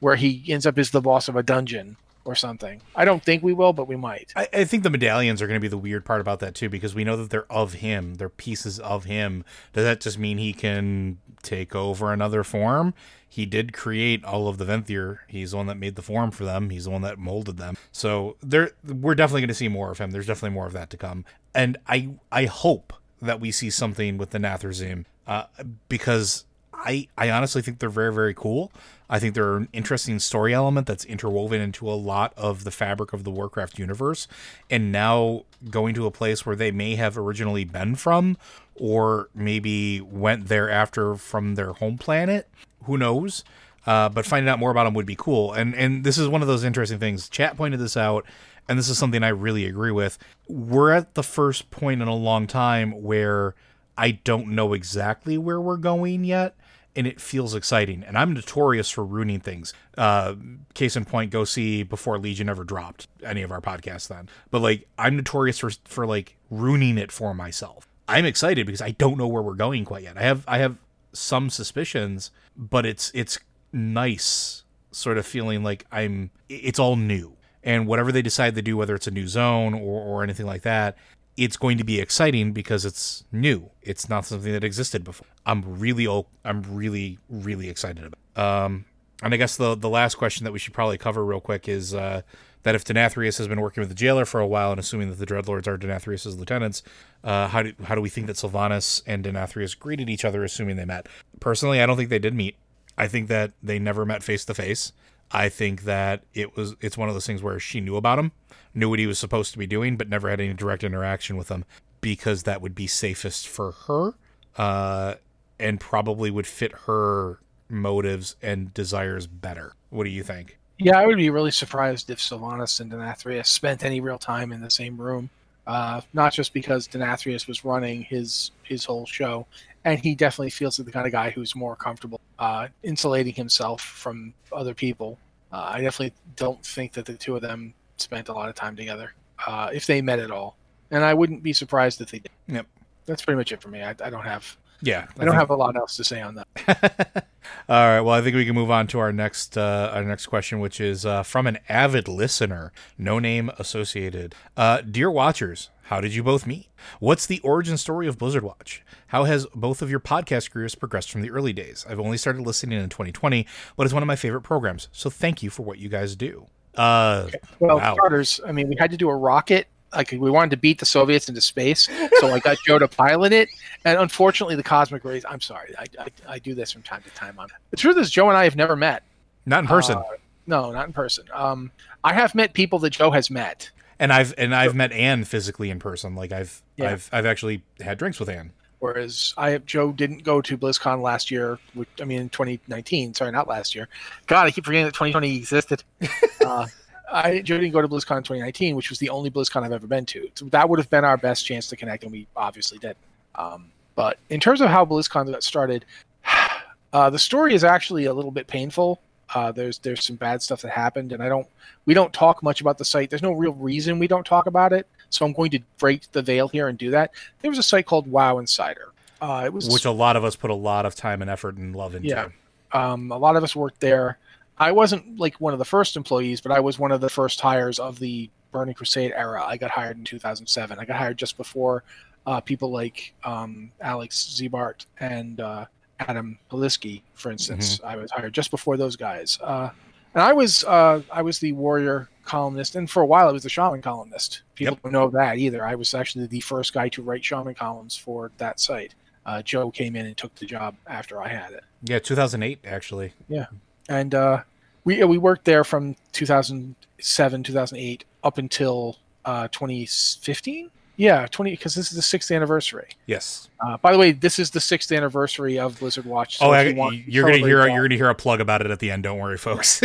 where 0.00 0.16
he 0.16 0.44
ends 0.48 0.64
up 0.64 0.78
as 0.78 0.90
the 0.90 1.00
boss 1.00 1.28
of 1.28 1.36
a 1.36 1.42
dungeon 1.42 1.96
or 2.24 2.34
something. 2.34 2.80
I 2.94 3.04
don't 3.04 3.22
think 3.22 3.42
we 3.42 3.52
will, 3.52 3.72
but 3.72 3.88
we 3.88 3.96
might. 3.96 4.32
I, 4.36 4.48
I 4.52 4.64
think 4.64 4.82
the 4.82 4.90
medallions 4.90 5.42
are 5.42 5.46
going 5.46 5.58
to 5.58 5.62
be 5.62 5.68
the 5.68 5.78
weird 5.78 6.04
part 6.04 6.20
about 6.20 6.40
that 6.40 6.54
too, 6.54 6.68
because 6.68 6.94
we 6.94 7.02
know 7.02 7.16
that 7.16 7.30
they're 7.30 7.50
of 7.50 7.74
him. 7.74 8.14
They're 8.14 8.28
pieces 8.28 8.78
of 8.78 9.04
him. 9.04 9.44
Does 9.72 9.84
that 9.84 10.00
just 10.00 10.18
mean 10.18 10.38
he 10.38 10.52
can 10.52 11.18
take 11.42 11.74
over 11.74 12.12
another 12.12 12.44
form? 12.44 12.94
He 13.28 13.44
did 13.44 13.72
create 13.72 14.24
all 14.24 14.48
of 14.48 14.58
the 14.58 14.64
Venthyr. 14.64 15.18
He's 15.28 15.50
the 15.50 15.58
one 15.58 15.66
that 15.66 15.76
made 15.76 15.96
the 15.96 16.02
form 16.02 16.30
for 16.30 16.44
them. 16.44 16.70
He's 16.70 16.84
the 16.84 16.90
one 16.90 17.02
that 17.02 17.18
molded 17.18 17.58
them. 17.58 17.76
So 17.92 18.36
there, 18.42 18.70
we're 18.84 19.14
definitely 19.14 19.42
going 19.42 19.48
to 19.48 19.54
see 19.54 19.68
more 19.68 19.90
of 19.90 19.98
him. 19.98 20.10
There's 20.12 20.26
definitely 20.26 20.54
more 20.54 20.66
of 20.66 20.72
that 20.72 20.88
to 20.90 20.96
come. 20.96 21.24
And 21.54 21.76
I, 21.86 22.10
I 22.32 22.46
hope 22.46 22.92
that 23.20 23.40
we 23.40 23.50
see 23.50 23.68
something 23.68 24.16
with 24.16 24.30
the 24.30 24.38
Nathrezim, 24.38 25.04
uh, 25.26 25.44
because 25.88 26.44
I, 26.84 27.08
I 27.16 27.30
honestly 27.30 27.62
think 27.62 27.78
they're 27.78 27.88
very, 27.88 28.12
very 28.12 28.34
cool. 28.34 28.72
I 29.10 29.18
think 29.18 29.34
they're 29.34 29.56
an 29.56 29.68
interesting 29.72 30.18
story 30.18 30.52
element 30.52 30.86
that's 30.86 31.04
interwoven 31.04 31.60
into 31.60 31.88
a 31.88 31.92
lot 31.94 32.32
of 32.36 32.64
the 32.64 32.70
fabric 32.70 33.12
of 33.12 33.24
the 33.24 33.30
Warcraft 33.30 33.78
universe. 33.78 34.28
And 34.70 34.92
now 34.92 35.44
going 35.70 35.94
to 35.94 36.06
a 36.06 36.10
place 36.10 36.44
where 36.44 36.56
they 36.56 36.70
may 36.70 36.96
have 36.96 37.16
originally 37.16 37.64
been 37.64 37.94
from, 37.94 38.36
or 38.74 39.28
maybe 39.34 40.00
went 40.00 40.48
there 40.48 40.70
after 40.70 41.16
from 41.16 41.54
their 41.54 41.72
home 41.72 41.98
planet. 41.98 42.48
Who 42.84 42.98
knows? 42.98 43.44
Uh, 43.86 44.08
but 44.08 44.26
finding 44.26 44.50
out 44.50 44.58
more 44.58 44.70
about 44.70 44.84
them 44.84 44.94
would 44.94 45.06
be 45.06 45.16
cool. 45.16 45.52
And 45.52 45.74
and 45.74 46.04
this 46.04 46.18
is 46.18 46.28
one 46.28 46.42
of 46.42 46.48
those 46.48 46.64
interesting 46.64 46.98
things. 46.98 47.28
Chat 47.28 47.56
pointed 47.56 47.80
this 47.80 47.96
out, 47.96 48.26
and 48.68 48.78
this 48.78 48.90
is 48.90 48.98
something 48.98 49.22
I 49.22 49.28
really 49.28 49.64
agree 49.64 49.90
with. 49.90 50.18
We're 50.46 50.92
at 50.92 51.14
the 51.14 51.22
first 51.22 51.70
point 51.70 52.02
in 52.02 52.08
a 52.08 52.14
long 52.14 52.46
time 52.46 53.02
where 53.02 53.54
I 53.96 54.10
don't 54.10 54.48
know 54.48 54.74
exactly 54.74 55.38
where 55.38 55.60
we're 55.60 55.78
going 55.78 56.24
yet 56.24 56.54
and 56.98 57.06
it 57.06 57.20
feels 57.20 57.54
exciting. 57.54 58.02
And 58.02 58.18
I'm 58.18 58.34
notorious 58.34 58.90
for 58.90 59.04
ruining 59.04 59.38
things. 59.38 59.72
Uh, 59.96 60.34
case 60.74 60.96
in 60.96 61.04
point, 61.04 61.30
go 61.30 61.44
see 61.44 61.84
before 61.84 62.18
Legion 62.18 62.48
ever 62.48 62.64
dropped 62.64 63.06
any 63.22 63.42
of 63.42 63.52
our 63.52 63.60
podcasts 63.60 64.08
then. 64.08 64.28
But 64.50 64.62
like, 64.62 64.88
I'm 64.98 65.14
notorious 65.14 65.60
for 65.60 65.70
for 65.84 66.06
like 66.08 66.36
ruining 66.50 66.98
it 66.98 67.12
for 67.12 67.34
myself. 67.34 67.86
I'm 68.08 68.24
excited 68.24 68.66
because 68.66 68.82
I 68.82 68.90
don't 68.90 69.16
know 69.16 69.28
where 69.28 69.42
we're 69.42 69.54
going 69.54 69.84
quite 69.84 70.02
yet. 70.02 70.18
I 70.18 70.22
have 70.22 70.44
I 70.48 70.58
have 70.58 70.76
some 71.12 71.50
suspicions, 71.50 72.32
but 72.56 72.84
it's 72.84 73.12
it's 73.14 73.38
nice 73.72 74.64
sort 74.90 75.18
of 75.18 75.24
feeling 75.24 75.62
like 75.62 75.86
I'm 75.92 76.30
it's 76.48 76.80
all 76.80 76.96
new. 76.96 77.36
And 77.62 77.86
whatever 77.86 78.10
they 78.10 78.22
decide 78.22 78.56
to 78.56 78.62
do, 78.62 78.76
whether 78.76 78.96
it's 78.96 79.06
a 79.06 79.12
new 79.12 79.28
zone 79.28 79.72
or, 79.72 80.00
or 80.02 80.22
anything 80.24 80.46
like 80.46 80.62
that, 80.62 80.96
it's 81.38 81.56
going 81.56 81.78
to 81.78 81.84
be 81.84 82.00
exciting 82.00 82.52
because 82.52 82.84
it's 82.84 83.24
new. 83.30 83.70
It's 83.80 84.08
not 84.08 84.26
something 84.26 84.52
that 84.52 84.64
existed 84.64 85.04
before. 85.04 85.28
I'm 85.46 85.78
really, 85.78 86.06
I'm 86.44 86.62
really, 86.68 87.18
really 87.30 87.70
excited 87.70 88.04
about. 88.04 88.64
Um, 88.64 88.84
and 89.22 89.32
I 89.32 89.36
guess 89.36 89.56
the 89.56 89.76
the 89.76 89.88
last 89.88 90.16
question 90.16 90.44
that 90.44 90.52
we 90.52 90.58
should 90.58 90.74
probably 90.74 90.98
cover 90.98 91.24
real 91.24 91.40
quick 91.40 91.68
is 91.68 91.94
uh, 91.94 92.22
that 92.64 92.74
if 92.74 92.84
Denathrius 92.84 93.38
has 93.38 93.46
been 93.46 93.60
working 93.60 93.80
with 93.80 93.88
the 93.88 93.94
jailer 93.94 94.24
for 94.24 94.40
a 94.40 94.46
while, 94.46 94.72
and 94.72 94.80
assuming 94.80 95.10
that 95.10 95.18
the 95.18 95.26
Dreadlords 95.26 95.66
are 95.66 95.78
Denathrius's 95.78 96.36
lieutenants, 96.36 96.82
uh, 97.22 97.48
how 97.48 97.62
do 97.62 97.72
how 97.84 97.94
do 97.94 98.00
we 98.00 98.08
think 98.08 98.26
that 98.26 98.36
Sylvanas 98.36 99.02
and 99.06 99.24
Denathrius 99.24 99.78
greeted 99.78 100.10
each 100.10 100.24
other, 100.24 100.42
assuming 100.42 100.76
they 100.76 100.84
met? 100.84 101.08
Personally, 101.40 101.80
I 101.80 101.86
don't 101.86 101.96
think 101.96 102.10
they 102.10 102.18
did 102.18 102.34
meet. 102.34 102.56
I 102.96 103.06
think 103.06 103.28
that 103.28 103.52
they 103.62 103.78
never 103.78 104.04
met 104.04 104.24
face 104.24 104.44
to 104.46 104.54
face. 104.54 104.92
I 105.30 105.48
think 105.48 105.82
that 105.82 106.22
it 106.34 106.56
was 106.56 106.74
it's 106.80 106.96
one 106.96 107.08
of 107.08 107.14
those 107.14 107.26
things 107.26 107.42
where 107.42 107.60
she 107.60 107.80
knew 107.80 107.96
about 107.96 108.18
him, 108.18 108.32
knew 108.74 108.88
what 108.88 108.98
he 108.98 109.06
was 109.06 109.18
supposed 109.18 109.52
to 109.52 109.58
be 109.58 109.66
doing, 109.66 109.96
but 109.96 110.08
never 110.08 110.30
had 110.30 110.40
any 110.40 110.54
direct 110.54 110.84
interaction 110.84 111.36
with 111.36 111.48
him 111.48 111.64
because 112.00 112.44
that 112.44 112.62
would 112.62 112.74
be 112.74 112.86
safest 112.86 113.48
for 113.48 113.72
her, 113.86 114.14
uh, 114.56 115.14
and 115.58 115.80
probably 115.80 116.30
would 116.30 116.46
fit 116.46 116.72
her 116.86 117.40
motives 117.68 118.36
and 118.40 118.72
desires 118.72 119.26
better. 119.26 119.74
What 119.90 120.04
do 120.04 120.10
you 120.10 120.22
think? 120.22 120.58
Yeah, 120.78 120.98
I 120.98 121.06
would 121.06 121.16
be 121.16 121.28
really 121.28 121.50
surprised 121.50 122.08
if 122.08 122.18
Sylvanas 122.18 122.80
and 122.80 122.90
Denathrius 122.90 123.46
spent 123.46 123.84
any 123.84 124.00
real 124.00 124.18
time 124.18 124.52
in 124.52 124.60
the 124.60 124.70
same 124.70 124.96
room. 124.96 125.28
Uh, 125.66 126.00
not 126.14 126.32
just 126.32 126.54
because 126.54 126.88
Denathrius 126.88 127.46
was 127.46 127.62
running 127.62 128.02
his 128.02 128.52
his 128.62 128.86
whole 128.86 129.04
show, 129.04 129.46
and 129.84 129.98
he 129.98 130.14
definitely 130.14 130.50
feels 130.50 130.78
like 130.78 130.86
the 130.86 130.92
kind 130.92 131.04
of 131.04 131.12
guy 131.12 131.28
who's 131.28 131.54
more 131.54 131.76
comfortable 131.76 132.20
uh, 132.38 132.68
insulating 132.82 133.34
himself 133.34 133.80
from 133.82 134.32
other 134.52 134.74
people. 134.74 135.18
Uh, 135.52 135.70
I 135.74 135.80
definitely 135.80 136.14
don't 136.36 136.64
think 136.64 136.92
that 136.92 137.06
the 137.06 137.14
two 137.14 137.36
of 137.36 137.42
them 137.42 137.74
spent 137.96 138.28
a 138.28 138.32
lot 138.32 138.48
of 138.48 138.54
time 138.54 138.76
together, 138.76 139.12
uh, 139.46 139.70
if 139.72 139.86
they 139.86 140.02
met 140.02 140.18
at 140.18 140.30
all. 140.30 140.56
And 140.90 141.04
I 141.04 141.14
wouldn't 141.14 141.42
be 141.42 141.52
surprised 141.52 142.00
if 142.00 142.10
they 142.10 142.20
did. 142.20 142.30
Yep. 142.46 142.66
That's 143.06 143.22
pretty 143.22 143.38
much 143.38 143.52
it 143.52 143.62
for 143.62 143.68
me. 143.68 143.82
I, 143.82 143.90
I 143.90 144.10
don't 144.10 144.24
have. 144.24 144.56
Yeah, 144.80 144.98
I, 144.98 145.00
I 145.00 145.04
don't 145.04 145.16
think... 145.16 145.34
have 145.34 145.50
a 145.50 145.56
lot 145.56 145.76
else 145.76 145.96
to 145.96 146.04
say 146.04 146.20
on 146.20 146.36
that. 146.36 147.26
all 147.68 147.88
right. 147.88 148.00
Well, 148.00 148.14
I 148.14 148.20
think 148.20 148.36
we 148.36 148.44
can 148.44 148.54
move 148.54 148.70
on 148.70 148.86
to 148.88 148.98
our 148.98 149.12
next 149.12 149.58
uh, 149.58 149.90
our 149.92 150.04
next 150.04 150.26
question, 150.26 150.60
which 150.60 150.80
is 150.80 151.04
uh, 151.04 151.22
from 151.22 151.46
an 151.46 151.58
avid 151.68 152.06
listener, 152.06 152.72
no 152.96 153.18
name 153.18 153.50
associated. 153.58 154.34
Uh, 154.56 154.82
Dear 154.82 155.10
watchers, 155.10 155.70
how 155.88 156.02
did 156.02 156.14
you 156.14 156.22
both 156.22 156.46
meet? 156.46 156.68
What's 157.00 157.24
the 157.24 157.40
origin 157.40 157.78
story 157.78 158.06
of 158.08 158.18
Blizzard 158.18 158.44
Watch? 158.44 158.84
How 159.06 159.24
has 159.24 159.46
both 159.54 159.80
of 159.80 159.90
your 159.90 160.00
podcast 160.00 160.50
careers 160.50 160.74
progressed 160.74 161.10
from 161.10 161.22
the 161.22 161.30
early 161.30 161.54
days? 161.54 161.86
I've 161.88 161.98
only 161.98 162.18
started 162.18 162.42
listening 162.42 162.78
in 162.78 162.90
2020, 162.90 163.46
but 163.74 163.84
it's 163.84 163.94
one 163.94 164.02
of 164.02 164.06
my 164.06 164.14
favorite 164.14 164.42
programs. 164.42 164.88
So 164.92 165.08
thank 165.08 165.42
you 165.42 165.48
for 165.48 165.62
what 165.62 165.78
you 165.78 165.88
guys 165.88 166.14
do. 166.14 166.46
Uh. 166.76 167.28
Well, 167.58 167.78
wow. 167.78 167.94
starters, 167.94 168.38
I 168.46 168.52
mean, 168.52 168.68
we 168.68 168.76
had 168.78 168.90
to 168.90 168.98
do 168.98 169.08
a 169.08 169.16
rocket. 169.16 169.66
Like 169.94 170.10
we 170.10 170.30
wanted 170.30 170.50
to 170.50 170.58
beat 170.58 170.78
the 170.78 170.84
Soviets 170.84 171.30
into 171.30 171.40
space, 171.40 171.88
so 172.20 172.28
I 172.28 172.40
got 172.40 172.58
Joe 172.66 172.78
to 172.78 172.86
pilot 172.86 173.32
it. 173.32 173.48
And 173.86 173.98
unfortunately, 173.98 174.56
the 174.56 174.62
cosmic 174.62 175.02
rays. 175.06 175.24
I'm 175.26 175.40
sorry, 175.40 175.74
I, 175.78 175.86
I, 175.98 176.34
I 176.34 176.38
do 176.38 176.54
this 176.54 176.70
from 176.70 176.82
time 176.82 177.02
to 177.02 177.10
time. 177.14 177.38
On 177.38 177.48
the 177.70 177.78
truth 177.78 177.96
is, 177.96 178.10
Joe 178.10 178.28
and 178.28 178.36
I 178.36 178.44
have 178.44 178.56
never 178.56 178.76
met. 178.76 179.04
Not 179.46 179.60
in 179.60 179.66
person. 179.66 179.96
Uh, 179.96 180.02
no, 180.46 180.70
not 180.70 180.86
in 180.86 180.92
person. 180.92 181.24
Um, 181.32 181.72
I 182.04 182.12
have 182.12 182.34
met 182.34 182.52
people 182.52 182.78
that 182.80 182.90
Joe 182.90 183.10
has 183.10 183.30
met 183.30 183.70
and 183.98 184.12
I've 184.12 184.34
and 184.38 184.54
I've 184.54 184.74
met 184.74 184.92
Anne 184.92 185.24
physically 185.24 185.70
in 185.70 185.78
person. 185.78 186.14
Like 186.14 186.32
I've 186.32 186.62
yeah. 186.76 186.92
I've 186.92 187.08
I've 187.12 187.26
actually 187.26 187.62
had 187.80 187.98
drinks 187.98 188.20
with 188.20 188.28
Anne. 188.28 188.52
Whereas 188.78 189.34
I 189.36 189.58
Joe 189.58 189.92
didn't 189.92 190.22
go 190.22 190.40
to 190.40 190.56
BlizzCon 190.56 191.02
last 191.02 191.30
year. 191.30 191.58
Which, 191.74 191.88
I 192.00 192.04
mean, 192.04 192.28
2019. 192.28 193.14
Sorry, 193.14 193.32
not 193.32 193.48
last 193.48 193.74
year. 193.74 193.88
God, 194.26 194.46
I 194.46 194.50
keep 194.50 194.64
forgetting 194.64 194.86
that 194.86 194.94
2020 194.94 195.36
existed. 195.36 195.82
uh, 196.46 196.66
I 197.10 197.40
Joe 197.40 197.58
didn't 197.58 197.72
go 197.72 197.82
to 197.82 197.88
BlizzCon 197.88 198.18
in 198.18 198.22
2019, 198.22 198.76
which 198.76 198.90
was 198.90 198.98
the 198.98 199.10
only 199.10 199.30
BlizzCon 199.30 199.64
I've 199.64 199.72
ever 199.72 199.86
been 199.86 200.06
to. 200.06 200.30
So 200.34 200.46
that 200.46 200.68
would 200.68 200.78
have 200.78 200.90
been 200.90 201.04
our 201.04 201.16
best 201.16 201.44
chance 201.44 201.66
to 201.68 201.76
connect, 201.76 202.04
and 202.04 202.12
we 202.12 202.28
obviously 202.36 202.78
did. 202.78 202.96
Um, 203.34 203.72
but 203.96 204.18
in 204.30 204.38
terms 204.38 204.60
of 204.60 204.68
how 204.68 204.84
BlizzCon 204.84 205.30
got 205.30 205.42
started, 205.42 205.84
uh, 206.92 207.10
the 207.10 207.18
story 207.18 207.54
is 207.54 207.64
actually 207.64 208.04
a 208.04 208.12
little 208.12 208.30
bit 208.30 208.46
painful. 208.46 209.00
Uh, 209.34 209.52
there's 209.52 209.78
there's 209.78 210.04
some 210.04 210.16
bad 210.16 210.42
stuff 210.42 210.62
that 210.62 210.70
happened, 210.70 211.12
and 211.12 211.22
I 211.22 211.28
don't 211.28 211.46
we 211.84 211.94
don't 211.94 212.12
talk 212.12 212.42
much 212.42 212.60
about 212.60 212.78
the 212.78 212.84
site. 212.84 213.10
There's 213.10 213.22
no 213.22 213.32
real 213.32 213.52
reason 213.52 213.98
we 213.98 214.08
don't 214.08 214.26
talk 214.26 214.46
about 214.46 214.72
it. 214.72 214.86
So 215.10 215.24
I'm 215.24 215.32
going 215.32 215.50
to 215.52 215.60
break 215.78 216.10
the 216.12 216.22
veil 216.22 216.48
here 216.48 216.68
and 216.68 216.78
do 216.78 216.90
that. 216.90 217.12
There 217.40 217.50
was 217.50 217.58
a 217.58 217.62
site 217.62 217.86
called 217.86 218.06
WoW 218.06 218.38
Insider. 218.38 218.92
Uh, 219.20 219.42
it 219.46 219.52
was 219.52 219.68
which 219.68 219.84
a 219.84 219.90
lot 219.90 220.16
of 220.16 220.24
us 220.24 220.36
put 220.36 220.50
a 220.50 220.54
lot 220.54 220.86
of 220.86 220.94
time 220.94 221.22
and 221.22 221.30
effort 221.30 221.56
and 221.56 221.74
love 221.74 221.94
into. 221.94 222.08
Yeah, 222.08 222.28
um, 222.72 223.10
a 223.10 223.18
lot 223.18 223.36
of 223.36 223.44
us 223.44 223.54
worked 223.54 223.80
there. 223.80 224.18
I 224.58 224.72
wasn't 224.72 225.18
like 225.18 225.40
one 225.40 225.52
of 225.52 225.58
the 225.58 225.64
first 225.64 225.96
employees, 225.96 226.40
but 226.40 226.52
I 226.52 226.60
was 226.60 226.78
one 226.78 226.90
of 226.92 227.00
the 227.00 227.08
first 227.08 227.40
hires 227.40 227.78
of 227.78 227.98
the 227.98 228.30
Burning 228.50 228.74
Crusade 228.74 229.12
era. 229.14 229.44
I 229.44 229.56
got 229.56 229.70
hired 229.70 229.98
in 229.98 230.04
2007. 230.04 230.78
I 230.78 230.84
got 230.84 230.96
hired 230.96 231.16
just 231.16 231.36
before 231.36 231.84
uh, 232.26 232.40
people 232.40 232.70
like 232.70 233.14
um, 233.24 233.70
Alex 233.80 234.36
Ziebart 234.36 234.86
and 235.00 235.40
uh, 235.40 235.66
Adam 236.00 236.38
Holisky, 236.50 237.02
for 237.14 237.30
instance. 237.30 237.78
Mm-hmm. 237.78 237.86
I 237.86 237.96
was 237.96 238.10
hired 238.10 238.32
just 238.32 238.50
before 238.50 238.76
those 238.76 238.96
guys. 238.96 239.38
Uh, 239.42 239.70
and 240.14 240.22
I 240.22 240.32
was 240.32 240.64
uh, 240.64 241.02
I 241.12 241.22
was 241.22 241.38
the 241.38 241.52
warrior 241.52 242.08
columnist, 242.24 242.76
and 242.76 242.90
for 242.90 243.02
a 243.02 243.06
while 243.06 243.28
I 243.28 243.32
was 243.32 243.42
the 243.42 243.48
shaman 243.48 243.82
columnist. 243.82 244.42
People 244.54 244.74
yep. 244.74 244.82
don't 244.82 244.92
know 244.92 245.10
that 245.10 245.38
either. 245.38 245.64
I 245.64 245.74
was 245.74 245.94
actually 245.94 246.26
the 246.26 246.40
first 246.40 246.72
guy 246.72 246.88
to 246.90 247.02
write 247.02 247.24
shaman 247.24 247.54
columns 247.54 247.96
for 247.96 248.30
that 248.38 248.60
site. 248.60 248.94
Uh, 249.26 249.42
Joe 249.42 249.70
came 249.70 249.94
in 249.94 250.06
and 250.06 250.16
took 250.16 250.34
the 250.36 250.46
job 250.46 250.74
after 250.86 251.20
I 251.20 251.28
had 251.28 251.52
it. 251.52 251.64
Yeah, 251.82 251.98
2008 251.98 252.60
actually. 252.64 253.12
Yeah, 253.28 253.46
and 253.88 254.14
uh, 254.14 254.42
we 254.84 255.04
we 255.04 255.18
worked 255.18 255.44
there 255.44 255.64
from 255.64 255.96
2007 256.12 257.42
2008 257.42 258.04
up 258.24 258.38
until 258.38 258.96
uh, 259.24 259.48
2015. 259.48 260.70
Yeah, 260.98 261.26
20 261.30 261.52
because 261.52 261.76
this 261.76 261.90
is 261.92 261.96
the 261.96 262.02
sixth 262.02 262.28
anniversary. 262.32 262.88
Yes. 263.06 263.48
Uh, 263.60 263.76
by 263.76 263.92
the 263.92 263.98
way, 263.98 264.10
this 264.10 264.40
is 264.40 264.50
the 264.50 264.60
sixth 264.60 264.90
anniversary 264.90 265.56
of 265.56 265.78
Blizzard 265.78 266.04
Watch. 266.04 266.38
So 266.38 266.46
oh, 266.46 266.50
I, 266.50 266.62
you 266.64 267.04
you're 267.06 267.24
gonna 267.24 267.38
hear 267.38 267.60
that. 267.60 267.72
you're 267.72 267.84
gonna 267.84 267.94
hear 267.94 268.10
a 268.10 268.16
plug 268.16 268.40
about 268.40 268.62
it 268.62 268.70
at 268.72 268.80
the 268.80 268.90
end. 268.90 269.04
Don't 269.04 269.18
worry, 269.18 269.38
folks. 269.38 269.80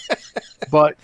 but 0.72 0.98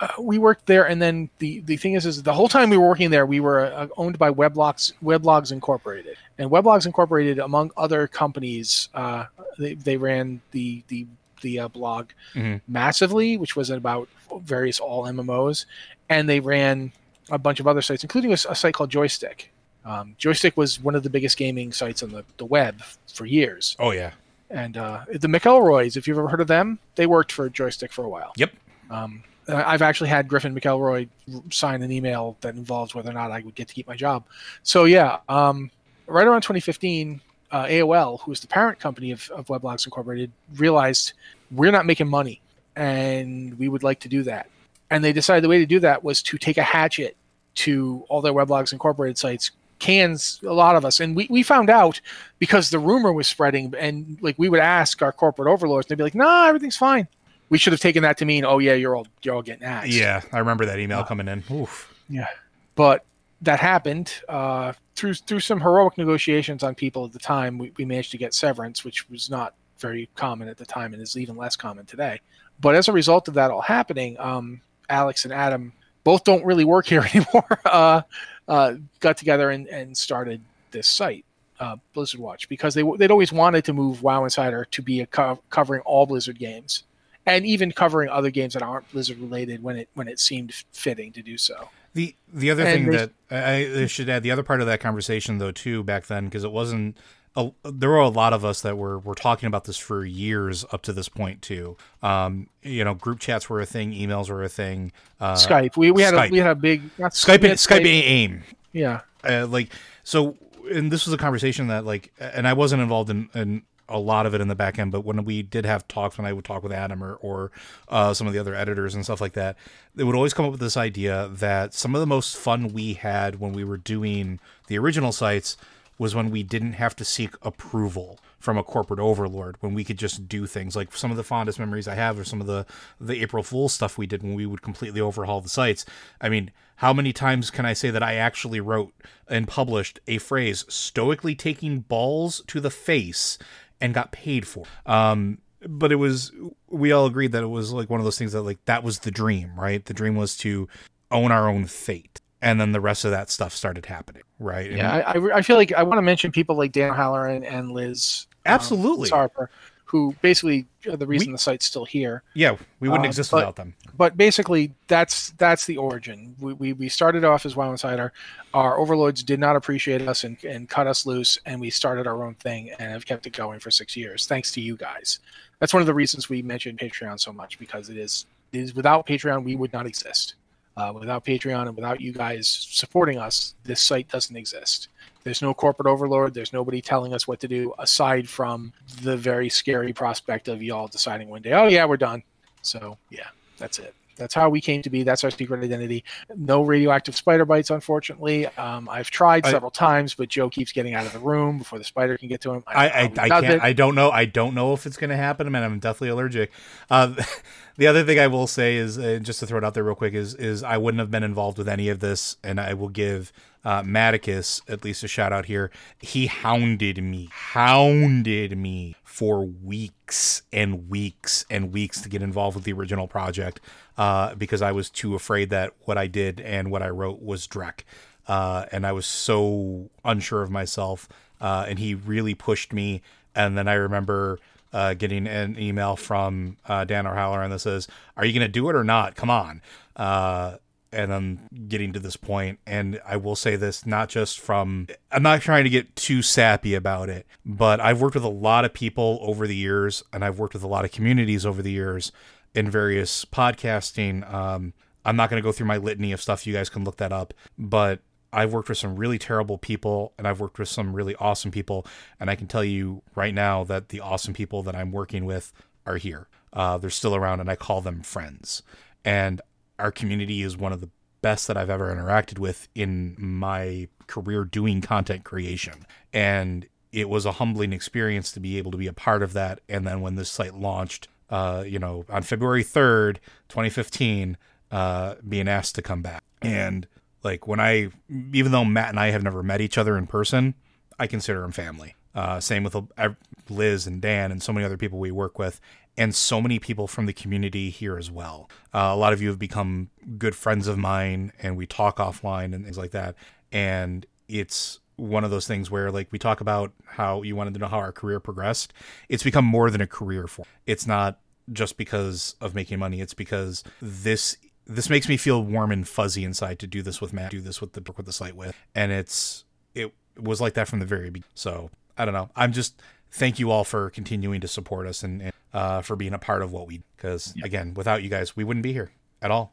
uh, 0.00 0.08
we 0.18 0.36
worked 0.36 0.66
there, 0.66 0.88
and 0.88 1.00
then 1.00 1.30
the 1.38 1.60
the 1.60 1.76
thing 1.76 1.94
is, 1.94 2.06
is 2.06 2.24
the 2.24 2.32
whole 2.32 2.48
time 2.48 2.70
we 2.70 2.76
were 2.76 2.88
working 2.88 3.10
there, 3.10 3.24
we 3.24 3.38
were 3.38 3.66
uh, 3.66 3.86
owned 3.96 4.18
by 4.18 4.32
Weblogs 4.32 4.92
Weblogs 5.00 5.52
Incorporated, 5.52 6.16
and 6.38 6.50
Weblogs 6.50 6.84
Incorporated, 6.84 7.38
among 7.38 7.70
other 7.76 8.08
companies, 8.08 8.88
uh, 8.94 9.26
they 9.60 9.74
they 9.74 9.96
ran 9.96 10.40
the 10.50 10.82
the 10.88 11.06
the 11.40 11.60
uh, 11.60 11.68
blog 11.68 12.08
mm-hmm. 12.34 12.56
massively, 12.66 13.36
which 13.36 13.54
was 13.54 13.70
about 13.70 14.08
various 14.40 14.80
all 14.80 15.04
MMOs, 15.04 15.66
and 16.08 16.28
they 16.28 16.40
ran 16.40 16.90
a 17.30 17.38
bunch 17.38 17.60
of 17.60 17.66
other 17.66 17.82
sites, 17.82 18.02
including 18.02 18.30
a, 18.30 18.38
a 18.48 18.54
site 18.54 18.74
called 18.74 18.90
Joystick. 18.90 19.50
Um, 19.84 20.14
Joystick 20.18 20.56
was 20.56 20.80
one 20.80 20.94
of 20.94 21.02
the 21.02 21.10
biggest 21.10 21.36
gaming 21.36 21.72
sites 21.72 22.02
on 22.02 22.10
the, 22.10 22.24
the 22.36 22.44
web 22.44 22.82
for 23.12 23.26
years. 23.26 23.76
Oh 23.78 23.90
yeah. 23.90 24.12
and 24.50 24.76
uh, 24.76 25.04
the 25.10 25.28
McElroys. 25.28 25.96
If 25.96 26.06
you've 26.06 26.18
ever 26.18 26.28
heard 26.28 26.40
of 26.40 26.46
them, 26.48 26.78
they 26.94 27.06
worked 27.06 27.32
for 27.32 27.48
Joystick 27.48 27.92
for 27.92 28.04
a 28.04 28.08
while. 28.08 28.32
Yep. 28.36 28.52
Um, 28.90 29.24
I've 29.48 29.82
actually 29.82 30.10
had 30.10 30.28
Griffin 30.28 30.54
McElroy 30.54 31.08
sign 31.50 31.82
an 31.82 31.90
email 31.90 32.36
that 32.42 32.54
involves 32.54 32.94
whether 32.94 33.10
or 33.10 33.14
not 33.14 33.32
I 33.32 33.40
would 33.40 33.56
get 33.56 33.66
to 33.68 33.74
keep 33.74 33.88
my 33.88 33.96
job. 33.96 34.24
So 34.62 34.84
yeah, 34.84 35.18
um, 35.28 35.70
right 36.06 36.26
around 36.26 36.42
2015, 36.42 37.20
uh, 37.50 37.64
AOL, 37.64 38.20
who 38.20 38.30
is 38.30 38.40
the 38.40 38.46
parent 38.46 38.78
company 38.78 39.10
of, 39.10 39.28
of 39.30 39.46
Weblogs 39.46 39.84
Incorporated, 39.84 40.30
realized 40.54 41.14
we're 41.50 41.72
not 41.72 41.86
making 41.86 42.08
money, 42.08 42.40
and 42.76 43.58
we 43.58 43.68
would 43.68 43.82
like 43.82 43.98
to 44.00 44.08
do 44.08 44.22
that. 44.22 44.48
And 44.92 45.02
they 45.02 45.14
decided 45.14 45.42
the 45.42 45.48
way 45.48 45.58
to 45.58 45.64
do 45.64 45.80
that 45.80 46.04
was 46.04 46.22
to 46.24 46.36
take 46.36 46.58
a 46.58 46.62
hatchet 46.62 47.16
to 47.54 48.04
all 48.10 48.20
their 48.20 48.34
Weblogs 48.34 48.74
Incorporated 48.74 49.16
sites, 49.16 49.50
cans 49.78 50.38
a 50.46 50.52
lot 50.52 50.76
of 50.76 50.84
us, 50.84 51.00
and 51.00 51.16
we, 51.16 51.26
we 51.30 51.42
found 51.42 51.70
out 51.70 51.98
because 52.38 52.68
the 52.68 52.78
rumor 52.78 53.10
was 53.10 53.26
spreading, 53.26 53.72
and 53.78 54.18
like 54.20 54.38
we 54.38 54.50
would 54.50 54.60
ask 54.60 55.00
our 55.00 55.10
corporate 55.10 55.48
overlords, 55.48 55.86
and 55.86 55.90
they'd 55.90 56.00
be 56.00 56.04
like, 56.04 56.14
"No, 56.14 56.26
nah, 56.26 56.46
everything's 56.46 56.76
fine." 56.76 57.08
We 57.48 57.56
should 57.56 57.72
have 57.72 57.80
taken 57.80 58.02
that 58.02 58.18
to 58.18 58.26
mean, 58.26 58.44
"Oh 58.44 58.58
yeah, 58.58 58.74
you're 58.74 58.94
all 58.94 59.06
you're 59.22 59.34
all 59.34 59.40
getting 59.40 59.64
axed." 59.64 59.92
Yeah, 59.92 60.20
I 60.30 60.38
remember 60.38 60.66
that 60.66 60.78
email 60.78 60.98
uh, 60.98 61.04
coming 61.04 61.26
in. 61.26 61.42
Oof. 61.50 61.92
Yeah, 62.10 62.28
but 62.74 63.06
that 63.40 63.60
happened 63.60 64.12
uh, 64.28 64.74
through 64.94 65.14
through 65.14 65.40
some 65.40 65.58
heroic 65.58 65.96
negotiations 65.96 66.62
on 66.62 66.74
people 66.74 67.06
at 67.06 67.14
the 67.14 67.18
time. 67.18 67.56
We, 67.56 67.72
we 67.78 67.86
managed 67.86 68.10
to 68.10 68.18
get 68.18 68.34
severance, 68.34 68.84
which 68.84 69.08
was 69.08 69.30
not 69.30 69.54
very 69.78 70.10
common 70.16 70.48
at 70.48 70.58
the 70.58 70.66
time 70.66 70.92
and 70.92 71.02
is 71.02 71.16
even 71.16 71.34
less 71.36 71.56
common 71.56 71.86
today. 71.86 72.20
But 72.60 72.74
as 72.74 72.88
a 72.88 72.92
result 72.92 73.26
of 73.26 73.34
that 73.34 73.50
all 73.50 73.62
happening, 73.62 74.16
um, 74.20 74.60
Alex 74.88 75.24
and 75.24 75.32
Adam 75.32 75.72
both 76.04 76.24
don't 76.24 76.44
really 76.44 76.64
work 76.64 76.86
here 76.86 77.02
anymore. 77.14 77.60
Uh, 77.64 78.02
uh, 78.48 78.74
got 79.00 79.16
together 79.16 79.50
and, 79.50 79.66
and 79.68 79.96
started 79.96 80.40
this 80.72 80.88
site, 80.88 81.24
uh, 81.60 81.76
Blizzard 81.94 82.20
Watch, 82.20 82.48
because 82.48 82.74
they 82.74 82.82
they'd 82.96 83.10
always 83.10 83.32
wanted 83.32 83.64
to 83.64 83.72
move 83.72 84.02
WoW 84.02 84.24
Insider 84.24 84.64
to 84.66 84.82
be 84.82 85.00
a 85.00 85.06
co- 85.06 85.40
covering 85.50 85.82
all 85.82 86.06
Blizzard 86.06 86.38
games, 86.38 86.82
and 87.26 87.46
even 87.46 87.72
covering 87.72 88.08
other 88.08 88.30
games 88.30 88.54
that 88.54 88.62
aren't 88.62 88.90
Blizzard 88.90 89.18
related 89.18 89.62
when 89.62 89.76
it 89.76 89.88
when 89.94 90.08
it 90.08 90.18
seemed 90.18 90.52
fitting 90.72 91.12
to 91.12 91.22
do 91.22 91.38
so. 91.38 91.68
The 91.94 92.14
the 92.32 92.50
other 92.50 92.64
and 92.64 92.86
thing 92.86 92.92
that 92.92 93.10
I, 93.30 93.82
I 93.82 93.86
should 93.86 94.08
add, 94.08 94.22
the 94.22 94.30
other 94.30 94.42
part 94.42 94.60
of 94.60 94.66
that 94.66 94.80
conversation 94.80 95.38
though 95.38 95.52
too 95.52 95.82
back 95.82 96.06
then 96.06 96.24
because 96.24 96.42
it 96.42 96.52
wasn't 96.52 96.96
a, 97.34 97.50
there 97.64 97.88
were 97.88 97.96
a 97.96 98.08
lot 98.08 98.32
of 98.32 98.44
us 98.44 98.60
that 98.60 98.76
were 98.76 98.98
were 98.98 99.14
talking 99.14 99.46
about 99.46 99.64
this 99.64 99.78
for 99.78 100.04
years 100.04 100.64
up 100.72 100.82
to 100.82 100.92
this 100.92 101.08
point 101.08 101.42
too. 101.42 101.76
Um, 102.02 102.48
you 102.62 102.84
know, 102.84 102.94
group 102.94 103.20
chats 103.20 103.48
were 103.48 103.60
a 103.60 103.66
thing, 103.66 103.92
emails 103.92 104.28
were 104.28 104.42
a 104.42 104.48
thing. 104.48 104.92
Uh, 105.20 105.34
Skype, 105.34 105.76
we, 105.76 105.90
we 105.90 106.02
had 106.02 106.14
Skype. 106.14 106.28
a 106.28 106.32
we 106.32 106.38
had 106.38 106.48
a 106.48 106.54
big 106.54 106.82
Skype 106.96 107.38
Skype, 107.38 107.52
Skype 107.52 107.86
AIM. 107.86 108.42
Yeah, 108.72 109.00
uh, 109.24 109.46
like 109.46 109.70
so, 110.04 110.36
and 110.70 110.92
this 110.92 111.06
was 111.06 111.14
a 111.14 111.18
conversation 111.18 111.68
that 111.68 111.84
like, 111.84 112.12
and 112.18 112.46
I 112.46 112.52
wasn't 112.52 112.82
involved 112.82 113.10
in, 113.10 113.28
in 113.34 113.62
a 113.88 113.98
lot 113.98 114.26
of 114.26 114.34
it 114.34 114.40
in 114.40 114.48
the 114.48 114.54
back 114.54 114.78
end, 114.78 114.92
but 114.92 115.02
when 115.02 115.24
we 115.24 115.42
did 115.42 115.66
have 115.66 115.86
talks, 115.88 116.16
when 116.16 116.26
I 116.26 116.32
would 116.32 116.44
talk 116.44 116.62
with 116.62 116.72
Adam 116.72 117.02
or, 117.02 117.14
or 117.16 117.50
uh, 117.88 118.14
some 118.14 118.26
of 118.26 118.32
the 118.32 118.38
other 118.38 118.54
editors 118.54 118.94
and 118.94 119.04
stuff 119.04 119.20
like 119.20 119.34
that, 119.34 119.56
they 119.94 120.04
would 120.04 120.14
always 120.16 120.32
come 120.32 120.46
up 120.46 120.52
with 120.52 120.60
this 120.60 120.76
idea 120.76 121.28
that 121.32 121.74
some 121.74 121.94
of 121.94 122.00
the 122.00 122.06
most 122.06 122.36
fun 122.36 122.72
we 122.72 122.94
had 122.94 123.38
when 123.38 123.52
we 123.52 123.64
were 123.64 123.76
doing 123.76 124.40
the 124.68 124.78
original 124.78 125.12
sites 125.12 125.56
was 125.98 126.14
when 126.14 126.30
we 126.30 126.42
didn't 126.42 126.72
have 126.72 126.96
to 126.96 127.04
seek 127.04 127.34
approval 127.42 128.18
from 128.38 128.58
a 128.58 128.64
corporate 128.64 128.98
overlord 128.98 129.56
when 129.60 129.72
we 129.72 129.84
could 129.84 129.98
just 129.98 130.28
do 130.28 130.46
things. 130.46 130.74
Like 130.74 130.92
some 130.96 131.10
of 131.10 131.16
the 131.16 131.22
fondest 131.22 131.58
memories 131.58 131.86
i 131.86 131.94
have 131.94 132.18
are 132.18 132.24
some 132.24 132.40
of 132.40 132.46
the 132.46 132.66
the 133.00 133.22
april 133.22 133.42
fool's 133.42 133.72
stuff 133.72 133.96
we 133.96 134.06
did 134.06 134.22
when 134.22 134.34
we 134.34 134.46
would 134.46 134.62
completely 134.62 135.00
overhaul 135.00 135.40
the 135.40 135.48
sites. 135.48 135.84
I 136.20 136.28
mean 136.28 136.50
how 136.76 136.92
many 136.92 137.12
times 137.12 137.50
can 137.50 137.64
i 137.64 137.72
say 137.72 137.90
that 137.90 138.02
i 138.02 138.14
actually 138.14 138.60
wrote 138.60 138.92
and 139.28 139.46
published 139.46 140.00
a 140.08 140.18
phrase 140.18 140.64
stoically 140.68 141.34
taking 141.36 141.80
balls 141.80 142.42
to 142.48 142.58
the 142.58 142.70
face 142.70 143.38
and 143.80 143.94
got 143.94 144.12
paid 144.12 144.46
for? 144.46 144.64
Um 144.86 145.38
but 145.64 145.92
it 145.92 145.96
was 145.96 146.32
we 146.68 146.90
all 146.90 147.06
agreed 147.06 147.30
that 147.30 147.44
it 147.44 147.48
was 147.48 147.72
like 147.72 147.88
one 147.88 148.00
of 148.00 148.04
those 148.04 148.18
things 148.18 148.32
that 148.32 148.42
like 148.42 148.64
that 148.64 148.82
was 148.82 149.00
the 149.00 149.12
dream 149.12 149.52
right? 149.56 149.84
The 149.84 149.94
dream 149.94 150.16
was 150.16 150.36
to 150.38 150.68
own 151.12 151.30
our 151.30 151.48
own 151.48 151.66
fate 151.66 152.21
and 152.42 152.60
then 152.60 152.72
the 152.72 152.80
rest 152.80 153.04
of 153.04 153.12
that 153.12 153.30
stuff 153.30 153.54
started 153.54 153.86
happening, 153.86 154.24
right? 154.40 154.70
Yeah, 154.70 154.96
I, 155.06 155.38
I, 155.38 155.42
feel 155.42 155.56
like 155.56 155.72
I 155.72 155.84
want 155.84 155.98
to 155.98 156.02
mention 156.02 156.32
people 156.32 156.56
like 156.56 156.72
Dan 156.72 156.92
Halloran 156.92 157.44
and 157.44 157.70
Liz 157.70 158.26
um, 158.44 158.52
absolutely 158.54 159.10
um, 159.12 159.16
Harper, 159.16 159.50
who 159.84 160.14
basically 160.22 160.66
are 160.88 160.96
the 160.96 161.06
reason 161.06 161.28
we, 161.28 161.34
the 161.34 161.38
site's 161.38 161.66
still 161.66 161.84
here. 161.84 162.24
Yeah, 162.34 162.56
we 162.80 162.88
wouldn't 162.88 163.06
uh, 163.06 163.08
exist 163.08 163.30
but, 163.30 163.38
without 163.38 163.56
them. 163.56 163.74
But 163.96 164.16
basically, 164.16 164.72
that's 164.88 165.30
that's 165.38 165.66
the 165.66 165.76
origin. 165.76 166.34
We, 166.40 166.52
we, 166.54 166.72
we 166.72 166.88
started 166.88 167.24
off 167.24 167.46
as 167.46 167.54
WoW 167.54 167.70
Insider. 167.70 168.12
Our 168.52 168.76
overlords 168.76 169.22
did 169.22 169.38
not 169.38 169.54
appreciate 169.54 170.02
us 170.02 170.24
and, 170.24 170.42
and 170.42 170.68
cut 170.68 170.88
us 170.88 171.06
loose, 171.06 171.38
and 171.46 171.60
we 171.60 171.70
started 171.70 172.08
our 172.08 172.24
own 172.24 172.34
thing 172.34 172.72
and 172.72 172.90
have 172.90 173.06
kept 173.06 173.26
it 173.28 173.34
going 173.34 173.60
for 173.60 173.70
six 173.70 173.96
years, 173.96 174.26
thanks 174.26 174.50
to 174.52 174.60
you 174.60 174.76
guys. 174.76 175.20
That's 175.60 175.72
one 175.72 175.80
of 175.80 175.86
the 175.86 175.94
reasons 175.94 176.28
we 176.28 176.42
mentioned 176.42 176.80
Patreon 176.80 177.20
so 177.20 177.32
much 177.32 177.60
because 177.60 177.88
it 177.88 177.96
is 177.96 178.26
it 178.52 178.58
is 178.58 178.74
without 178.74 179.06
Patreon 179.06 179.44
we 179.44 179.54
would 179.54 179.72
not 179.72 179.86
exist. 179.86 180.34
Uh, 180.76 180.92
without 180.94 181.24
Patreon 181.24 181.66
and 181.66 181.76
without 181.76 182.00
you 182.00 182.12
guys 182.12 182.48
supporting 182.48 183.18
us, 183.18 183.54
this 183.64 183.80
site 183.80 184.08
doesn't 184.08 184.36
exist. 184.36 184.88
There's 185.22 185.42
no 185.42 185.54
corporate 185.54 185.86
overlord. 185.86 186.34
There's 186.34 186.52
nobody 186.52 186.80
telling 186.80 187.12
us 187.14 187.28
what 187.28 187.40
to 187.40 187.48
do 187.48 187.74
aside 187.78 188.28
from 188.28 188.72
the 189.02 189.16
very 189.16 189.48
scary 189.48 189.92
prospect 189.92 190.48
of 190.48 190.62
y'all 190.62 190.88
deciding 190.88 191.28
one 191.28 191.42
day, 191.42 191.52
oh, 191.52 191.68
yeah, 191.68 191.84
we're 191.84 191.96
done. 191.96 192.22
So, 192.62 192.98
yeah, 193.10 193.28
that's 193.58 193.78
it. 193.78 193.94
That's 194.16 194.34
how 194.34 194.48
we 194.50 194.60
came 194.60 194.82
to 194.82 194.90
be. 194.90 195.02
That's 195.02 195.24
our 195.24 195.30
secret 195.30 195.64
identity. 195.64 196.04
No 196.36 196.62
radioactive 196.62 197.16
spider 197.16 197.44
bites, 197.44 197.70
unfortunately. 197.70 198.46
Um, 198.46 198.88
I've 198.88 199.10
tried 199.10 199.46
several 199.46 199.72
I, 199.74 199.78
times, 199.78 200.14
but 200.14 200.28
Joe 200.28 200.50
keeps 200.50 200.72
getting 200.72 200.94
out 200.94 201.06
of 201.06 201.12
the 201.12 201.18
room 201.18 201.58
before 201.58 201.78
the 201.78 201.84
spider 201.84 202.18
can 202.18 202.28
get 202.28 202.40
to 202.42 202.52
him. 202.52 202.62
I, 202.66 202.88
I, 202.88 203.02
I 203.04 203.28
can't. 203.28 203.44
It. 203.44 203.62
I 203.62 203.72
don't 203.72 203.94
know. 203.94 204.10
I 204.10 204.26
don't 204.26 204.54
know 204.54 204.74
if 204.74 204.86
it's 204.86 204.96
going 204.96 205.10
to 205.10 205.16
happen. 205.16 205.46
I 205.46 205.50
mean, 205.50 205.62
I'm 205.62 205.78
definitely 205.78 206.10
allergic. 206.10 206.52
Uh, 206.90 207.14
the 207.76 207.86
other 207.86 208.04
thing 208.04 208.18
I 208.18 208.26
will 208.26 208.46
say 208.46 208.76
is, 208.76 208.98
uh, 208.98 209.18
just 209.22 209.40
to 209.40 209.46
throw 209.46 209.58
it 209.58 209.64
out 209.64 209.74
there 209.74 209.84
real 209.84 209.94
quick, 209.94 210.14
is 210.14 210.34
is 210.34 210.62
I 210.62 210.76
wouldn't 210.76 211.00
have 211.00 211.10
been 211.10 211.22
involved 211.22 211.58
with 211.58 211.68
any 211.68 211.88
of 211.88 212.00
this, 212.00 212.36
and 212.42 212.60
I 212.60 212.74
will 212.74 212.88
give 212.88 213.32
uh, 213.64 213.82
Matticus 213.82 214.60
at 214.68 214.84
least 214.84 215.04
a 215.04 215.08
shout 215.08 215.32
out 215.32 215.46
here. 215.46 215.70
He 216.00 216.26
hounded 216.26 217.02
me, 217.02 217.28
hounded 217.32 218.56
me 218.56 218.96
for 219.04 219.44
weeks 219.44 220.42
and 220.52 220.88
weeks 220.88 221.44
and 221.50 221.72
weeks 221.72 222.00
to 222.00 222.08
get 222.08 222.22
involved 222.22 222.56
with 222.56 222.64
the 222.64 222.72
original 222.72 223.06
project 223.06 223.60
uh, 223.98 224.34
because 224.34 224.62
I 224.62 224.72
was 224.72 224.90
too 224.90 225.14
afraid 225.14 225.50
that 225.50 225.74
what 225.80 225.98
I 225.98 226.06
did 226.06 226.40
and 226.40 226.70
what 226.70 226.82
I 226.82 226.88
wrote 226.88 227.20
was 227.22 227.46
Drek. 227.46 227.80
Uh, 228.26 228.66
and 228.72 228.86
I 228.86 228.92
was 228.92 229.06
so 229.06 229.90
unsure 230.04 230.42
of 230.42 230.50
myself. 230.50 231.08
Uh, 231.40 231.66
and 231.68 231.78
he 231.78 231.94
really 231.94 232.34
pushed 232.34 232.72
me. 232.72 233.02
And 233.34 233.58
then 233.58 233.68
I 233.68 233.74
remember 233.74 234.38
uh, 234.72 234.94
getting 234.94 235.26
an 235.26 235.58
email 235.58 235.96
from 235.96 236.56
uh, 236.66 236.84
Dan 236.84 237.06
O'Halloran 237.06 237.50
that 237.50 237.60
says, 237.60 237.88
Are 238.16 238.24
you 238.24 238.32
going 238.32 238.46
to 238.46 238.52
do 238.52 238.68
it 238.68 238.76
or 238.76 238.84
not? 238.84 239.14
Come 239.14 239.30
on. 239.30 239.62
Uh, 239.96 240.56
and 240.94 241.10
then 241.10 241.48
getting 241.68 241.94
to 241.94 241.98
this 241.98 242.16
point 242.16 242.58
and 242.66 243.00
i 243.06 243.16
will 243.16 243.34
say 243.34 243.56
this 243.56 243.86
not 243.86 244.10
just 244.10 244.38
from 244.38 244.86
i'm 245.10 245.22
not 245.22 245.40
trying 245.40 245.64
to 245.64 245.70
get 245.70 245.96
too 245.96 246.20
sappy 246.20 246.74
about 246.74 247.08
it 247.08 247.26
but 247.46 247.80
i've 247.80 248.02
worked 248.02 248.14
with 248.14 248.24
a 248.24 248.28
lot 248.28 248.66
of 248.66 248.74
people 248.74 249.18
over 249.22 249.46
the 249.46 249.56
years 249.56 250.02
and 250.12 250.22
i've 250.22 250.38
worked 250.38 250.52
with 250.52 250.62
a 250.62 250.68
lot 250.68 250.84
of 250.84 250.92
communities 250.92 251.46
over 251.46 251.62
the 251.62 251.70
years 251.70 252.12
in 252.54 252.70
various 252.70 253.24
podcasting. 253.24 254.30
Um, 254.32 254.74
I'm 255.04 255.16
not 255.16 255.30
going 255.30 255.42
to 255.42 255.46
go 255.46 255.52
through 255.52 255.66
my 255.66 255.78
litany 255.78 256.12
of 256.12 256.20
stuff. 256.20 256.46
You 256.46 256.52
guys 256.52 256.68
can 256.68 256.84
look 256.84 256.96
that 256.98 257.12
up. 257.12 257.34
But 257.58 258.00
I've 258.32 258.52
worked 258.52 258.68
with 258.68 258.78
some 258.78 258.96
really 258.96 259.18
terrible 259.18 259.58
people 259.58 260.14
and 260.16 260.26
I've 260.26 260.40
worked 260.40 260.58
with 260.58 260.68
some 260.68 260.94
really 260.94 261.14
awesome 261.16 261.50
people. 261.50 261.86
And 262.18 262.30
I 262.30 262.34
can 262.34 262.46
tell 262.46 262.64
you 262.64 263.02
right 263.14 263.34
now 263.34 263.64
that 263.64 263.90
the 263.90 264.00
awesome 264.00 264.34
people 264.34 264.62
that 264.62 264.74
I'm 264.74 264.92
working 264.92 265.24
with 265.24 265.52
are 265.86 265.96
here. 265.96 266.28
Uh, 266.52 266.78
they're 266.78 266.90
still 266.90 267.14
around 267.14 267.40
and 267.40 267.50
I 267.50 267.56
call 267.56 267.80
them 267.80 268.02
friends. 268.02 268.62
And 269.04 269.40
our 269.78 269.90
community 269.90 270.42
is 270.42 270.56
one 270.56 270.72
of 270.72 270.80
the 270.80 270.90
best 271.22 271.46
that 271.48 271.56
I've 271.56 271.70
ever 271.70 271.94
interacted 271.94 272.38
with 272.38 272.68
in 272.74 273.14
my 273.18 273.88
career 274.06 274.44
doing 274.44 274.80
content 274.80 275.24
creation. 275.24 275.86
And 276.12 276.66
it 276.90 277.08
was 277.08 277.24
a 277.24 277.32
humbling 277.32 277.72
experience 277.72 278.32
to 278.32 278.40
be 278.40 278.58
able 278.58 278.70
to 278.72 278.78
be 278.78 278.86
a 278.86 278.92
part 278.92 279.22
of 279.22 279.32
that. 279.32 279.60
And 279.68 279.86
then 279.86 280.00
when 280.00 280.16
this 280.16 280.30
site 280.30 280.54
launched, 280.54 281.08
uh, 281.30 281.64
you 281.66 281.78
know, 281.78 282.04
on 282.08 282.22
February 282.22 282.64
3rd, 282.64 283.16
2015, 283.48 284.36
uh, 284.70 285.14
being 285.26 285.48
asked 285.48 285.74
to 285.76 285.82
come 285.82 286.02
back. 286.02 286.22
And 286.42 286.86
like 287.22 287.46
when 287.46 287.60
I, 287.60 287.90
even 288.32 288.52
though 288.52 288.64
Matt 288.64 288.90
and 288.90 289.00
I 289.00 289.10
have 289.10 289.22
never 289.22 289.42
met 289.42 289.60
each 289.60 289.78
other 289.78 289.96
in 289.96 290.06
person, 290.06 290.54
I 290.98 291.06
consider 291.06 291.44
him 291.44 291.52
family. 291.52 291.94
Uh, 292.14 292.40
same 292.40 292.62
with 292.62 292.76
uh, 292.76 293.08
Liz 293.48 293.86
and 293.86 294.00
Dan 294.02 294.30
and 294.30 294.42
so 294.42 294.52
many 294.52 294.66
other 294.66 294.76
people 294.76 294.98
we 294.98 295.10
work 295.10 295.38
with, 295.38 295.60
and 295.96 296.14
so 296.14 296.40
many 296.40 296.58
people 296.58 296.86
from 296.86 297.06
the 297.06 297.12
community 297.12 297.70
here 297.70 297.96
as 297.96 298.10
well. 298.10 298.50
Uh, 298.74 298.90
a 298.92 298.96
lot 298.96 299.12
of 299.12 299.22
you 299.22 299.28
have 299.28 299.38
become 299.38 299.90
good 300.18 300.34
friends 300.34 300.66
of 300.66 300.78
mine, 300.78 301.32
and 301.40 301.56
we 301.56 301.66
talk 301.66 301.96
offline 301.96 302.54
and 302.54 302.64
things 302.64 302.78
like 302.78 302.90
that. 302.90 303.14
And 303.50 304.06
it's 304.28 304.80
one 304.96 305.24
of 305.24 305.30
those 305.30 305.46
things 305.46 305.70
where 305.70 305.90
like 305.90 306.08
we 306.10 306.18
talk 306.18 306.40
about 306.40 306.72
how 306.84 307.22
you 307.22 307.34
wanted 307.34 307.54
to 307.54 307.60
know 307.60 307.66
how 307.66 307.78
our 307.78 307.92
career 307.92 308.20
progressed 308.20 308.72
it's 309.08 309.22
become 309.22 309.44
more 309.44 309.70
than 309.70 309.80
a 309.80 309.86
career 309.86 310.26
for 310.26 310.44
it's 310.66 310.86
not 310.86 311.18
just 311.52 311.76
because 311.76 312.36
of 312.40 312.54
making 312.54 312.78
money 312.78 313.00
it's 313.00 313.14
because 313.14 313.64
this 313.80 314.36
this 314.66 314.88
makes 314.88 315.08
me 315.08 315.16
feel 315.16 315.42
warm 315.42 315.70
and 315.72 315.88
fuzzy 315.88 316.24
inside 316.24 316.58
to 316.58 316.66
do 316.66 316.82
this 316.82 317.00
with 317.00 317.12
matt 317.12 317.30
do 317.30 317.40
this 317.40 317.60
with 317.60 317.72
the 317.72 317.80
book 317.80 317.96
with 317.96 318.06
the 318.06 318.12
site 318.12 318.36
with 318.36 318.54
and 318.74 318.92
it's 318.92 319.44
it 319.74 319.92
was 320.18 320.40
like 320.40 320.54
that 320.54 320.68
from 320.68 320.78
the 320.78 320.86
very 320.86 321.10
beginning 321.10 321.28
so 321.34 321.70
i 321.98 322.04
don't 322.04 322.14
know 322.14 322.30
i'm 322.36 322.52
just 322.52 322.80
thank 323.10 323.38
you 323.38 323.50
all 323.50 323.64
for 323.64 323.90
continuing 323.90 324.40
to 324.40 324.48
support 324.48 324.86
us 324.86 325.02
and, 325.02 325.20
and 325.22 325.32
uh, 325.52 325.82
for 325.82 325.96
being 325.96 326.14
a 326.14 326.18
part 326.18 326.40
of 326.40 326.50
what 326.50 326.66
we. 326.66 326.80
Because 326.96 327.34
Yeah. 327.36 327.44
again, 327.44 327.74
without 327.74 328.02
you 328.02 328.08
guys, 328.08 328.34
we 328.34 328.42
wouldn't 328.42 328.62
be 328.62 328.72
here 328.72 328.90
at 329.20 329.30
all. 329.30 329.52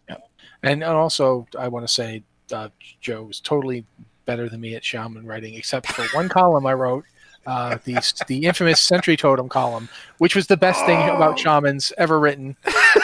And, 0.64 0.82
and 0.82 0.84
also, 0.86 1.46
I 1.60 1.68
want 1.68 1.86
to 1.86 1.94
say 1.94 2.24
uh, 2.54 2.70
Joe 3.02 3.24
was 3.24 3.42
totally 3.42 3.86
better 4.26 4.48
than 4.48 4.62
me 4.62 4.76
at 4.76 4.86
shaman 4.86 5.26
writing, 5.26 5.56
except 5.56 5.88
for 5.88 6.04
one 6.16 6.30
column 6.40 6.66
I 6.66 6.74
wrote, 6.74 7.04
uh, 7.46 7.80
the 7.84 7.96
the 8.28 8.46
infamous 8.46 8.82
Sentry 8.82 9.18
Totem 9.18 9.50
column, 9.50 9.90
which 10.20 10.38
was 10.38 10.48
the 10.48 10.56
best 10.56 10.86
thing 10.86 10.98
about 11.10 11.38
shamans 11.38 11.92
ever 11.98 12.18
written. 12.18 12.56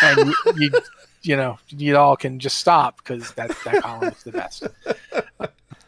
And 0.01 0.29
you, 0.29 0.35
you, 0.55 0.71
you 1.25 1.35
know, 1.35 1.57
you 1.69 1.97
all 1.97 2.15
can 2.15 2.39
just 2.39 2.57
stop 2.57 2.97
because 2.97 3.31
that 3.33 3.51
that 3.65 3.81
column 3.81 4.13
is 4.13 4.23
the 4.23 4.31
best. 4.31 4.67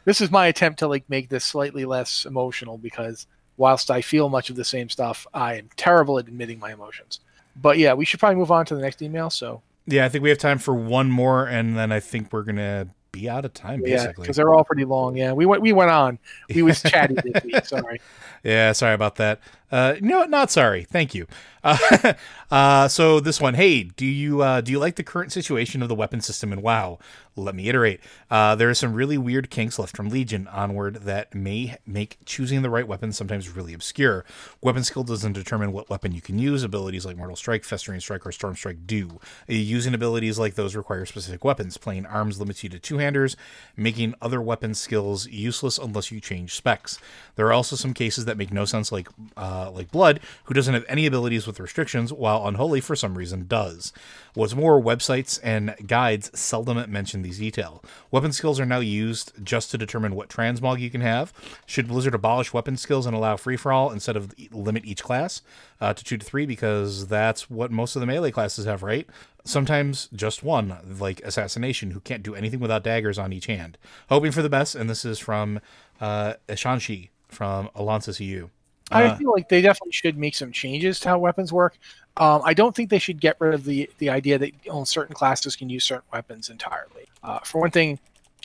This 0.05 0.21
is 0.21 0.31
my 0.31 0.47
attempt 0.47 0.79
to 0.79 0.87
like 0.87 1.03
make 1.09 1.29
this 1.29 1.43
slightly 1.43 1.85
less 1.85 2.25
emotional 2.25 2.77
because 2.77 3.27
whilst 3.57 3.91
I 3.91 4.01
feel 4.01 4.29
much 4.29 4.49
of 4.49 4.55
the 4.55 4.63
same 4.63 4.89
stuff, 4.89 5.27
I 5.33 5.55
am 5.55 5.69
terrible 5.75 6.17
at 6.17 6.27
admitting 6.27 6.59
my 6.59 6.71
emotions. 6.71 7.19
But 7.55 7.77
yeah, 7.77 7.93
we 7.93 8.05
should 8.05 8.19
probably 8.19 8.37
move 8.37 8.51
on 8.51 8.65
to 8.67 8.75
the 8.75 8.81
next 8.81 9.01
email. 9.01 9.29
So 9.29 9.61
Yeah, 9.85 10.05
I 10.05 10.09
think 10.09 10.23
we 10.23 10.29
have 10.29 10.37
time 10.37 10.59
for 10.59 10.73
one 10.73 11.09
more, 11.11 11.45
and 11.45 11.77
then 11.77 11.91
I 11.91 11.99
think 11.99 12.31
we're 12.31 12.43
gonna 12.43 12.87
be 13.11 13.27
out 13.29 13.45
of 13.45 13.53
time. 13.53 13.81
Yeah, 13.81 13.95
Basically, 13.95 14.23
because 14.23 14.37
they're 14.37 14.53
all 14.53 14.63
pretty 14.63 14.85
long. 14.85 15.17
Yeah, 15.17 15.33
we 15.33 15.45
went 15.45 15.61
we 15.61 15.73
went 15.73 15.91
on. 15.91 16.19
We 16.53 16.61
was 16.61 16.81
chatty 16.81 17.15
this 17.15 17.43
week. 17.43 17.65
Sorry. 17.65 17.99
Yeah, 18.43 18.71
sorry 18.71 18.93
about 18.93 19.15
that. 19.15 19.41
Uh, 19.71 19.95
no, 19.99 20.23
not 20.25 20.49
sorry. 20.49 20.83
Thank 20.83 21.13
you. 21.13 21.27
Uh, 21.63 22.13
uh, 22.51 22.87
so 22.87 23.19
this 23.19 23.41
one, 23.41 23.55
hey, 23.55 23.83
do 23.83 24.05
you 24.05 24.41
uh, 24.41 24.61
do 24.61 24.71
you 24.71 24.79
like 24.79 24.95
the 24.95 25.03
current 25.03 25.31
situation 25.31 25.81
of 25.81 25.89
the 25.89 25.95
weapon 25.95 26.21
system 26.21 26.53
in 26.53 26.61
WoW? 26.61 26.99
Let 27.35 27.53
me 27.53 27.69
iterate. 27.69 27.99
Uh, 28.31 28.55
there 28.55 28.69
are 28.69 28.73
some 28.73 28.93
really 28.93 29.17
weird 29.17 29.51
kinks 29.51 29.77
left 29.77 29.95
from 29.95 30.09
Legion 30.09 30.47
onward 30.47 31.03
that 31.03 31.35
may 31.35 31.77
make 31.85 32.17
choosing 32.25 32.63
the 32.63 32.69
right 32.69 32.87
weapon 32.87 33.11
sometimes 33.11 33.49
really 33.49 33.73
obscure. 33.73 34.25
Weapon 34.61 34.83
skill 34.83 35.03
doesn't 35.03 35.33
determine 35.33 35.71
what 35.71 35.89
weapon 35.89 36.13
you 36.13 36.21
can 36.21 36.39
use. 36.39 36.63
Abilities 36.63 37.05
like 37.05 37.17
Mortal 37.17 37.35
Strike, 37.35 37.63
Festering 37.63 37.99
Strike, 37.99 38.25
or 38.25 38.31
Storm 38.31 38.55
Strike 38.55 38.87
do. 38.87 39.19
Uh, 39.47 39.53
Using 39.53 39.93
abilities 39.93 40.39
like 40.39 40.55
those 40.55 40.75
require 40.75 41.05
specific 41.05 41.43
weapons. 41.43 41.77
Playing 41.77 42.05
arms 42.05 42.39
limits 42.39 42.63
you 42.63 42.69
to 42.69 42.79
two-handers, 42.79 43.35
making 43.75 44.15
other 44.21 44.41
weapon 44.41 44.73
skills 44.73 45.27
useless 45.27 45.77
unless 45.77 46.11
you 46.11 46.19
change 46.19 46.55
specs. 46.55 46.97
There 47.35 47.45
are 47.47 47.53
also 47.53 47.75
some 47.75 47.93
cases 47.93 48.25
that 48.25 48.37
make 48.37 48.51
no 48.51 48.65
sense, 48.65 48.91
like 48.91 49.09
uh, 49.35 49.56
like 49.73 49.91
Blood, 49.91 50.19
who 50.45 50.53
doesn't 50.53 50.73
have 50.73 50.85
any 50.87 51.05
abilities 51.05 51.47
with 51.47 51.59
restrictions, 51.59 52.11
while 52.13 52.47
Unholy 52.47 52.81
for 52.81 52.95
some 52.95 53.17
reason 53.17 53.47
does. 53.47 53.93
What's 54.33 54.55
more, 54.55 54.81
websites 54.81 55.39
and 55.43 55.75
guides 55.85 56.29
seldom 56.37 56.91
mention 56.91 57.21
these 57.21 57.39
detail. 57.39 57.83
Weapon 58.11 58.31
skills 58.31 58.59
are 58.59 58.65
now 58.65 58.79
used 58.79 59.33
just 59.43 59.71
to 59.71 59.77
determine 59.77 60.15
what 60.15 60.29
transmog 60.29 60.79
you 60.79 60.89
can 60.89 61.01
have. 61.01 61.33
Should 61.65 61.87
Blizzard 61.87 62.13
abolish 62.13 62.53
weapon 62.53 62.77
skills 62.77 63.05
and 63.05 63.15
allow 63.15 63.35
free 63.35 63.57
for 63.57 63.71
all 63.71 63.91
instead 63.91 64.15
of 64.15 64.33
limit 64.51 64.85
each 64.85 65.03
class 65.03 65.41
uh, 65.81 65.93
to 65.93 66.03
two 66.03 66.17
to 66.17 66.25
three? 66.25 66.45
Because 66.45 67.07
that's 67.07 67.49
what 67.49 67.71
most 67.71 67.95
of 67.95 67.99
the 67.99 68.05
melee 68.05 68.31
classes 68.31 68.65
have, 68.65 68.83
right? 68.83 69.07
Sometimes 69.43 70.09
just 70.13 70.43
one, 70.43 70.77
like 70.99 71.21
Assassination, 71.21 71.91
who 71.91 71.99
can't 71.99 72.21
do 72.21 72.35
anything 72.35 72.59
without 72.59 72.83
daggers 72.83 73.17
on 73.17 73.33
each 73.33 73.47
hand. 73.47 73.77
Hoping 74.09 74.31
for 74.31 74.41
the 74.41 74.49
best, 74.49 74.75
and 74.75 74.89
this 74.89 75.05
is 75.05 75.19
from 75.19 75.59
uh, 75.99 76.33
Ishanshi 76.47 77.09
from 77.27 77.69
Alonsis 77.75 78.19
EU. 78.19 78.49
I 78.91 79.05
Uh, 79.05 79.17
feel 79.17 79.31
like 79.31 79.49
they 79.49 79.61
definitely 79.61 79.91
should 79.91 80.17
make 80.17 80.35
some 80.35 80.51
changes 80.51 80.99
to 81.01 81.09
how 81.09 81.19
weapons 81.19 81.51
work. 81.51 81.77
Um, 82.15 82.41
I 82.45 82.53
don't 82.53 82.75
think 82.75 82.89
they 82.89 82.99
should 82.99 83.19
get 83.19 83.35
rid 83.39 83.53
of 83.53 83.65
the 83.65 83.89
the 83.97 84.09
idea 84.09 84.37
that 84.37 84.51
only 84.69 84.85
certain 84.85 85.13
classes 85.13 85.55
can 85.55 85.69
use 85.69 85.83
certain 85.83 86.07
weapons 86.13 86.49
entirely. 86.49 87.07
Uh, 87.23 87.39
for 87.39 87.59
one 87.61 87.71
thing, 87.71 87.99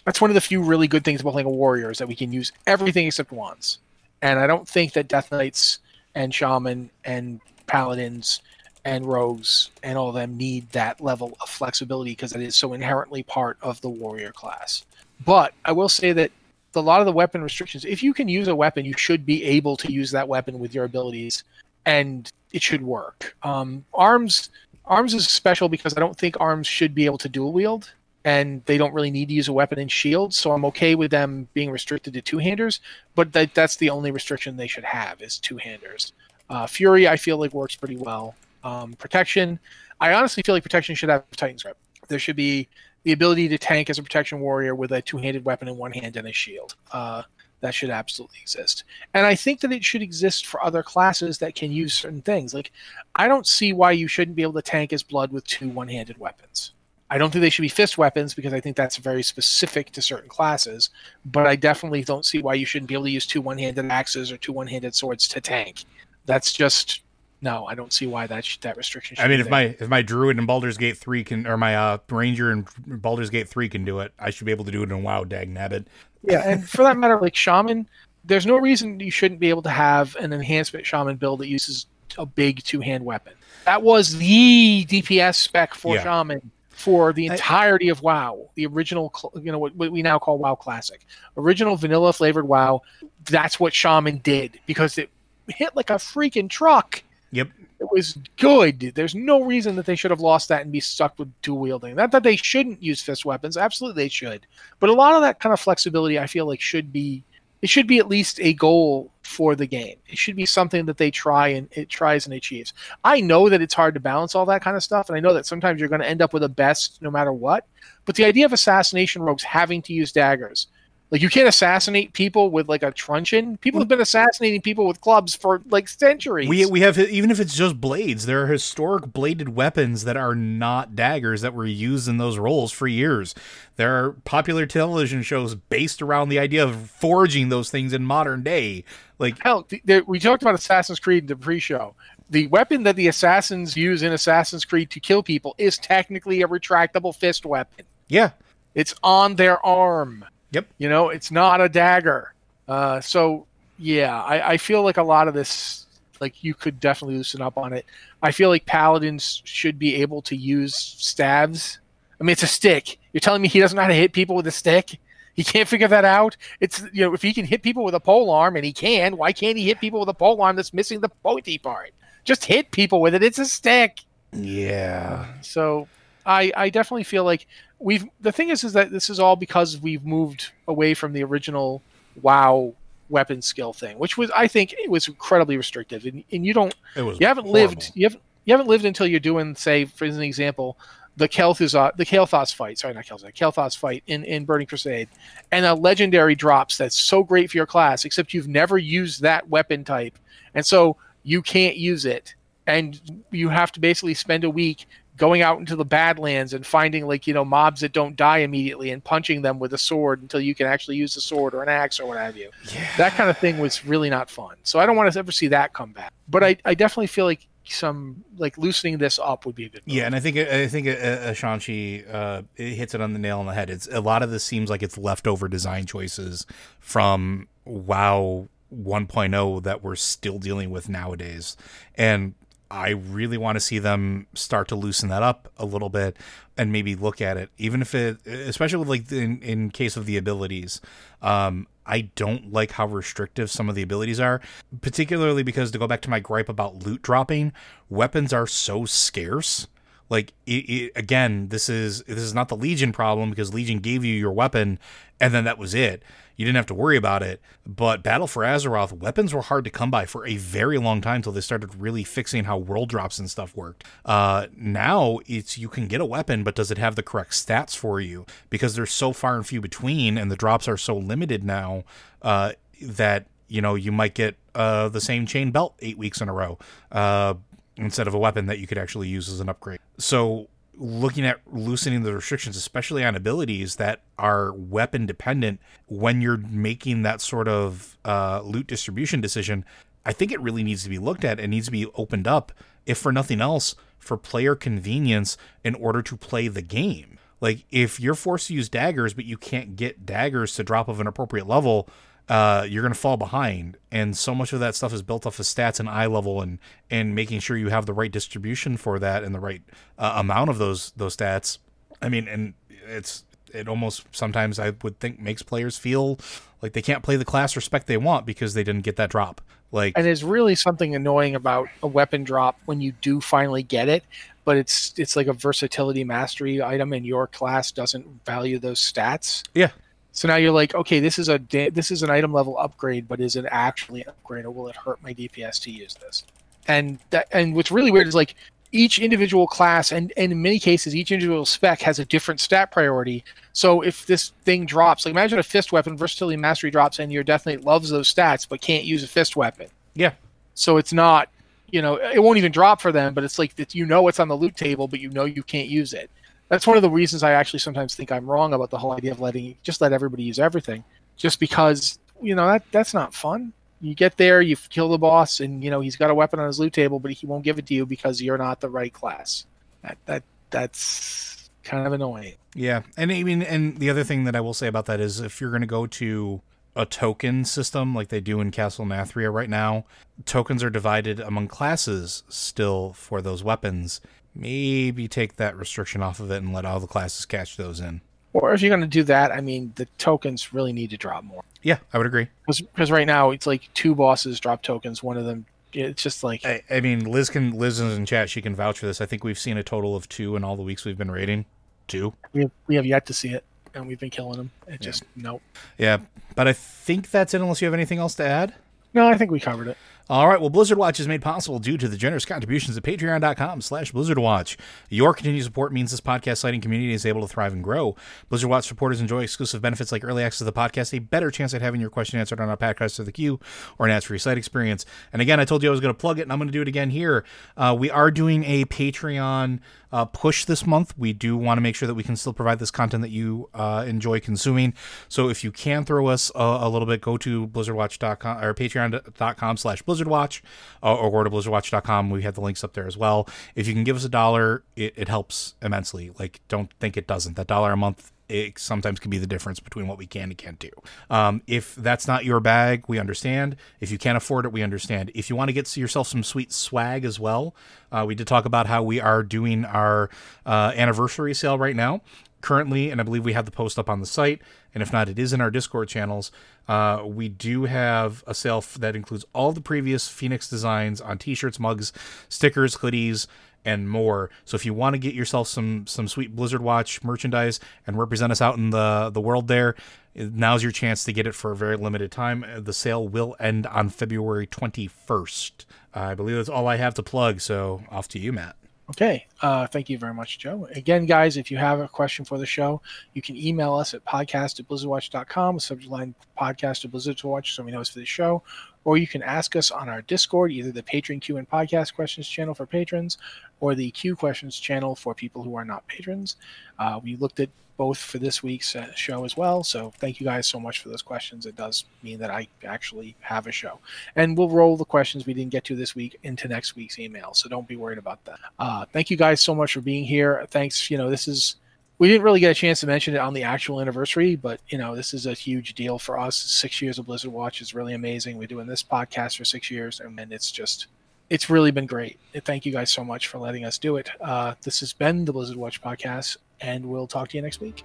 that's 0.04 0.20
one 0.20 0.30
of 0.30 0.34
the 0.34 0.40
few 0.40 0.62
really 0.62 0.88
good 0.88 1.04
things 1.04 1.20
about 1.20 1.32
playing 1.32 1.46
a 1.46 1.50
warrior 1.50 1.90
is 1.90 1.98
that 1.98 2.08
we 2.08 2.16
can 2.16 2.32
use 2.32 2.52
everything 2.66 3.06
except 3.06 3.30
wands. 3.32 3.78
And 4.20 4.38
I 4.38 4.46
don't 4.46 4.68
think 4.68 4.92
that 4.94 5.08
Death 5.08 5.30
Knights 5.30 5.78
and 6.14 6.34
Shaman 6.34 6.90
and 7.04 7.40
Paladins 7.66 8.42
and 8.84 9.06
Rogues 9.06 9.70
and 9.82 9.96
all 9.96 10.08
of 10.08 10.14
them 10.16 10.36
need 10.36 10.68
that 10.70 11.00
level 11.00 11.36
of 11.40 11.48
flexibility 11.48 12.12
because 12.12 12.32
it 12.34 12.42
is 12.42 12.56
so 12.56 12.72
inherently 12.72 13.22
part 13.22 13.56
of 13.62 13.80
the 13.80 13.88
warrior 13.88 14.32
class. 14.32 14.84
But 15.24 15.54
I 15.64 15.72
will 15.72 15.88
say 15.88 16.12
that 16.12 16.32
a 16.76 16.80
lot 16.80 17.00
of 17.00 17.06
the 17.06 17.12
weapon 17.12 17.42
restrictions, 17.42 17.84
if 17.84 18.02
you 18.02 18.14
can 18.14 18.28
use 18.28 18.48
a 18.48 18.54
weapon, 18.54 18.84
you 18.84 18.94
should 18.96 19.26
be 19.26 19.44
able 19.44 19.76
to 19.78 19.92
use 19.92 20.10
that 20.12 20.28
weapon 20.28 20.58
with 20.58 20.74
your 20.74 20.84
abilities 20.84 21.44
and 21.84 22.30
it 22.52 22.62
should 22.62 22.82
work. 22.82 23.36
Um, 23.42 23.84
arms 23.94 24.50
arms 24.84 25.14
is 25.14 25.28
special 25.28 25.68
because 25.68 25.94
I 25.96 26.00
don't 26.00 26.16
think 26.16 26.36
arms 26.40 26.66
should 26.66 26.94
be 26.94 27.06
able 27.06 27.18
to 27.18 27.28
dual 27.28 27.52
wield 27.52 27.92
and 28.24 28.62
they 28.66 28.78
don't 28.78 28.92
really 28.92 29.10
need 29.10 29.28
to 29.28 29.34
use 29.34 29.48
a 29.48 29.52
weapon 29.52 29.78
and 29.78 29.90
shield. 29.90 30.34
So 30.34 30.52
I'm 30.52 30.64
okay 30.66 30.94
with 30.94 31.10
them 31.10 31.48
being 31.54 31.70
restricted 31.70 32.14
to 32.14 32.22
two 32.22 32.38
handers, 32.38 32.80
but 33.14 33.32
that, 33.32 33.54
that's 33.54 33.76
the 33.76 33.90
only 33.90 34.10
restriction 34.10 34.56
they 34.56 34.66
should 34.66 34.84
have 34.84 35.20
is 35.22 35.38
two 35.38 35.56
handers. 35.56 36.12
Uh, 36.48 36.66
Fury, 36.66 37.08
I 37.08 37.16
feel 37.16 37.38
like 37.38 37.52
works 37.52 37.76
pretty 37.76 37.96
well. 37.96 38.34
Um, 38.64 38.92
protection, 38.94 39.58
I 40.00 40.12
honestly 40.12 40.42
feel 40.44 40.54
like 40.54 40.62
protection 40.62 40.94
should 40.94 41.08
have 41.08 41.24
Titan's 41.32 41.62
grip. 41.62 41.76
There 42.08 42.18
should 42.18 42.36
be 42.36 42.68
the 43.04 43.12
ability 43.12 43.48
to 43.48 43.58
tank 43.58 43.90
as 43.90 43.98
a 43.98 44.02
protection 44.02 44.40
warrior 44.40 44.74
with 44.74 44.92
a 44.92 45.02
two-handed 45.02 45.44
weapon 45.44 45.68
in 45.68 45.76
one 45.76 45.92
hand 45.92 46.16
and 46.16 46.28
a 46.28 46.32
shield. 46.32 46.76
Uh, 46.92 47.22
that 47.60 47.74
should 47.74 47.90
absolutely 47.90 48.38
exist. 48.42 48.84
And 49.14 49.24
I 49.24 49.34
think 49.34 49.60
that 49.60 49.72
it 49.72 49.84
should 49.84 50.02
exist 50.02 50.46
for 50.46 50.62
other 50.64 50.82
classes 50.82 51.38
that 51.38 51.54
can 51.54 51.70
use 51.72 51.94
certain 51.94 52.20
things. 52.20 52.52
Like, 52.52 52.72
I 53.14 53.28
don't 53.28 53.46
see 53.46 53.72
why 53.72 53.92
you 53.92 54.08
shouldn't 54.08 54.36
be 54.36 54.42
able 54.42 54.54
to 54.54 54.62
tank 54.62 54.92
as 54.92 55.02
blood 55.02 55.32
with 55.32 55.46
two 55.46 55.68
one-handed 55.68 56.18
weapons. 56.18 56.72
I 57.08 57.18
don't 57.18 57.30
think 57.30 57.42
they 57.42 57.50
should 57.50 57.62
be 57.62 57.68
fist 57.68 57.98
weapons 57.98 58.34
because 58.34 58.52
I 58.52 58.60
think 58.60 58.76
that's 58.76 58.96
very 58.96 59.22
specific 59.22 59.92
to 59.92 60.02
certain 60.02 60.28
classes. 60.28 60.90
But 61.24 61.46
I 61.46 61.54
definitely 61.54 62.02
don't 62.02 62.26
see 62.26 62.42
why 62.42 62.54
you 62.54 62.66
shouldn't 62.66 62.88
be 62.88 62.94
able 62.94 63.04
to 63.04 63.10
use 63.10 63.26
two 63.26 63.40
one-handed 63.40 63.90
axes 63.90 64.32
or 64.32 64.38
two 64.38 64.52
one-handed 64.52 64.94
swords 64.94 65.28
to 65.28 65.40
tank. 65.40 65.84
That's 66.26 66.52
just 66.52 67.02
no. 67.42 67.66
I 67.66 67.74
don't 67.74 67.92
see 67.92 68.06
why 68.06 68.26
that 68.28 68.44
sh- 68.44 68.58
that 68.58 68.76
restriction. 68.76 69.16
Should 69.16 69.24
I 69.24 69.28
mean, 69.28 69.38
be 69.38 69.40
if 69.40 69.44
there. 69.46 69.50
my 69.50 69.62
if 69.80 69.88
my 69.88 70.00
druid 70.02 70.38
in 70.38 70.46
Baldur's 70.46 70.78
Gate 70.78 70.96
three 70.96 71.24
can, 71.24 71.46
or 71.46 71.56
my 71.56 71.76
uh, 71.76 71.98
ranger 72.08 72.50
in 72.52 72.66
Baldur's 72.86 73.28
Gate 73.30 73.48
three 73.48 73.68
can 73.68 73.84
do 73.84 74.00
it, 74.00 74.12
I 74.18 74.30
should 74.30 74.44
be 74.46 74.52
able 74.52 74.64
to 74.64 74.70
do 74.70 74.82
it 74.82 74.90
in 74.90 75.02
WoW. 75.02 75.24
Dag 75.24 75.52
nabbit. 75.52 75.86
Yeah, 76.22 76.42
and 76.48 76.68
for 76.68 76.82
that 76.84 76.96
matter, 76.96 77.20
like 77.20 77.34
shaman, 77.36 77.88
there's 78.24 78.46
no 78.46 78.56
reason 78.56 79.00
you 79.00 79.10
shouldn't 79.10 79.40
be 79.40 79.48
able 79.50 79.62
to 79.62 79.70
have 79.70 80.14
an 80.16 80.32
enhancement 80.32 80.86
shaman 80.86 81.16
build 81.16 81.40
that 81.40 81.48
uses 81.48 81.86
a 82.16 82.24
big 82.26 82.62
two 82.64 82.80
hand 82.80 83.04
weapon. 83.04 83.34
That 83.64 83.82
was 83.82 84.16
the 84.16 84.84
DPS 84.88 85.36
spec 85.36 85.74
for 85.74 85.94
Yeah. 85.96 86.02
shaman 86.04 86.50
for 86.70 87.12
the 87.12 87.30
I- 87.30 87.34
entirety 87.34 87.88
of 87.90 88.02
WoW, 88.02 88.48
the 88.56 88.66
original, 88.66 89.12
you 89.40 89.52
know, 89.52 89.58
what, 89.58 89.74
what 89.76 89.92
we 89.92 90.02
now 90.02 90.18
call 90.18 90.38
WoW 90.38 90.54
Classic, 90.56 91.04
original 91.36 91.76
vanilla 91.76 92.12
flavored 92.12 92.46
WoW. 92.48 92.82
That's 93.24 93.60
what 93.60 93.72
shaman 93.72 94.18
did 94.18 94.58
because 94.66 94.98
it 94.98 95.10
hit 95.48 95.76
like 95.76 95.90
a 95.90 95.94
freaking 95.94 96.48
truck. 96.50 97.02
Yep. 97.32 97.48
It 97.80 97.90
was 97.90 98.16
good. 98.36 98.92
There's 98.94 99.14
no 99.14 99.42
reason 99.42 99.74
that 99.76 99.86
they 99.86 99.96
should 99.96 100.12
have 100.12 100.20
lost 100.20 100.48
that 100.48 100.62
and 100.62 100.70
be 100.70 100.80
stuck 100.80 101.18
with 101.18 101.32
dual 101.42 101.58
wielding. 101.58 101.96
Not 101.96 102.12
that 102.12 102.22
they 102.22 102.36
shouldn't 102.36 102.82
use 102.82 103.02
fist 103.02 103.24
weapons. 103.24 103.56
Absolutely, 103.56 104.04
they 104.04 104.08
should. 104.08 104.46
But 104.78 104.90
a 104.90 104.94
lot 104.94 105.14
of 105.14 105.22
that 105.22 105.40
kind 105.40 105.52
of 105.52 105.58
flexibility, 105.58 106.18
I 106.18 106.26
feel 106.28 106.46
like, 106.46 106.60
should 106.60 106.92
be 106.92 107.24
it 107.62 107.70
should 107.70 107.86
be 107.86 107.98
at 107.98 108.08
least 108.08 108.40
a 108.40 108.54
goal 108.54 109.12
for 109.22 109.54
the 109.54 109.66
game. 109.66 109.96
It 110.08 110.18
should 110.18 110.34
be 110.34 110.46
something 110.46 110.84
that 110.86 110.98
they 110.98 111.12
try 111.12 111.48
and 111.48 111.68
it 111.70 111.88
tries 111.88 112.26
and 112.26 112.34
achieves. 112.34 112.74
I 113.04 113.20
know 113.20 113.48
that 113.48 113.62
it's 113.62 113.72
hard 113.72 113.94
to 113.94 114.00
balance 114.00 114.34
all 114.34 114.44
that 114.46 114.62
kind 114.62 114.76
of 114.76 114.82
stuff, 114.82 115.08
and 115.08 115.16
I 115.16 115.20
know 115.20 115.32
that 115.32 115.46
sometimes 115.46 115.78
you're 115.78 115.88
going 115.88 116.00
to 116.00 116.08
end 116.08 116.22
up 116.22 116.32
with 116.32 116.42
a 116.42 116.48
best 116.48 117.00
no 117.00 117.10
matter 117.10 117.32
what. 117.32 117.66
But 118.04 118.16
the 118.16 118.24
idea 118.24 118.44
of 118.46 118.52
assassination 118.52 119.22
rogues 119.22 119.44
having 119.44 119.80
to 119.82 119.92
use 119.92 120.10
daggers, 120.10 120.66
like 121.12 121.20
you 121.20 121.28
can't 121.28 121.46
assassinate 121.46 122.14
people 122.14 122.50
with 122.50 122.70
like 122.70 122.82
a 122.82 122.90
truncheon. 122.90 123.58
People 123.58 123.80
have 123.80 123.88
been 123.88 124.00
assassinating 124.00 124.62
people 124.62 124.86
with 124.86 125.02
clubs 125.02 125.34
for 125.34 125.60
like 125.68 125.86
centuries. 125.86 126.48
We 126.48 126.64
we 126.64 126.80
have 126.80 126.98
even 126.98 127.30
if 127.30 127.38
it's 127.38 127.54
just 127.54 127.78
blades, 127.82 128.24
there 128.24 128.42
are 128.42 128.46
historic 128.46 129.12
bladed 129.12 129.50
weapons 129.50 130.04
that 130.04 130.16
are 130.16 130.34
not 130.34 130.96
daggers 130.96 131.42
that 131.42 131.52
were 131.52 131.66
used 131.66 132.08
in 132.08 132.16
those 132.16 132.38
roles 132.38 132.72
for 132.72 132.86
years. 132.88 133.34
There 133.76 133.94
are 134.02 134.12
popular 134.24 134.64
television 134.64 135.22
shows 135.22 135.54
based 135.54 136.00
around 136.00 136.30
the 136.30 136.38
idea 136.38 136.64
of 136.64 136.90
forging 136.90 137.50
those 137.50 137.70
things 137.70 137.92
in 137.92 138.04
modern 138.04 138.42
day. 138.42 138.82
Like 139.18 139.38
Hell, 139.42 139.68
we 140.06 140.18
talked 140.18 140.42
about 140.42 140.54
Assassin's 140.54 140.98
Creed 140.98 141.24
in 141.24 141.26
the 141.26 141.36
pre-show. 141.36 141.94
The 142.30 142.46
weapon 142.46 142.84
that 142.84 142.96
the 142.96 143.08
assassins 143.08 143.76
use 143.76 144.02
in 144.02 144.14
Assassin's 144.14 144.64
Creed 144.64 144.88
to 144.90 145.00
kill 145.00 145.22
people 145.22 145.54
is 145.58 145.76
technically 145.76 146.40
a 146.40 146.48
retractable 146.48 147.14
fist 147.14 147.44
weapon. 147.44 147.84
yeah, 148.08 148.30
It's 148.74 148.94
on 149.02 149.36
their 149.36 149.64
arm. 149.64 150.24
Yep. 150.52 150.66
You 150.78 150.88
know, 150.88 151.08
it's 151.08 151.30
not 151.30 151.60
a 151.60 151.68
dagger. 151.68 152.32
Uh, 152.68 153.00
so 153.00 153.46
yeah, 153.78 154.22
I, 154.22 154.52
I 154.52 154.56
feel 154.56 154.82
like 154.82 154.96
a 154.96 155.02
lot 155.02 155.28
of 155.28 155.34
this, 155.34 155.86
like 156.20 156.44
you 156.44 156.54
could 156.54 156.78
definitely 156.78 157.16
loosen 157.16 157.42
up 157.42 157.58
on 157.58 157.72
it. 157.72 157.84
I 158.22 158.30
feel 158.30 158.48
like 158.48 158.64
paladins 158.66 159.42
should 159.44 159.78
be 159.78 159.96
able 159.96 160.22
to 160.22 160.36
use 160.36 160.76
staves. 160.76 161.78
I 162.20 162.24
mean, 162.24 162.32
it's 162.32 162.44
a 162.44 162.46
stick. 162.46 162.98
You're 163.12 163.20
telling 163.20 163.42
me 163.42 163.48
he 163.48 163.58
doesn't 163.58 163.74
know 163.74 163.82
how 163.82 163.88
to 163.88 163.94
hit 163.94 164.12
people 164.12 164.36
with 164.36 164.46
a 164.46 164.52
stick? 164.52 164.98
He 165.34 165.42
can't 165.42 165.68
figure 165.68 165.88
that 165.88 166.04
out. 166.04 166.36
It's 166.60 166.84
you 166.92 167.04
know, 167.04 167.14
if 167.14 167.22
he 167.22 167.32
can 167.32 167.46
hit 167.46 167.62
people 167.62 167.84
with 167.84 167.94
a 167.94 168.00
pole 168.00 168.30
arm, 168.30 168.54
and 168.54 168.64
he 168.64 168.72
can, 168.72 169.16
why 169.16 169.32
can't 169.32 169.56
he 169.56 169.64
hit 169.64 169.80
people 169.80 170.00
with 170.00 170.08
a 170.10 170.14
pole 170.14 170.40
arm 170.42 170.56
that's 170.56 170.74
missing 170.74 171.00
the 171.00 171.08
pointy 171.08 171.58
part? 171.58 171.92
Just 172.24 172.44
hit 172.44 172.70
people 172.70 173.00
with 173.00 173.14
it. 173.14 173.22
It's 173.22 173.38
a 173.38 173.46
stick. 173.46 174.00
yeah, 174.32 175.26
So 175.40 175.88
I 176.24 176.52
I 176.56 176.70
definitely 176.70 177.04
feel 177.04 177.24
like 177.24 177.46
we've 177.82 178.06
the 178.20 178.32
thing 178.32 178.50
is 178.50 178.64
is 178.64 178.72
that 178.72 178.90
this 178.90 179.10
is 179.10 179.18
all 179.20 179.36
because 179.36 179.80
we've 179.80 180.04
moved 180.04 180.52
away 180.68 180.94
from 180.94 181.12
the 181.12 181.22
original 181.24 181.82
WoW 182.20 182.74
weapon 183.08 183.42
skill 183.42 183.72
thing, 183.72 183.98
which 183.98 184.16
was 184.16 184.30
I 184.30 184.48
think 184.48 184.72
it 184.72 184.90
was 184.90 185.08
incredibly 185.08 185.56
restrictive, 185.56 186.04
and, 186.06 186.24
and 186.32 186.46
you 186.46 186.54
don't 186.54 186.74
you 186.96 187.02
haven't 187.02 187.44
horrible. 187.44 187.52
lived 187.52 187.92
you 187.94 188.06
haven't 188.06 188.22
you 188.44 188.52
haven't 188.52 188.68
lived 188.68 188.84
until 188.84 189.06
you're 189.06 189.20
doing 189.20 189.54
say 189.54 189.84
for 189.84 190.04
an 190.04 190.20
example 190.22 190.76
the 191.16 191.28
Kel'Thuzad 191.28 191.96
the 191.96 192.06
Kael'thas 192.06 192.54
fight. 192.54 192.78
Sorry 192.78 192.94
not 192.94 193.04
Kel'Thuzad 193.04 193.34
Kael'thas 193.34 193.76
fight 193.76 194.02
in 194.06 194.24
in 194.24 194.44
Burning 194.44 194.66
Crusade. 194.66 195.08
And 195.50 195.66
a 195.66 195.74
legendary 195.74 196.34
drops 196.34 196.76
that's 196.76 196.98
so 196.98 197.22
great 197.22 197.50
for 197.50 197.56
your 197.56 197.66
class 197.66 198.04
except 198.04 198.32
you've 198.32 198.48
never 198.48 198.78
used 198.78 199.20
that 199.22 199.48
weapon 199.48 199.84
type. 199.84 200.18
And 200.54 200.64
so 200.64 200.96
you 201.22 201.42
can't 201.42 201.76
use 201.76 202.06
it. 202.06 202.34
And 202.66 203.22
you 203.30 203.48
have 203.48 203.72
to 203.72 203.80
basically 203.80 204.14
spend 204.14 204.44
a 204.44 204.50
week 204.50 204.86
going 205.16 205.42
out 205.42 205.58
into 205.58 205.76
the 205.76 205.84
badlands 205.84 206.54
and 206.54 206.64
finding 206.66 207.06
like 207.06 207.26
you 207.26 207.34
know 207.34 207.44
mobs 207.44 207.82
that 207.82 207.92
don't 207.92 208.16
die 208.16 208.38
immediately 208.38 208.90
and 208.90 209.04
punching 209.04 209.42
them 209.42 209.58
with 209.58 209.72
a 209.74 209.78
sword 209.78 210.22
until 210.22 210.40
you 210.40 210.54
can 210.54 210.66
actually 210.66 210.96
use 210.96 211.16
a 211.16 211.20
sword 211.20 211.54
or 211.54 211.62
an 211.62 211.68
axe 211.68 212.00
or 212.00 212.06
what 212.06 212.16
have 212.18 212.36
you 212.36 212.50
Yeah. 212.72 212.86
that 212.96 213.12
kind 213.12 213.28
of 213.28 213.36
thing 213.38 213.58
was 213.58 213.84
really 213.84 214.08
not 214.10 214.30
fun. 214.30 214.56
So 214.62 214.78
I 214.78 214.86
don't 214.86 214.96
want 214.96 215.12
to 215.12 215.18
ever 215.18 215.30
see 215.32 215.48
that 215.48 215.72
come 215.74 215.92
back. 215.92 216.12
But 216.28 216.42
I, 216.42 216.56
I 216.64 216.74
definitely 216.74 217.08
feel 217.08 217.26
like 217.26 217.46
some 217.64 218.24
like 218.38 218.56
loosening 218.58 218.98
this 218.98 219.18
up 219.18 219.46
would 219.46 219.54
be 219.54 219.66
a 219.66 219.68
good. 219.68 219.82
move. 219.86 219.94
Yeah, 219.96 220.06
and 220.06 220.14
I 220.16 220.20
think 220.20 220.36
I 220.36 220.66
think 220.66 220.88
uh, 220.88 220.90
uh, 220.90 222.16
uh, 222.16 222.42
it 222.56 222.74
hits 222.74 222.94
it 222.94 223.00
on 223.00 223.12
the 223.12 223.18
nail 223.18 223.38
on 223.38 223.46
the 223.46 223.54
head. 223.54 223.70
It's 223.70 223.86
a 223.88 224.00
lot 224.00 224.22
of 224.22 224.30
this 224.30 224.42
seems 224.42 224.68
like 224.70 224.82
it's 224.82 224.98
leftover 224.98 225.46
design 225.48 225.86
choices 225.86 226.46
from 226.80 227.46
WoW 227.64 228.48
1.0 228.74 229.62
that 229.62 229.82
we're 229.82 229.94
still 229.96 230.38
dealing 230.38 230.70
with 230.70 230.88
nowadays, 230.88 231.56
and 231.94 232.34
I 232.72 232.88
really 232.90 233.36
want 233.36 233.56
to 233.56 233.60
see 233.60 233.78
them 233.78 234.26
start 234.32 234.66
to 234.68 234.76
loosen 234.76 235.10
that 235.10 235.22
up 235.22 235.52
a 235.58 235.66
little 235.66 235.90
bit 235.90 236.16
and 236.56 236.72
maybe 236.72 236.94
look 236.94 237.20
at 237.20 237.36
it, 237.36 237.50
even 237.58 237.82
if 237.82 237.94
it, 237.94 238.26
especially 238.26 238.86
like 238.86 239.12
in 239.12 239.42
in 239.42 239.70
case 239.70 239.98
of 239.98 240.06
the 240.06 240.16
abilities. 240.16 240.80
Um, 241.20 241.66
I 241.84 242.02
don't 242.14 242.50
like 242.50 242.72
how 242.72 242.86
restrictive 242.86 243.50
some 243.50 243.68
of 243.68 243.74
the 243.74 243.82
abilities 243.82 244.18
are, 244.18 244.40
particularly 244.80 245.42
because 245.42 245.70
to 245.72 245.78
go 245.78 245.86
back 245.86 246.00
to 246.02 246.10
my 246.10 246.18
gripe 246.18 246.48
about 246.48 246.86
loot 246.86 247.02
dropping, 247.02 247.52
weapons 247.90 248.32
are 248.32 248.46
so 248.46 248.86
scarce. 248.86 249.66
Like 250.08 250.32
it, 250.46 250.70
it, 250.70 250.92
again, 250.96 251.48
this 251.48 251.68
is 251.68 252.02
this 252.04 252.18
is 252.18 252.32
not 252.32 252.48
the 252.48 252.56
Legion 252.56 252.92
problem 252.92 253.28
because 253.28 253.52
Legion 253.52 253.80
gave 253.80 254.02
you 254.02 254.14
your 254.14 254.32
weapon 254.32 254.78
and 255.20 255.34
then 255.34 255.44
that 255.44 255.58
was 255.58 255.74
it. 255.74 256.02
You 256.36 256.44
didn't 256.44 256.56
have 256.56 256.66
to 256.66 256.74
worry 256.74 256.96
about 256.96 257.22
it. 257.22 257.40
But 257.66 258.02
Battle 258.02 258.26
for 258.26 258.42
Azeroth, 258.42 258.92
weapons 258.92 259.34
were 259.34 259.42
hard 259.42 259.64
to 259.64 259.70
come 259.70 259.90
by 259.90 260.06
for 260.06 260.26
a 260.26 260.36
very 260.36 260.78
long 260.78 261.00
time 261.00 261.16
until 261.16 261.32
they 261.32 261.40
started 261.40 261.74
really 261.74 262.04
fixing 262.04 262.44
how 262.44 262.58
world 262.58 262.88
drops 262.88 263.18
and 263.18 263.30
stuff 263.30 263.56
worked. 263.56 263.84
Uh, 264.04 264.46
now 264.56 265.20
it's 265.26 265.58
you 265.58 265.68
can 265.68 265.86
get 265.86 266.00
a 266.00 266.04
weapon, 266.04 266.42
but 266.44 266.54
does 266.54 266.70
it 266.70 266.78
have 266.78 266.96
the 266.96 267.02
correct 267.02 267.32
stats 267.32 267.76
for 267.76 268.00
you? 268.00 268.26
Because 268.50 268.74
they're 268.74 268.86
so 268.86 269.12
far 269.12 269.36
and 269.36 269.46
few 269.46 269.60
between, 269.60 270.18
and 270.18 270.30
the 270.30 270.36
drops 270.36 270.68
are 270.68 270.76
so 270.76 270.96
limited 270.96 271.44
now 271.44 271.84
uh, 272.22 272.52
that 272.80 273.26
you 273.48 273.60
know 273.60 273.74
you 273.74 273.92
might 273.92 274.14
get 274.14 274.36
uh, 274.54 274.88
the 274.88 275.00
same 275.00 275.26
chain 275.26 275.50
belt 275.50 275.74
eight 275.80 275.98
weeks 275.98 276.20
in 276.20 276.28
a 276.28 276.32
row 276.32 276.58
uh, 276.90 277.34
instead 277.76 278.06
of 278.06 278.14
a 278.14 278.18
weapon 278.18 278.46
that 278.46 278.58
you 278.58 278.66
could 278.66 278.78
actually 278.78 279.08
use 279.08 279.28
as 279.28 279.40
an 279.40 279.48
upgrade. 279.48 279.78
So 279.98 280.48
looking 280.82 281.24
at 281.24 281.40
loosening 281.52 282.02
the 282.02 282.12
restrictions, 282.12 282.56
especially 282.56 283.04
on 283.04 283.14
abilities 283.14 283.76
that 283.76 284.02
are 284.18 284.52
weapon 284.52 285.06
dependent, 285.06 285.60
when 285.86 286.20
you're 286.20 286.36
making 286.36 287.02
that 287.02 287.20
sort 287.20 287.46
of 287.46 287.96
uh, 288.04 288.40
loot 288.42 288.66
distribution 288.66 289.20
decision, 289.20 289.64
I 290.04 290.12
think 290.12 290.32
it 290.32 290.40
really 290.40 290.64
needs 290.64 290.82
to 290.82 290.90
be 290.90 290.98
looked 290.98 291.24
at. 291.24 291.38
It 291.38 291.46
needs 291.46 291.66
to 291.66 291.72
be 291.72 291.86
opened 291.94 292.26
up, 292.26 292.50
if 292.84 292.98
for 292.98 293.12
nothing 293.12 293.40
else, 293.40 293.76
for 293.98 294.16
player 294.16 294.56
convenience 294.56 295.36
in 295.62 295.76
order 295.76 296.02
to 296.02 296.16
play 296.16 296.48
the 296.48 296.62
game. 296.62 297.18
Like 297.40 297.64
if 297.70 298.00
you're 298.00 298.14
forced 298.14 298.48
to 298.48 298.54
use 298.54 298.68
daggers, 298.68 299.14
but 299.14 299.24
you 299.24 299.36
can't 299.36 299.76
get 299.76 300.04
daggers 300.04 300.54
to 300.56 300.64
drop 300.64 300.88
of 300.88 301.00
an 301.00 301.06
appropriate 301.06 301.46
level, 301.46 301.88
uh, 302.28 302.66
you're 302.68 302.82
going 302.82 302.92
to 302.92 302.98
fall 302.98 303.16
behind. 303.16 303.76
And 303.90 304.16
so 304.16 304.34
much 304.34 304.52
of 304.52 304.60
that 304.60 304.74
stuff 304.74 304.92
is 304.92 305.02
built 305.02 305.26
off 305.26 305.38
of 305.38 305.44
stats 305.44 305.80
and 305.80 305.88
eye 305.88 306.06
level 306.06 306.40
and 306.40 306.58
and 306.90 307.14
making 307.14 307.40
sure 307.40 307.56
you 307.56 307.68
have 307.68 307.86
the 307.86 307.92
right 307.92 308.10
distribution 308.10 308.76
for 308.76 308.98
that 308.98 309.24
and 309.24 309.34
the 309.34 309.40
right 309.40 309.62
uh, 309.98 310.14
amount 310.16 310.50
of 310.50 310.58
those 310.58 310.92
those 310.96 311.16
stats. 311.16 311.58
I 312.00 312.08
mean, 312.08 312.28
and 312.28 312.54
it's 312.86 313.24
it 313.52 313.68
almost 313.68 314.04
sometimes 314.12 314.58
I 314.58 314.72
would 314.82 314.98
think 314.98 315.20
makes 315.20 315.42
players 315.42 315.76
feel 315.76 316.18
like 316.62 316.72
they 316.72 316.82
can't 316.82 317.02
play 317.02 317.16
the 317.16 317.24
class 317.24 317.56
respect 317.56 317.86
they 317.86 317.96
want 317.96 318.24
because 318.24 318.54
they 318.54 318.64
didn't 318.64 318.82
get 318.82 318.96
that 318.96 319.10
drop. 319.10 319.40
Like 319.72 319.94
And 319.96 320.04
there's 320.04 320.22
really 320.22 320.54
something 320.54 320.94
annoying 320.94 321.34
about 321.34 321.68
a 321.82 321.86
weapon 321.86 322.24
drop 322.24 322.58
when 322.66 322.80
you 322.80 322.92
do 323.00 323.20
finally 323.20 323.62
get 323.62 323.88
it, 323.88 324.04
but 324.44 324.56
it's 324.56 324.92
it's 324.98 325.16
like 325.16 325.26
a 325.26 325.32
versatility 325.32 326.04
mastery 326.04 326.62
item, 326.62 326.92
and 326.92 327.06
your 327.06 327.26
class 327.26 327.72
doesn't 327.72 328.24
value 328.24 328.58
those 328.58 328.80
stats. 328.80 329.42
Yeah. 329.54 329.70
So 330.12 330.28
now 330.28 330.36
you're 330.36 330.52
like, 330.52 330.74
okay, 330.74 331.00
this 331.00 331.18
is 331.18 331.28
a 331.28 331.38
da- 331.38 331.70
this 331.70 331.90
is 331.90 332.02
an 332.02 332.10
item 332.10 332.32
level 332.32 332.58
upgrade, 332.58 333.08
but 333.08 333.20
is 333.20 333.34
it 333.36 333.46
actually 333.50 334.02
an 334.02 334.10
upgrade, 334.10 334.44
or 334.44 334.50
will 334.50 334.68
it 334.68 334.76
hurt 334.76 335.02
my 335.02 335.14
DPS 335.14 335.60
to 335.62 335.70
use 335.70 335.94
this? 335.94 336.24
And 336.68 336.98
that 337.10 337.28
and 337.32 337.54
what's 337.54 337.70
really 337.70 337.90
weird 337.90 338.06
is 338.06 338.14
like 338.14 338.34
each 338.72 338.98
individual 338.98 339.46
class 339.46 339.92
and, 339.92 340.12
and 340.16 340.32
in 340.32 340.40
many 340.40 340.58
cases 340.58 340.96
each 340.96 341.12
individual 341.12 341.44
spec 341.44 341.80
has 341.82 341.98
a 341.98 342.04
different 342.06 342.40
stat 342.40 342.72
priority. 342.72 343.22
So 343.52 343.82
if 343.82 344.06
this 344.06 344.32
thing 344.44 344.64
drops, 344.64 345.04
like 345.04 345.12
imagine 345.12 345.38
a 345.38 345.42
fist 345.42 345.72
weapon 345.72 345.96
versatility 345.96 346.38
mastery 346.38 346.70
drops 346.70 346.98
and 346.98 347.12
your 347.12 347.22
death 347.22 347.44
knight 347.44 347.64
loves 347.64 347.90
those 347.90 348.12
stats 348.12 348.48
but 348.48 348.62
can't 348.62 348.84
use 348.84 349.04
a 349.04 349.08
fist 349.08 349.36
weapon. 349.36 349.66
yeah, 349.94 350.12
So 350.54 350.78
it's 350.78 350.92
not, 350.92 351.28
you 351.70 351.82
know, 351.82 351.96
it 351.96 352.22
won't 352.22 352.38
even 352.38 352.52
drop 352.52 352.80
for 352.80 352.92
them, 352.92 353.12
but 353.12 353.24
it's 353.24 353.38
like 353.38 353.56
that 353.56 353.74
you 353.74 353.84
know 353.84 354.08
it's 354.08 354.20
on 354.20 354.28
the 354.28 354.36
loot 354.36 354.56
table, 354.56 354.88
but 354.88 355.00
you 355.00 355.10
know 355.10 355.24
you 355.26 355.42
can't 355.42 355.68
use 355.68 355.92
it. 355.92 356.10
That's 356.52 356.66
one 356.66 356.76
of 356.76 356.82
the 356.82 356.90
reasons 356.90 357.22
I 357.22 357.32
actually 357.32 357.60
sometimes 357.60 357.94
think 357.94 358.12
I'm 358.12 358.26
wrong 358.26 358.52
about 358.52 358.68
the 358.68 358.76
whole 358.76 358.92
idea 358.92 359.10
of 359.10 359.20
letting 359.20 359.56
just 359.62 359.80
let 359.80 359.94
everybody 359.94 360.24
use 360.24 360.38
everything, 360.38 360.84
just 361.16 361.40
because 361.40 361.98
you 362.20 362.34
know 362.34 362.46
that 362.46 362.62
that's 362.70 362.92
not 362.92 363.14
fun. 363.14 363.54
You 363.80 363.94
get 363.94 364.18
there, 364.18 364.42
you 364.42 364.54
kill 364.68 364.90
the 364.90 364.98
boss, 364.98 365.40
and 365.40 365.64
you 365.64 365.70
know 365.70 365.80
he's 365.80 365.96
got 365.96 366.10
a 366.10 366.14
weapon 366.14 366.38
on 366.40 366.46
his 366.46 366.60
loot 366.60 366.74
table, 366.74 366.98
but 366.98 367.12
he 367.12 367.26
won't 367.26 367.42
give 367.42 367.58
it 367.58 367.64
to 367.68 367.74
you 367.74 367.86
because 367.86 368.20
you're 368.20 368.36
not 368.36 368.60
the 368.60 368.68
right 368.68 368.92
class. 368.92 369.46
That 369.80 369.96
that 370.04 370.24
that's 370.50 371.48
kind 371.64 371.86
of 371.86 371.94
annoying. 371.94 372.34
Yeah, 372.54 372.82
and 372.98 373.10
I 373.10 373.22
mean, 373.22 373.40
and 373.40 373.78
the 373.78 373.88
other 373.88 374.04
thing 374.04 374.24
that 374.24 374.36
I 374.36 374.42
will 374.42 374.52
say 374.52 374.66
about 374.66 374.84
that 374.84 375.00
is 375.00 375.20
if 375.20 375.40
you're 375.40 375.48
going 375.48 375.62
to 375.62 375.66
go 375.66 375.86
to 375.86 376.42
a 376.76 376.84
token 376.84 377.46
system 377.46 377.94
like 377.94 378.08
they 378.08 378.20
do 378.20 378.42
in 378.42 378.50
Castle 378.50 378.84
Nathria 378.84 379.32
right 379.32 379.48
now, 379.48 379.86
tokens 380.26 380.62
are 380.62 380.68
divided 380.68 381.18
among 381.18 381.48
classes 381.48 382.24
still 382.28 382.92
for 382.92 383.22
those 383.22 383.42
weapons. 383.42 384.02
Maybe 384.34 385.08
take 385.08 385.36
that 385.36 385.56
restriction 385.56 386.02
off 386.02 386.20
of 386.20 386.30
it 386.30 386.42
and 386.42 386.52
let 386.52 386.64
all 386.64 386.80
the 386.80 386.86
classes 386.86 387.26
catch 387.26 387.56
those 387.56 387.80
in. 387.80 388.00
Or 388.32 388.54
if 388.54 388.62
you're 388.62 388.70
going 388.70 388.80
to 388.80 388.86
do 388.86 389.02
that, 389.04 389.30
I 389.30 389.40
mean, 389.40 389.72
the 389.76 389.86
tokens 389.98 390.54
really 390.54 390.72
need 390.72 390.90
to 390.90 390.96
drop 390.96 391.22
more. 391.22 391.42
Yeah, 391.62 391.78
I 391.92 391.98
would 391.98 392.06
agree. 392.06 392.28
because 392.46 392.90
right 392.90 393.06
now 393.06 393.30
it's 393.30 393.46
like 393.46 393.68
two 393.74 393.94
bosses 393.94 394.40
drop 394.40 394.62
tokens. 394.62 395.02
One 395.02 395.18
of 395.18 395.26
them, 395.26 395.44
it's 395.72 396.02
just 396.02 396.24
like 396.24 396.44
I, 396.44 396.62
I 396.70 396.80
mean, 396.80 397.04
Liz 397.04 397.30
can 397.30 397.52
Liz 397.52 397.78
is 397.78 397.96
in 397.96 398.06
chat. 398.06 398.30
She 398.30 398.42
can 398.42 398.54
vouch 398.54 398.78
for 398.78 398.86
this. 398.86 399.00
I 399.00 399.06
think 399.06 399.22
we've 399.22 399.38
seen 399.38 399.56
a 399.58 399.62
total 399.62 399.94
of 399.94 400.08
two 400.08 400.34
in 400.36 400.44
all 400.44 400.56
the 400.56 400.62
weeks 400.62 400.84
we've 400.84 400.98
been 400.98 401.10
raiding. 401.10 401.44
Two. 401.88 402.14
we 402.32 402.42
have, 402.42 402.50
we 402.68 402.76
have 402.76 402.86
yet 402.86 403.06
to 403.06 403.12
see 403.12 403.30
it, 403.30 403.44
and 403.74 403.86
we've 403.86 403.98
been 403.98 404.10
killing 404.10 404.36
them. 404.36 404.50
It 404.66 404.80
just 404.80 405.04
nope. 405.14 405.42
Yeah, 405.76 405.98
but 406.34 406.48
I 406.48 406.52
think 406.52 407.10
that's 407.10 407.34
it. 407.34 407.40
Unless 407.40 407.60
you 407.60 407.66
have 407.66 407.74
anything 407.74 407.98
else 407.98 408.14
to 408.14 408.24
add. 408.24 408.54
No, 408.94 409.06
I 409.06 409.16
think 409.16 409.30
we 409.30 409.40
covered 409.40 409.68
it. 409.68 409.76
All 410.10 410.28
right. 410.28 410.40
Well, 410.40 410.50
Blizzard 410.50 410.78
Watch 410.78 410.98
is 411.00 411.08
made 411.08 411.22
possible 411.22 411.58
due 411.58 411.78
to 411.78 411.88
the 411.88 411.96
generous 411.96 412.24
contributions 412.24 412.76
at 412.76 412.82
patreon.com 412.82 413.60
slash 413.60 413.92
Blizzard 413.92 414.18
Watch. 414.18 414.58
Your 414.88 415.14
continued 415.14 415.44
support 415.44 415.72
means 415.72 415.90
this 415.90 416.00
podcast 416.00 416.38
sighting 416.38 416.60
community 416.60 416.92
is 416.92 417.06
able 417.06 417.20
to 417.22 417.28
thrive 417.28 417.52
and 417.52 417.62
grow. 417.62 417.96
Blizzard 418.28 418.50
Watch 418.50 418.66
supporters 418.66 419.00
enjoy 419.00 419.22
exclusive 419.22 419.62
benefits 419.62 419.92
like 419.92 420.04
early 420.04 420.22
access 420.22 420.38
to 420.38 420.44
the 420.44 420.52
podcast, 420.52 420.94
a 420.94 420.98
better 420.98 421.30
chance 421.30 421.54
at 421.54 421.62
having 421.62 421.80
your 421.80 421.90
question 421.90 422.18
answered 422.18 422.40
on 422.40 422.48
our 422.48 422.56
podcast 422.56 422.98
of 422.98 423.06
the 423.06 423.12
queue, 423.12 423.38
or 423.78 423.86
an 423.86 423.92
ads-free 423.92 424.18
site 424.18 424.36
experience. 424.36 424.84
And 425.12 425.22
again, 425.22 425.38
I 425.40 425.44
told 425.44 425.62
you 425.62 425.68
I 425.68 425.70
was 425.70 425.80
going 425.80 425.94
to 425.94 425.98
plug 425.98 426.18
it, 426.18 426.22
and 426.22 426.32
I'm 426.32 426.38
going 426.38 426.48
to 426.48 426.52
do 426.52 426.62
it 426.62 426.68
again 426.68 426.90
here. 426.90 427.24
Uh, 427.56 427.76
we 427.78 427.90
are 427.90 428.10
doing 428.10 428.44
a 428.44 428.64
Patreon 428.64 429.60
uh, 429.92 430.04
push 430.06 430.44
this 430.44 430.66
month. 430.66 430.94
We 430.96 431.12
do 431.12 431.36
want 431.36 431.58
to 431.58 431.62
make 431.62 431.74
sure 431.74 431.86
that 431.86 431.94
we 431.94 432.02
can 432.02 432.16
still 432.16 432.32
provide 432.32 432.58
this 432.58 432.70
content 432.70 433.02
that 433.02 433.10
you 433.10 433.48
uh, 433.54 433.84
enjoy 433.86 434.20
consuming. 434.20 434.74
So 435.08 435.28
if 435.28 435.44
you 435.44 435.52
can 435.52 435.84
throw 435.84 436.06
us 436.08 436.30
a, 436.34 436.58
a 436.62 436.68
little 436.68 436.86
bit, 436.86 437.00
go 437.00 437.16
to 437.18 437.46
blizzardwatch.com 437.46 438.42
or 438.42 438.54
patreon.com 438.54 439.56
slash 439.56 439.82
blizzardwatch 439.82 440.40
uh, 440.82 440.94
or 440.94 441.10
go 441.10 441.24
to 441.24 441.30
blizzardwatch.com. 441.30 442.10
We 442.10 442.22
have 442.22 442.34
the 442.34 442.40
links 442.40 442.64
up 442.64 442.72
there 442.72 442.86
as 442.86 442.96
well. 442.96 443.28
If 443.54 443.66
you 443.66 443.74
can 443.74 443.84
give 443.84 443.96
us 443.96 444.04
a 444.04 444.08
dollar, 444.08 444.64
it, 444.76 444.94
it 444.96 445.08
helps 445.08 445.54
immensely. 445.62 446.12
Like, 446.18 446.40
don't 446.48 446.72
think 446.80 446.96
it 446.96 447.06
doesn't. 447.06 447.36
That 447.36 447.46
dollar 447.46 447.72
a 447.72 447.76
month 447.76 448.11
it 448.28 448.58
sometimes 448.58 448.98
can 448.98 449.10
be 449.10 449.18
the 449.18 449.26
difference 449.26 449.60
between 449.60 449.86
what 449.86 449.98
we 449.98 450.06
can 450.06 450.24
and 450.24 450.38
can't 450.38 450.58
do. 450.58 450.70
Um, 451.10 451.42
if 451.46 451.74
that's 451.74 452.06
not 452.06 452.24
your 452.24 452.40
bag, 452.40 452.84
we 452.88 452.98
understand. 452.98 453.56
If 453.80 453.90
you 453.90 453.98
can't 453.98 454.16
afford 454.16 454.44
it, 454.44 454.52
we 454.52 454.62
understand. 454.62 455.10
If 455.14 455.28
you 455.28 455.36
want 455.36 455.48
to 455.48 455.52
get 455.52 455.76
yourself 455.76 456.08
some 456.08 456.22
sweet 456.22 456.52
swag 456.52 457.04
as 457.04 457.20
well, 457.20 457.54
uh, 457.90 458.04
we 458.06 458.14
did 458.14 458.26
talk 458.26 458.44
about 458.44 458.66
how 458.66 458.82
we 458.82 459.00
are 459.00 459.22
doing 459.22 459.64
our 459.64 460.08
uh, 460.46 460.72
anniversary 460.74 461.34
sale 461.34 461.58
right 461.58 461.76
now. 461.76 462.00
Currently, 462.40 462.90
and 462.90 463.00
I 463.00 463.04
believe 463.04 463.24
we 463.24 463.34
have 463.34 463.44
the 463.44 463.52
post 463.52 463.78
up 463.78 463.88
on 463.88 464.00
the 464.00 464.06
site, 464.06 464.42
and 464.74 464.82
if 464.82 464.92
not, 464.92 465.08
it 465.08 465.16
is 465.16 465.32
in 465.32 465.40
our 465.40 465.50
Discord 465.50 465.88
channels. 465.88 466.32
Uh, 466.66 467.02
we 467.04 467.28
do 467.28 467.66
have 467.66 468.24
a 468.26 468.34
sale 468.34 468.64
that 468.80 468.96
includes 468.96 469.24
all 469.32 469.52
the 469.52 469.60
previous 469.60 470.08
Phoenix 470.08 470.48
designs 470.48 471.00
on 471.00 471.18
t 471.18 471.36
shirts, 471.36 471.60
mugs, 471.60 471.92
stickers, 472.28 472.78
hoodies, 472.78 473.28
and 473.64 473.88
more. 473.88 474.30
So 474.44 474.54
if 474.54 474.66
you 474.66 474.74
want 474.74 474.94
to 474.94 474.98
get 474.98 475.14
yourself 475.14 475.48
some 475.48 475.86
some 475.86 476.08
sweet 476.08 476.34
Blizzard 476.34 476.62
Watch 476.62 477.02
merchandise 477.02 477.60
and 477.86 477.98
represent 477.98 478.32
us 478.32 478.40
out 478.40 478.56
in 478.56 478.70
the 478.70 479.10
the 479.10 479.20
world 479.20 479.48
there, 479.48 479.74
now's 480.14 480.62
your 480.62 480.72
chance 480.72 481.04
to 481.04 481.12
get 481.12 481.26
it 481.26 481.34
for 481.34 481.52
a 481.52 481.56
very 481.56 481.76
limited 481.76 482.10
time. 482.10 482.44
The 482.58 482.72
sale 482.72 483.06
will 483.06 483.36
end 483.38 483.66
on 483.66 483.88
February 483.88 484.46
21st. 484.46 485.64
I 485.94 486.14
believe 486.14 486.36
that's 486.36 486.48
all 486.48 486.66
I 486.66 486.76
have 486.76 486.94
to 486.94 487.02
plug. 487.02 487.40
So 487.40 487.82
off 487.90 488.08
to 488.08 488.18
you, 488.18 488.32
Matt. 488.32 488.56
Okay. 488.90 489.26
Uh, 489.40 489.66
thank 489.66 489.88
you 489.88 489.96
very 489.96 490.12
much, 490.12 490.38
Joe. 490.38 490.68
Again, 490.74 491.06
guys, 491.06 491.36
if 491.36 491.50
you 491.50 491.56
have 491.56 491.80
a 491.80 491.88
question 491.88 492.24
for 492.24 492.36
the 492.36 492.44
show, 492.44 492.82
you 493.14 493.22
can 493.22 493.36
email 493.36 493.74
us 493.74 493.94
at 493.94 494.04
podcast 494.04 494.60
at 494.60 494.68
blizzardwatch.com, 494.68 495.60
subject 495.60 495.90
line 495.90 496.14
podcast 496.38 496.84
at 496.84 496.90
Blizzard 496.90 497.16
to 497.18 497.28
Watch, 497.28 497.54
so 497.54 497.62
we 497.62 497.70
know 497.70 497.80
it's 497.80 497.90
for 497.90 498.00
the 498.00 498.04
show. 498.04 498.42
Or 498.84 498.96
you 498.96 499.06
can 499.06 499.22
ask 499.22 499.54
us 499.56 499.70
on 499.70 499.88
our 499.88 500.02
Discord, 500.02 500.50
either 500.52 500.72
the 500.72 500.82
Patron 500.82 501.20
Q 501.20 501.36
and 501.36 501.48
Podcast 501.48 501.94
Questions 501.94 502.28
channel 502.28 502.54
for 502.54 502.66
patrons 502.66 503.18
or 503.60 503.74
the 503.74 503.90
Q 503.92 504.16
Questions 504.16 504.58
channel 504.58 504.96
for 504.96 505.14
people 505.14 505.42
who 505.42 505.54
are 505.54 505.64
not 505.64 505.86
patrons. 505.86 506.36
Uh, 506.78 506.98
we 507.02 507.16
looked 507.16 507.38
at 507.40 507.48
both 507.76 507.98
for 507.98 508.18
this 508.18 508.42
week's 508.42 508.76
uh, 508.76 508.92
show 508.94 509.24
as 509.24 509.36
well. 509.36 509.64
So 509.64 509.92
thank 509.98 510.20
you 510.20 510.24
guys 510.26 510.46
so 510.46 510.60
much 510.60 510.80
for 510.80 510.88
those 510.88 511.02
questions. 511.02 511.46
It 511.46 511.56
does 511.56 511.84
mean 512.02 512.18
that 512.18 512.30
I 512.30 512.46
actually 512.64 513.16
have 513.20 513.46
a 513.46 513.52
show, 513.52 513.78
and 514.14 514.36
we'll 514.36 514.50
roll 514.50 514.76
the 514.76 514.84
questions 514.84 515.26
we 515.26 515.34
didn't 515.34 515.52
get 515.52 515.64
to 515.64 515.76
this 515.76 515.94
week 515.94 516.18
into 516.22 516.48
next 516.48 516.76
week's 516.76 516.98
email. 516.98 517.34
So 517.34 517.48
don't 517.48 517.66
be 517.66 517.76
worried 517.76 517.98
about 517.98 518.24
that. 518.24 518.38
Uh, 518.58 518.84
thank 518.92 519.10
you 519.10 519.16
guys 519.16 519.40
so 519.40 519.54
much 519.54 519.72
for 519.72 519.80
being 519.80 520.04
here. 520.04 520.46
Thanks. 520.50 520.90
You 520.90 520.98
know 520.98 521.10
this 521.10 521.26
is. 521.28 521.56
We 522.02 522.08
didn't 522.08 522.24
really 522.24 522.40
get 522.40 522.50
a 522.50 522.54
chance 522.54 522.80
to 522.80 522.88
mention 522.88 523.14
it 523.14 523.18
on 523.18 523.32
the 523.32 523.44
actual 523.44 523.80
anniversary, 523.80 524.34
but 524.34 524.60
you 524.66 524.76
know 524.76 524.96
this 524.96 525.14
is 525.14 525.26
a 525.26 525.34
huge 525.34 525.74
deal 525.74 526.00
for 526.00 526.18
us. 526.18 526.34
Six 526.34 526.82
years 526.82 526.98
of 526.98 527.06
Blizzard 527.06 527.30
Watch 527.30 527.60
is 527.60 527.76
really 527.76 527.94
amazing. 527.94 528.38
We're 528.38 528.48
doing 528.48 528.66
this 528.66 528.82
podcast 528.82 529.36
for 529.36 529.44
six 529.44 529.70
years, 529.70 530.00
and, 530.00 530.18
and 530.18 530.32
it's 530.32 530.50
just 530.50 530.88
it's 531.30 531.48
really 531.48 531.70
been 531.70 531.86
great. 531.86 532.18
Thank 532.34 532.66
you 532.66 532.72
guys 532.72 532.90
so 532.90 533.04
much 533.04 533.28
for 533.28 533.38
letting 533.38 533.64
us 533.64 533.78
do 533.78 533.98
it. 533.98 534.10
Uh, 534.20 534.56
this 534.62 534.80
has 534.80 534.92
been 534.92 535.26
the 535.26 535.32
Blizzard 535.32 535.56
Watch 535.56 535.80
podcast, 535.80 536.38
and 536.60 536.84
we'll 536.84 537.06
talk 537.06 537.28
to 537.28 537.36
you 537.36 537.42
next 537.42 537.60
week. 537.60 537.84